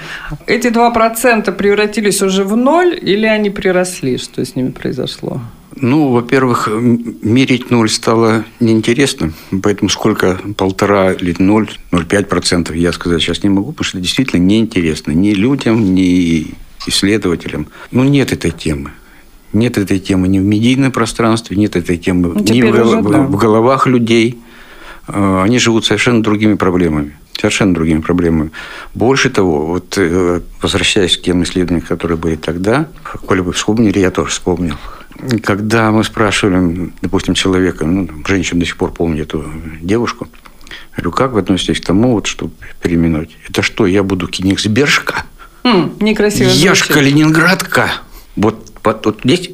Эти 0.46 0.68
2% 0.68 1.50
превратились 1.52 2.22
уже 2.22 2.44
в 2.44 2.56
ноль 2.56 2.98
или 3.00 3.26
они 3.26 3.50
приросли? 3.50 4.18
Что 4.18 4.44
с 4.44 4.56
ними 4.56 4.70
произошло? 4.70 5.40
Ну, 5.76 6.08
во-первых, 6.08 6.68
мерить 6.68 7.70
ноль 7.70 7.88
стало 7.88 8.44
неинтересно, 8.58 9.32
поэтому 9.62 9.88
сколько 9.88 10.38
полтора 10.56 11.12
или 11.12 11.34
ноль, 11.38 11.70
ноль 11.92 12.04
пять 12.04 12.28
процентов 12.28 12.76
я 12.76 12.92
сказать 12.92 13.22
сейчас 13.22 13.42
не 13.42 13.48
могу, 13.48 13.72
потому 13.72 13.84
что 13.84 13.98
действительно 13.98 14.40
неинтересно 14.40 15.12
ни 15.12 15.30
людям, 15.30 15.94
ни 15.94 16.54
исследователям. 16.86 17.68
Ну, 17.92 18.04
нет 18.04 18.32
этой 18.32 18.50
темы. 18.50 18.90
Нет 19.52 19.78
этой 19.78 19.98
темы 19.98 20.28
ни 20.28 20.38
в 20.38 20.44
медийном 20.44 20.92
пространстве, 20.92 21.56
нет 21.56 21.76
этой 21.76 21.96
темы 21.96 22.32
ну, 22.34 22.40
ни 22.40 22.62
в, 22.62 22.70
уже, 22.70 22.84
в, 22.84 23.10
да. 23.10 23.22
в 23.22 23.36
головах 23.36 23.86
людей. 23.86 24.38
А, 25.08 25.42
они 25.42 25.58
живут 25.58 25.84
совершенно 25.84 26.22
другими 26.22 26.54
проблемами. 26.54 27.16
Совершенно 27.38 27.74
другими 27.74 28.00
проблемами. 28.00 28.50
Больше 28.94 29.30
того, 29.30 29.66
вот 29.66 29.94
э, 29.96 30.40
возвращаясь 30.60 31.16
к 31.16 31.22
тем 31.22 31.42
исследованиям, 31.42 31.86
которые 31.86 32.18
были 32.18 32.36
тогда, 32.36 32.88
коли 33.26 33.40
бы 33.40 33.52
вспомнили, 33.52 33.98
я 33.98 34.10
тоже 34.10 34.30
вспомнил. 34.30 34.76
Когда 35.42 35.90
мы 35.90 36.04
спрашивали, 36.04 36.92
допустим, 37.02 37.34
человека, 37.34 37.86
ну, 37.86 38.08
женщина 38.26 38.60
до 38.60 38.66
сих 38.66 38.76
пор 38.76 38.92
помнит 38.92 39.28
эту 39.28 39.44
девушку, 39.80 40.28
говорю, 40.94 41.10
как 41.12 41.32
вы 41.32 41.40
относитесь 41.40 41.80
к 41.80 41.84
тому, 41.84 42.12
вот, 42.12 42.26
чтобы 42.26 42.52
переименовать? 42.82 43.30
Это 43.48 43.62
что, 43.62 43.86
я 43.86 44.02
буду 44.02 44.28
Кенигсбержка? 44.28 45.24
Хм, 45.64 45.92
некрасиво 46.00 46.48
Я 46.48 46.74
ж 46.74 46.86
Калининградка. 46.88 47.90
Вот 48.36 48.69
вот 48.84 49.20
здесь 49.24 49.50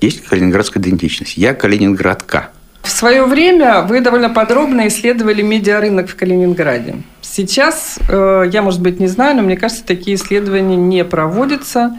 есть 0.00 0.24
калининградская 0.24 0.82
идентичность. 0.82 1.36
Я 1.36 1.54
калининградка. 1.54 2.50
В 2.82 2.90
свое 2.90 3.24
время 3.24 3.82
вы 3.82 4.00
довольно 4.00 4.30
подробно 4.30 4.88
исследовали 4.88 5.42
медиарынок 5.42 6.08
в 6.08 6.16
Калининграде. 6.16 6.96
Сейчас, 7.20 7.98
э, 8.08 8.44
я, 8.50 8.62
может 8.62 8.80
быть, 8.80 8.98
не 8.98 9.06
знаю, 9.06 9.36
но 9.36 9.42
мне 9.42 9.56
кажется, 9.56 9.84
такие 9.84 10.16
исследования 10.16 10.76
не 10.76 11.04
проводятся. 11.04 11.96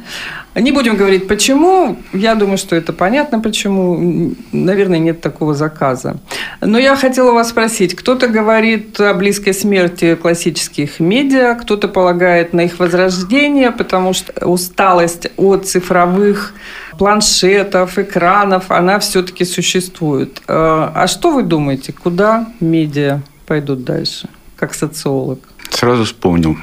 Не 0.55 0.73
будем 0.73 0.97
говорить 0.97 1.29
почему. 1.29 1.97
Я 2.11 2.35
думаю, 2.35 2.57
что 2.57 2.75
это 2.75 2.91
понятно 2.91 3.39
почему. 3.39 4.33
Наверное, 4.51 4.99
нет 4.99 5.21
такого 5.21 5.53
заказа. 5.53 6.17
Но 6.59 6.77
я 6.77 6.97
хотела 6.97 7.31
вас 7.31 7.49
спросить. 7.49 7.95
Кто-то 7.95 8.27
говорит 8.27 8.99
о 8.99 9.13
близкой 9.13 9.53
смерти 9.53 10.15
классических 10.15 10.99
медиа, 10.99 11.55
кто-то 11.55 11.87
полагает 11.87 12.51
на 12.51 12.61
их 12.61 12.79
возрождение, 12.79 13.71
потому 13.71 14.11
что 14.11 14.45
усталость 14.45 15.29
от 15.37 15.67
цифровых 15.67 16.53
планшетов, 16.97 17.97
экранов, 17.97 18.71
она 18.71 18.99
все-таки 18.99 19.45
существует. 19.45 20.41
Э, 20.47 20.91
а 20.93 21.07
что 21.07 21.31
вы 21.31 21.43
думаете, 21.43 21.93
куда 21.93 22.47
медиа 22.59 23.21
пойдут 23.45 23.83
дальше, 23.83 24.29
как 24.55 24.73
социолог? 24.73 25.39
Сразу 25.69 26.05
вспомнил. 26.05 26.57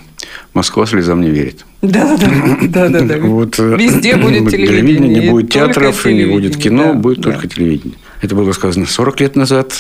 Москва 0.55 0.87
слезам 0.87 1.21
не 1.21 1.31
верит. 1.31 1.65
Да, 1.83 2.17
да, 2.63 2.89
да, 2.89 3.01
да. 3.01 3.19
Вот, 3.19 3.59
э, 3.59 3.77
Везде 3.77 4.17
будет 4.23 4.51
телевидение. 4.51 5.21
Не 5.23 5.31
будет 5.31 5.53
театров, 5.53 6.05
не 6.07 6.25
будет 6.25 6.57
кино, 6.57 6.95
будет 6.95 7.23
только 7.23 7.49
телевидение. 7.49 7.99
Это 8.21 8.35
было 8.35 8.53
сказано 8.53 8.87
40 8.87 9.21
лет 9.21 9.37
назад, 9.37 9.73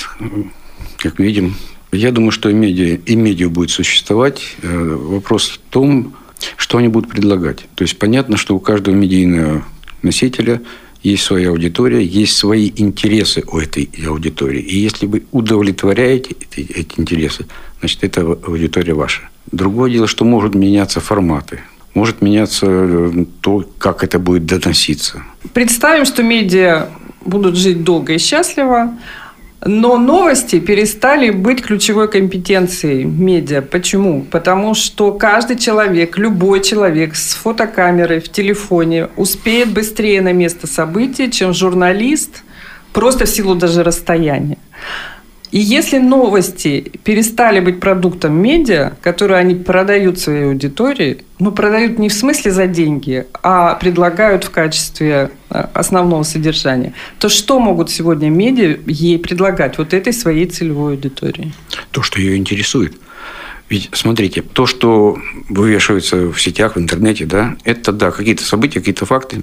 как 0.98 1.18
видим. 1.18 1.56
Я 1.90 2.12
думаю, 2.12 2.32
что 2.32 2.50
и 2.50 2.54
медиа, 2.54 2.98
и 3.04 3.16
медиа 3.16 3.48
будет 3.48 3.70
существовать. 3.70 4.56
Э, 4.62 4.96
вопрос 5.00 5.48
в 5.48 5.58
том, 5.70 6.14
что 6.56 6.78
они 6.78 6.88
будут 6.88 7.10
предлагать. 7.10 7.66
То 7.74 7.82
есть 7.82 7.98
понятно, 7.98 8.36
что 8.36 8.54
у 8.54 8.60
каждого 8.60 8.94
медийного 8.94 9.64
носителя 10.02 10.60
есть 11.02 11.22
своя 11.22 11.50
аудитория, 11.50 12.04
есть 12.04 12.36
свои 12.36 12.72
интересы 12.76 13.44
у 13.52 13.58
этой 13.58 13.88
аудитории. 14.06 14.60
И 14.60 14.78
если 14.78 15.06
вы 15.06 15.24
удовлетворяете 15.32 16.34
эти, 16.40 16.60
эти 16.72 17.00
интересы, 17.00 17.46
значит, 17.80 18.02
это 18.04 18.20
аудитория 18.22 18.94
ваша. 18.94 19.22
Другое 19.52 19.90
дело, 19.92 20.06
что 20.06 20.24
могут 20.24 20.54
меняться 20.54 21.00
форматы. 21.00 21.60
Может 21.94 22.20
меняться 22.20 22.66
э, 22.68 23.24
то, 23.40 23.64
как 23.78 24.04
это 24.04 24.18
будет 24.18 24.44
доноситься. 24.46 25.22
Представим, 25.52 26.04
что 26.04 26.22
медиа 26.22 26.88
будут 27.24 27.56
жить 27.56 27.84
долго 27.84 28.14
и 28.14 28.18
счастливо, 28.18 28.92
но 29.64 29.98
новости 29.98 30.60
перестали 30.60 31.30
быть 31.30 31.62
ключевой 31.62 32.08
компетенцией 32.08 33.04
медиа. 33.04 33.60
Почему? 33.60 34.22
Потому 34.22 34.74
что 34.74 35.12
каждый 35.12 35.56
человек, 35.56 36.16
любой 36.16 36.62
человек 36.62 37.16
с 37.16 37.34
фотокамерой 37.34 38.20
в 38.20 38.28
телефоне 38.28 39.08
успеет 39.16 39.72
быстрее 39.72 40.20
на 40.22 40.32
место 40.32 40.66
события, 40.66 41.30
чем 41.30 41.52
журналист, 41.52 42.44
просто 42.92 43.26
в 43.26 43.28
силу 43.28 43.56
даже 43.56 43.82
расстояния. 43.82 44.58
И 45.50 45.58
если 45.58 45.98
новости 45.98 46.92
перестали 47.04 47.60
быть 47.60 47.80
продуктом 47.80 48.34
медиа, 48.40 48.92
которые 49.00 49.38
они 49.38 49.54
продают 49.54 50.18
своей 50.18 50.44
аудитории, 50.44 51.24
ну, 51.38 51.52
продают 51.52 51.98
не 51.98 52.08
в 52.08 52.12
смысле 52.12 52.50
за 52.50 52.66
деньги, 52.66 53.26
а 53.42 53.74
предлагают 53.76 54.44
в 54.44 54.50
качестве 54.50 55.30
э, 55.50 55.64
основного 55.72 56.22
содержания, 56.24 56.92
то 57.18 57.28
что 57.28 57.58
могут 57.60 57.90
сегодня 57.90 58.28
медиа 58.28 58.78
ей 58.86 59.18
предлагать, 59.18 59.78
вот 59.78 59.94
этой 59.94 60.12
своей 60.12 60.46
целевой 60.46 60.94
аудитории? 60.94 61.52
То, 61.92 62.02
что 62.02 62.20
ее 62.20 62.36
интересует. 62.36 62.94
Ведь, 63.70 63.90
смотрите, 63.92 64.42
то, 64.42 64.66
что 64.66 65.18
вывешивается 65.48 66.32
в 66.32 66.40
сетях, 66.40 66.76
в 66.76 66.78
интернете, 66.78 67.26
да, 67.26 67.56
это, 67.64 67.92
да, 67.92 68.10
какие-то 68.10 68.42
события, 68.42 68.80
какие-то 68.80 69.04
факты, 69.04 69.42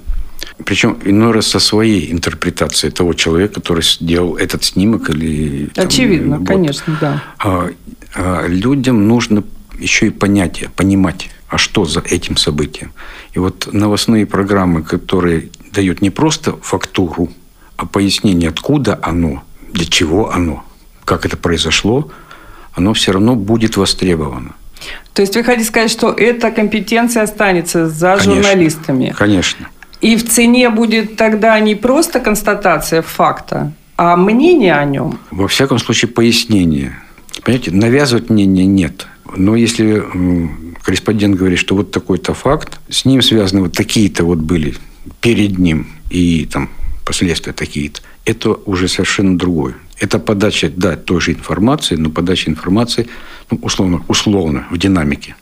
причем 0.64 0.98
иной 1.04 1.32
раз 1.32 1.46
со 1.46 1.58
своей 1.58 2.10
интерпретацией 2.12 2.92
того 2.92 3.12
человека, 3.14 3.54
который 3.54 3.82
сделал 3.82 4.36
этот 4.36 4.64
снимок 4.64 5.10
или... 5.10 5.66
Там, 5.66 5.86
Очевидно, 5.86 6.44
конечно, 6.44 6.96
да. 7.00 7.22
А, 7.38 7.68
а 8.14 8.46
людям 8.46 9.06
нужно 9.06 9.44
еще 9.78 10.06
и 10.06 10.10
понятие, 10.10 10.70
понимать, 10.70 11.30
а 11.48 11.58
что 11.58 11.84
за 11.84 12.00
этим 12.00 12.36
событием. 12.36 12.92
И 13.34 13.38
вот 13.38 13.68
новостные 13.72 14.26
программы, 14.26 14.82
которые 14.82 15.50
дают 15.72 16.00
не 16.00 16.10
просто 16.10 16.56
фактуру, 16.62 17.30
а 17.76 17.86
пояснение, 17.86 18.48
откуда 18.48 18.98
оно, 19.02 19.42
для 19.72 19.84
чего 19.84 20.32
оно, 20.32 20.64
как 21.04 21.26
это 21.26 21.36
произошло, 21.36 22.10
оно 22.72 22.94
все 22.94 23.12
равно 23.12 23.36
будет 23.36 23.76
востребовано. 23.76 24.54
То 25.12 25.22
есть 25.22 25.34
вы 25.36 25.44
хотите 25.44 25.68
сказать, 25.68 25.90
что 25.90 26.10
эта 26.10 26.50
компетенция 26.50 27.22
останется 27.22 27.88
за 27.88 28.16
конечно, 28.16 28.34
журналистами? 28.34 29.14
Конечно. 29.16 29.68
И 30.06 30.14
в 30.14 30.22
цене 30.22 30.70
будет 30.70 31.16
тогда 31.16 31.58
не 31.58 31.74
просто 31.74 32.20
констатация 32.20 33.02
факта, 33.02 33.72
а 33.96 34.16
мнение 34.16 34.74
о 34.74 34.84
нем. 34.84 35.18
Во 35.32 35.48
всяком 35.48 35.80
случае, 35.80 36.08
пояснение. 36.08 36.92
Понимаете, 37.42 37.72
навязывать 37.72 38.30
мнение 38.30 38.66
нет. 38.66 39.08
Но 39.36 39.56
если 39.56 40.00
корреспондент 40.84 41.34
говорит, 41.34 41.58
что 41.58 41.74
вот 41.74 41.90
такой-то 41.90 42.34
факт, 42.34 42.78
с 42.88 43.04
ним 43.04 43.20
связаны 43.20 43.62
вот 43.62 43.72
такие-то 43.72 44.22
вот 44.22 44.38
были 44.38 44.76
перед 45.20 45.58
ним 45.58 45.88
и 46.08 46.46
там 46.52 46.70
последствия 47.04 47.52
такие-то, 47.52 48.00
это 48.24 48.50
уже 48.64 48.86
совершенно 48.86 49.36
другое. 49.36 49.74
Это 49.98 50.20
подача, 50.20 50.70
да, 50.76 50.94
той 50.94 51.20
же 51.20 51.32
информации, 51.32 51.96
но 51.96 52.10
подача 52.10 52.48
информации, 52.48 53.08
ну, 53.50 53.58
условно, 53.60 54.04
условно, 54.06 54.66
в 54.70 54.78
динамике. 54.78 55.34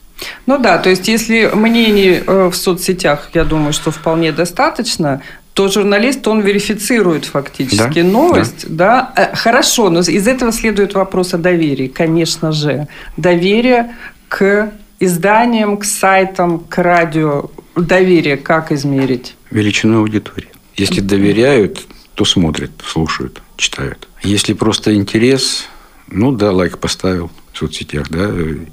Ну 0.46 0.58
да, 0.58 0.78
то 0.78 0.90
есть 0.90 1.08
если 1.08 1.50
мнений 1.54 2.22
э, 2.26 2.50
в 2.52 2.54
соцсетях, 2.54 3.30
я 3.34 3.44
думаю, 3.44 3.72
что 3.72 3.90
вполне 3.90 4.32
достаточно, 4.32 5.22
то 5.54 5.68
журналист, 5.68 6.26
он 6.26 6.40
верифицирует 6.40 7.24
фактически 7.24 8.02
да, 8.02 8.08
новость. 8.08 8.66
Да. 8.68 9.12
Да? 9.14 9.30
Э, 9.32 9.36
хорошо, 9.36 9.88
но 9.88 10.00
из 10.00 10.26
этого 10.26 10.52
следует 10.52 10.94
вопрос 10.94 11.32
о 11.34 11.38
доверии, 11.38 11.86
конечно 11.86 12.52
же. 12.52 12.88
Доверие 13.16 13.94
к 14.28 14.72
изданиям, 14.98 15.76
к 15.76 15.84
сайтам, 15.84 16.58
к 16.58 16.78
радио. 16.78 17.50
Доверие 17.76 18.36
как 18.36 18.72
измерить? 18.72 19.36
Величину 19.50 20.00
аудитории. 20.00 20.48
Если 20.76 21.00
доверяют, 21.00 21.86
то 22.14 22.24
смотрят, 22.24 22.70
слушают, 22.84 23.42
читают. 23.56 24.08
Если 24.22 24.54
просто 24.54 24.94
интерес, 24.94 25.66
ну 26.08 26.32
да, 26.32 26.52
лайк 26.52 26.78
поставил 26.78 27.30
в 27.54 27.58
соцсетях, 27.58 28.08
да. 28.10 28.28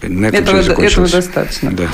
На 0.08 0.28
этом 0.28 0.56
этого, 0.56 0.84
этого 0.84 1.08
достаточно. 1.08 1.72
Да. 1.72 1.88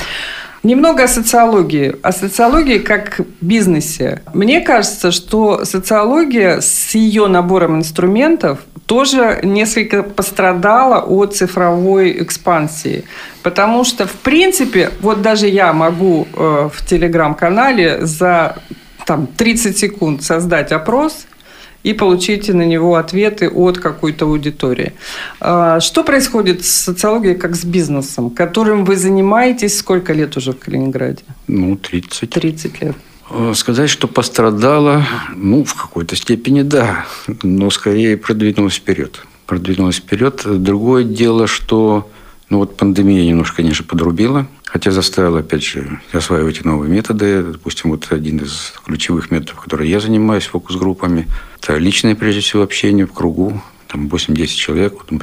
Немного 0.63 1.03
о 1.03 1.07
социологии. 1.07 1.95
О 2.01 2.11
социологии 2.11 2.79
как 2.79 3.21
бизнесе. 3.41 4.21
Мне 4.33 4.61
кажется, 4.61 5.11
что 5.11 5.65
социология 5.65 6.61
с 6.61 6.95
ее 6.95 7.27
набором 7.27 7.75
инструментов 7.75 8.59
тоже 8.85 9.41
несколько 9.43 10.01
пострадала 10.01 11.01
от 11.01 11.35
цифровой 11.35 12.23
экспансии. 12.23 13.03
Потому 13.43 13.83
что, 13.83 14.07
в 14.07 14.13
принципе, 14.13 14.91
вот 15.01 15.21
даже 15.21 15.47
я 15.47 15.73
могу 15.73 16.25
э, 16.33 16.69
в 16.73 16.85
телеграм-канале 16.85 18.05
за 18.05 18.57
там, 19.05 19.27
30 19.27 19.77
секунд 19.77 20.23
создать 20.23 20.71
опрос– 20.71 21.27
и 21.84 21.93
получите 21.93 22.53
на 22.53 22.63
него 22.63 22.95
ответы 22.95 23.49
от 23.49 23.78
какой-то 23.78 24.25
аудитории. 24.25 24.93
А, 25.39 25.80
что 25.80 26.03
происходит 26.03 26.65
с 26.65 26.69
социологией 26.69 27.36
как 27.36 27.55
с 27.55 27.63
бизнесом, 27.63 28.30
которым 28.30 28.86
вы 28.86 28.95
занимаетесь 28.95 29.78
сколько 29.78 30.13
лет 30.13 30.36
уже 30.38 30.51
в 30.51 30.59
Калининграде? 30.59 31.23
Ну, 31.47 31.78
30. 31.78 32.30
30 32.30 32.82
лет. 32.82 32.95
А, 33.30 33.53
сказать, 33.53 33.89
что 33.89 34.07
пострадала, 34.07 35.05
ну, 35.36 35.63
в 35.63 35.73
какой-то 35.73 36.15
степени 36.15 36.61
да, 36.61 37.05
но 37.43 37.69
скорее 37.69 38.17
продвинулась 38.17 38.75
вперед. 38.75 39.21
Продвинулась 39.45 39.97
вперед. 39.97 40.41
Другое 40.45 41.03
дело, 41.03 41.47
что 41.47 42.09
ну, 42.49 42.59
вот 42.59 42.78
пандемия 42.78 43.25
немножко, 43.25 43.57
конечно, 43.57 43.86
подрубила. 43.86 44.47
Хотя 44.68 44.91
заставил, 44.91 45.38
опять 45.38 45.63
же, 45.63 46.01
осваивать 46.11 46.65
новые 46.65 46.91
методы. 46.91 47.41
Допустим, 47.41 47.91
вот 47.91 48.07
один 48.11 48.39
из 48.39 48.74
ключевых 48.86 49.32
методов, 49.32 49.61
который 49.61 49.89
я 49.89 49.99
занимаюсь 50.01 50.45
фокус-группами, 50.45 51.28
это 51.59 51.78
личное, 51.78 52.15
прежде 52.15 52.41
всего, 52.41 52.63
общение 52.63 53.05
в 53.05 53.13
кругу. 53.13 53.61
Там 53.88 54.07
8-10 54.07 54.47
человек, 54.47 54.93
вот 54.93 55.11
мы 55.11 55.22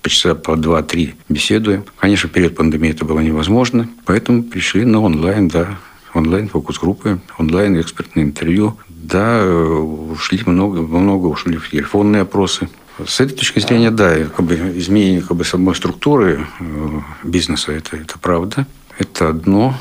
по 0.00 0.08
часа 0.08 0.34
по 0.34 0.52
2-3 0.52 1.14
беседуем. 1.28 1.84
Конечно, 1.96 2.28
в 2.28 2.32
период 2.32 2.54
пандемии 2.54 2.90
это 2.90 3.04
было 3.04 3.20
невозможно, 3.20 3.88
поэтому 4.04 4.44
пришли 4.44 4.84
на 4.84 5.00
онлайн, 5.00 5.48
да, 5.48 5.78
онлайн 6.12 6.48
фокус-группы, 6.48 7.20
онлайн 7.38 7.80
экспертные 7.80 8.24
интервью. 8.24 8.78
Да, 8.88 9.44
ушли 9.44 10.40
много, 10.46 10.82
много 10.82 11.26
ушли 11.26 11.56
в 11.56 11.70
телефонные 11.70 12.22
опросы. 12.22 12.68
С 13.04 13.20
этой 13.20 13.34
точки 13.34 13.58
зрения, 13.58 13.90
да, 13.90 14.14
как 14.24 14.44
бы 14.46 14.54
изменение 14.76 15.20
как 15.20 15.36
бы 15.36 15.44
самой 15.44 15.74
структуры 15.74 16.46
э, 16.60 17.00
бизнеса, 17.24 17.72
это, 17.72 17.96
это 17.96 18.18
правда. 18.20 18.66
Это 18.98 19.28
одно. 19.28 19.74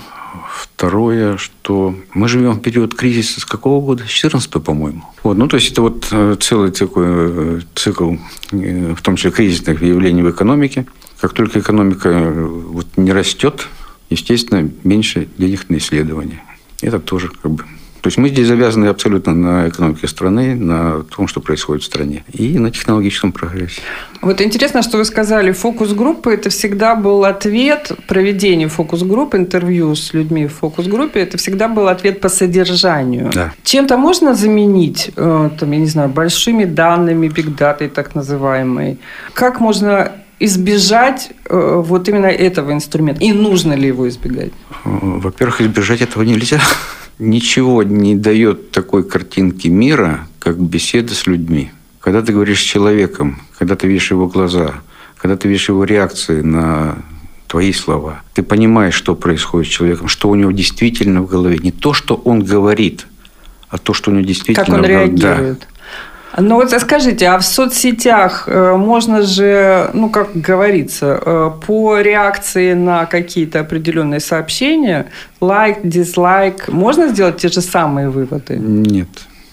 Второе, 0.50 1.38
что 1.38 1.96
мы 2.14 2.28
живем 2.28 2.54
в 2.54 2.62
период 2.62 2.96
кризиса 2.96 3.42
с 3.42 3.46
какого 3.46 3.84
года? 3.84 4.04
С 4.04 4.10
14 4.10 4.52
по-моему. 4.64 5.04
Вот, 5.24 5.38
ну, 5.38 5.48
то 5.48 5.58
есть, 5.58 5.72
это 5.72 5.82
вот 5.82 6.08
э, 6.12 6.36
целый 6.40 6.72
такой 6.72 7.06
э, 7.08 7.60
цикл, 7.76 8.14
э, 8.52 8.94
в 8.94 9.02
том 9.02 9.16
числе 9.16 9.32
кризисных 9.32 9.82
явлений 9.82 10.22
в 10.22 10.30
экономике. 10.30 10.86
Как 11.20 11.34
только 11.34 11.60
экономика 11.60 12.34
вот 12.34 12.88
не 12.98 13.14
растет, 13.14 13.68
естественно, 14.10 14.70
меньше 14.84 15.28
денег 15.38 15.70
на 15.70 15.78
исследования. 15.78 16.44
Это 16.82 17.00
тоже 17.00 17.30
как 17.30 17.52
бы 17.52 17.64
то 18.04 18.08
есть 18.08 18.18
мы 18.18 18.28
здесь 18.28 18.48
завязаны 18.48 18.88
абсолютно 18.88 19.34
на 19.34 19.70
экономике 19.70 20.10
страны, 20.10 20.56
на 20.56 21.04
том, 21.04 21.26
что 21.30 21.40
происходит 21.40 21.84
в 21.84 21.86
стране, 21.86 22.26
и 22.34 22.60
на 22.60 22.70
технологическом 22.70 23.32
прогрессе. 23.32 23.80
Вот 24.22 24.42
интересно, 24.42 24.84
что 24.84 24.98
вы 24.98 25.06
сказали, 25.06 25.54
фокус-группы– 25.54 26.34
это 26.34 26.50
всегда 26.50 26.96
был 26.96 27.24
ответ, 27.24 27.94
проведение 28.10 28.68
фокус-групп, 28.68 29.36
интервью 29.36 29.96
с 29.96 30.14
людьми 30.14 30.48
в 30.48 30.54
фокус-группе, 30.54 31.22
это 31.22 31.38
всегда 31.38 31.70
был 31.70 31.88
ответ 31.88 32.20
по 32.20 32.28
содержанию. 32.28 33.32
Да. 33.34 33.54
Чем-то 33.64 33.96
можно 33.96 34.36
заменить, 34.36 35.12
э, 35.16 35.50
там, 35.58 35.72
я 35.72 35.80
не 35.80 35.88
знаю, 35.88 36.10
большими 36.10 36.66
данными, 36.66 37.30
бигдатой 37.30 37.88
так 37.88 38.16
называемой? 38.16 38.98
Как 39.34 39.62
можно 39.62 40.12
избежать 40.40 41.32
э, 41.46 41.82
вот 41.86 42.10
именно 42.10 42.26
этого 42.26 42.74
инструмента? 42.74 43.24
И 43.24 43.32
нужно 43.32 43.72
ли 43.72 43.88
его 43.88 44.10
избегать? 44.10 44.52
Во-первых, 44.84 45.62
избежать 45.62 46.02
этого 46.02 46.24
нельзя 46.24 46.60
ничего 47.20 47.84
не 47.84 48.16
дает 48.16 48.72
такой 48.72 49.04
картинки 49.04 49.68
мира, 49.68 50.28
как 50.40 50.60
беседа 50.60 51.14
с 51.14 51.28
людьми. 51.28 51.72
Когда 52.00 52.22
ты 52.22 52.34
говоришь 52.34 52.60
с 52.60 52.64
человеком, 52.64 53.42
когда 53.58 53.76
ты 53.76 53.88
видишь 53.88 54.12
его 54.12 54.28
глаза, 54.28 54.76
когда 55.18 55.38
ты 55.38 55.48
видишь 55.48 55.70
его 55.70 55.84
реакции 55.86 56.42
на 56.42 56.98
твои 57.48 57.72
слова, 57.72 58.22
ты 58.34 58.44
понимаешь, 58.44 58.94
что 58.94 59.16
происходит 59.16 59.72
с 59.72 59.76
человеком, 59.76 60.08
что 60.08 60.30
у 60.30 60.36
него 60.36 60.52
действительно 60.52 61.22
в 61.22 61.28
голове. 61.28 61.60
Не 61.60 61.72
то, 61.72 61.94
что 61.94 62.16
он 62.16 62.44
говорит, 62.44 63.08
а 63.70 63.78
то, 63.78 63.94
что 63.94 64.12
у 64.12 64.14
него 64.14 64.26
действительно 64.26 64.66
как 64.66 64.76
он 64.76 64.82
в 64.82 64.88
голове. 64.88 65.06
реагирует. 65.06 65.60
Да. 65.60 65.66
Ну 66.38 66.56
вот 66.56 66.72
скажите, 66.72 67.28
а 67.28 67.38
в 67.38 67.46
соцсетях 67.46 68.46
э, 68.48 68.76
можно 68.76 69.22
же, 69.22 69.92
ну 69.94 70.10
как 70.10 70.30
говорится, 70.34 71.20
э, 71.24 71.52
по 71.66 72.00
реакции 72.00 72.74
на 72.74 73.06
какие-то 73.06 73.60
определенные 73.60 74.20
сообщения, 74.20 75.08
лайк, 75.42 75.80
дизлайк, 75.84 76.70
можно 76.70 77.08
сделать 77.10 77.38
те 77.38 77.50
же 77.50 77.62
самые 77.62 78.10
выводы? 78.10 78.58
Нет. 78.58 79.10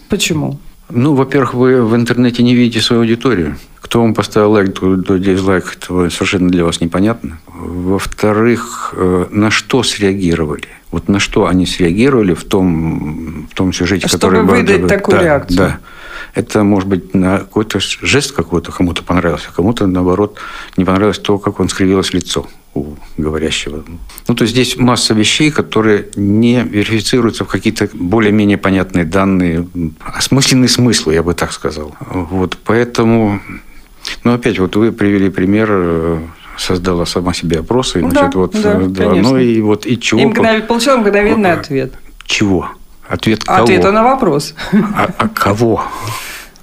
Почему? 0.09 0.59
Ну, 0.89 1.15
во-первых, 1.15 1.55
вы 1.55 1.85
в 1.85 1.95
интернете 1.95 2.43
не 2.43 2.55
видите 2.55 2.81
свою 2.81 3.03
аудиторию. 3.03 3.57
Кто 3.81 4.01
вам 4.01 4.15
поставил 4.15 4.53
лайк, 4.53 4.75
кто 4.75 5.17
дизлайк, 5.19 5.77
это 5.77 6.11
совершенно 6.11 6.49
для 6.49 6.65
вас 6.65 6.81
непонятно. 6.81 7.39
Во-вторых, 7.47 8.95
э, 8.97 9.27
на 9.31 9.51
что 9.51 9.83
среагировали? 9.83 10.69
Вот 10.91 11.09
на 11.09 11.21
что 11.21 11.47
они 11.47 11.67
среагировали 11.67 12.35
в 12.35 12.45
том, 12.45 13.47
в 13.51 13.55
том 13.55 13.73
сюжете, 13.73 14.09
Чтобы 14.09 14.21
который... 14.21 14.37
Чтобы 14.41 14.57
выдать 14.57 14.87
такую 14.89 15.19
да, 15.19 15.25
реакцию. 15.25 15.59
Да. 15.59 15.79
Это 16.35 16.63
может 16.63 16.89
быть 16.89 17.15
на 17.15 17.39
какой-то 17.39 17.79
жест 17.81 18.33
какой-то 18.33 18.73
кому-то 18.73 19.03
понравился, 19.03 19.49
а 19.51 19.53
кому-то, 19.53 19.87
наоборот, 19.87 20.39
не 20.77 20.85
понравилось 20.85 21.19
то, 21.19 21.39
как 21.39 21.61
он 21.61 21.69
скривилось 21.69 22.13
лицо 22.13 22.47
у 22.75 22.95
говорящего. 23.17 23.85
Ну, 24.29 24.35
то 24.35 24.43
есть 24.43 24.55
здесь 24.55 24.77
масса 24.77 25.13
вещей, 25.15 25.51
которые 25.51 26.09
не 26.15 26.63
верифицируются 26.63 27.45
в 27.45 27.49
какие-то 27.49 27.89
более-менее 27.93 28.59
понятные 28.59 29.05
данные, 29.05 29.67
осмысленные 30.01 30.69
смыслы, 30.69 31.15
я 31.15 31.23
бы 31.23 31.35
так 31.35 31.53
сказал. 31.53 31.95
Вот, 32.01 32.57
поэтому, 32.65 33.41
ну, 34.23 34.33
опять, 34.33 34.59
вот 34.59 34.77
вы 34.77 34.93
привели 34.93 35.31
пример 35.31 35.69
э, 35.71 36.21
создала 36.57 37.07
сама 37.07 37.35
себе 37.35 37.59
опросы, 37.59 38.01
ну, 38.01 38.11
значит, 38.11 38.31
да, 38.33 38.39
вот, 38.39 38.53
да, 38.53 38.75
да, 38.75 39.15
ну 39.15 39.37
и 39.37 39.61
вот 39.61 39.87
и 39.87 39.99
чего? 39.99 40.21
И 40.21 40.25
мгнов... 40.27 40.67
получила 40.67 40.97
мгновенный 40.99 41.53
ответ. 41.53 41.95
Чего? 42.25 42.71
Ответ 43.11 43.43
кого? 43.43 43.65
Ответа 43.65 43.91
на 43.91 44.05
вопрос. 44.05 44.55
А, 44.73 45.11
а 45.19 45.29
кого? 45.29 45.83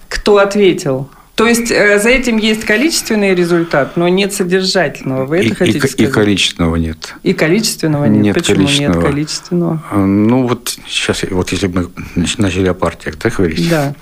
Кто 0.08 0.38
ответил? 0.38 1.10
То 1.36 1.46
есть 1.46 1.70
э, 1.72 2.00
за 2.00 2.10
этим 2.10 2.38
есть 2.38 2.64
количественный 2.64 3.36
результат, 3.36 3.98
но 3.98 4.08
нет 4.08 4.34
содержательного. 4.34 5.26
Вы 5.26 5.40
это 5.40 5.48
и, 5.48 5.54
хотите 5.54 5.78
и, 5.78 5.82
сказать? 5.82 6.00
И 6.00 6.08
количественного 6.08 6.76
нет. 6.78 7.16
И 7.22 7.34
количественного 7.34 8.06
нет. 8.06 8.24
нет 8.24 8.36
Почему 8.36 8.56
количественного. 8.56 8.96
нет 8.96 9.04
количественного? 9.12 9.84
А, 9.92 9.98
ну 9.98 10.48
вот 10.48 10.78
сейчас, 10.88 11.24
вот 11.30 11.52
если 11.52 11.68
мы 11.68 11.90
начали 12.16 12.70
о 12.70 12.74
партиях, 12.74 13.20
да, 13.20 13.30
говорить? 13.30 13.70
Да. 13.70 13.94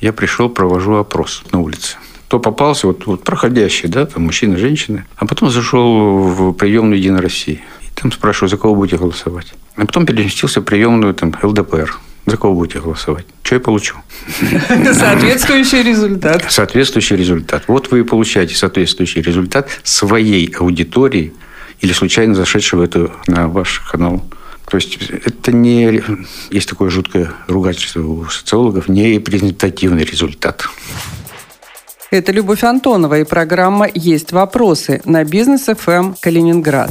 Я 0.00 0.12
пришел, 0.12 0.50
провожу 0.50 0.96
опрос 0.96 1.42
на 1.52 1.60
улице. 1.60 1.96
Кто 2.26 2.38
попался, 2.38 2.86
вот, 2.86 3.06
вот 3.06 3.24
проходящий, 3.24 3.88
да, 3.88 4.04
там 4.04 4.24
мужчины, 4.24 4.58
женщины. 4.58 5.06
А 5.16 5.26
потом 5.26 5.50
зашел 5.50 6.18
в 6.18 6.52
приемную 6.52 6.98
Единой 6.98 7.20
России. 7.22 7.62
Там 8.00 8.12
спрашиваю, 8.12 8.48
за 8.48 8.56
кого 8.56 8.74
будете 8.76 8.96
голосовать. 8.96 9.54
А 9.76 9.84
потом 9.84 10.06
переместился 10.06 10.60
в 10.60 10.64
приемную 10.64 11.14
там, 11.14 11.34
ЛДПР. 11.42 11.98
За 12.26 12.36
кого 12.36 12.54
будете 12.54 12.80
голосовать? 12.80 13.26
Что 13.42 13.56
я 13.56 13.60
получу? 13.60 13.96
Соответствующий 14.92 15.82
результат. 15.82 16.44
Соответствующий 16.48 17.16
результат. 17.16 17.64
Вот 17.66 17.90
вы 17.90 18.00
и 18.00 18.02
получаете 18.02 18.54
соответствующий 18.54 19.22
результат 19.22 19.68
своей 19.82 20.54
аудитории 20.58 21.32
или 21.80 21.92
случайно 21.92 22.34
зашедшего 22.34 22.84
это 22.84 23.10
на 23.26 23.48
ваш 23.48 23.80
канал. 23.80 24.24
То 24.70 24.76
есть 24.76 24.98
это 25.10 25.50
не, 25.50 26.02
есть 26.50 26.68
такое 26.68 26.90
жуткое 26.90 27.32
ругательство 27.46 28.02
у 28.02 28.26
социологов, 28.26 28.88
не 28.88 29.14
репрезентативный 29.14 30.04
результат. 30.04 30.68
Это 32.10 32.32
Любовь 32.32 32.62
Антонова 32.62 33.18
и 33.18 33.24
программа 33.24 33.88
«Есть 33.92 34.32
вопросы» 34.32 35.00
на 35.04 35.24
Бизнес 35.24 35.66
ФМ 35.66 36.14
Калининград. 36.20 36.90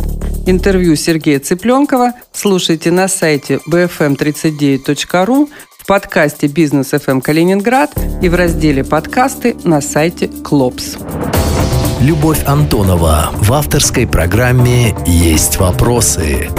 Интервью 0.50 0.96
Сергея 0.96 1.42
Цыпленкова 1.42 2.14
слушайте 2.32 2.90
на 2.90 3.10
сайте 3.10 3.60
bfm39.ru, 3.70 5.50
в 5.78 5.86
подкасте 5.86 6.48
«Бизнес 6.48 6.92
ФМ 6.92 7.20
Калининград» 7.20 7.92
и 8.22 8.30
в 8.30 8.36
разделе 8.36 8.86
«Подкасты» 8.86 9.58
на 9.66 9.82
сайте 9.82 10.30
«Клопс». 10.30 10.96
Любовь 12.00 12.46
Антонова 12.46 13.32
в 13.34 13.52
авторской 13.52 14.08
программе 14.08 14.96
«Есть 15.06 15.58
вопросы». 15.58 16.50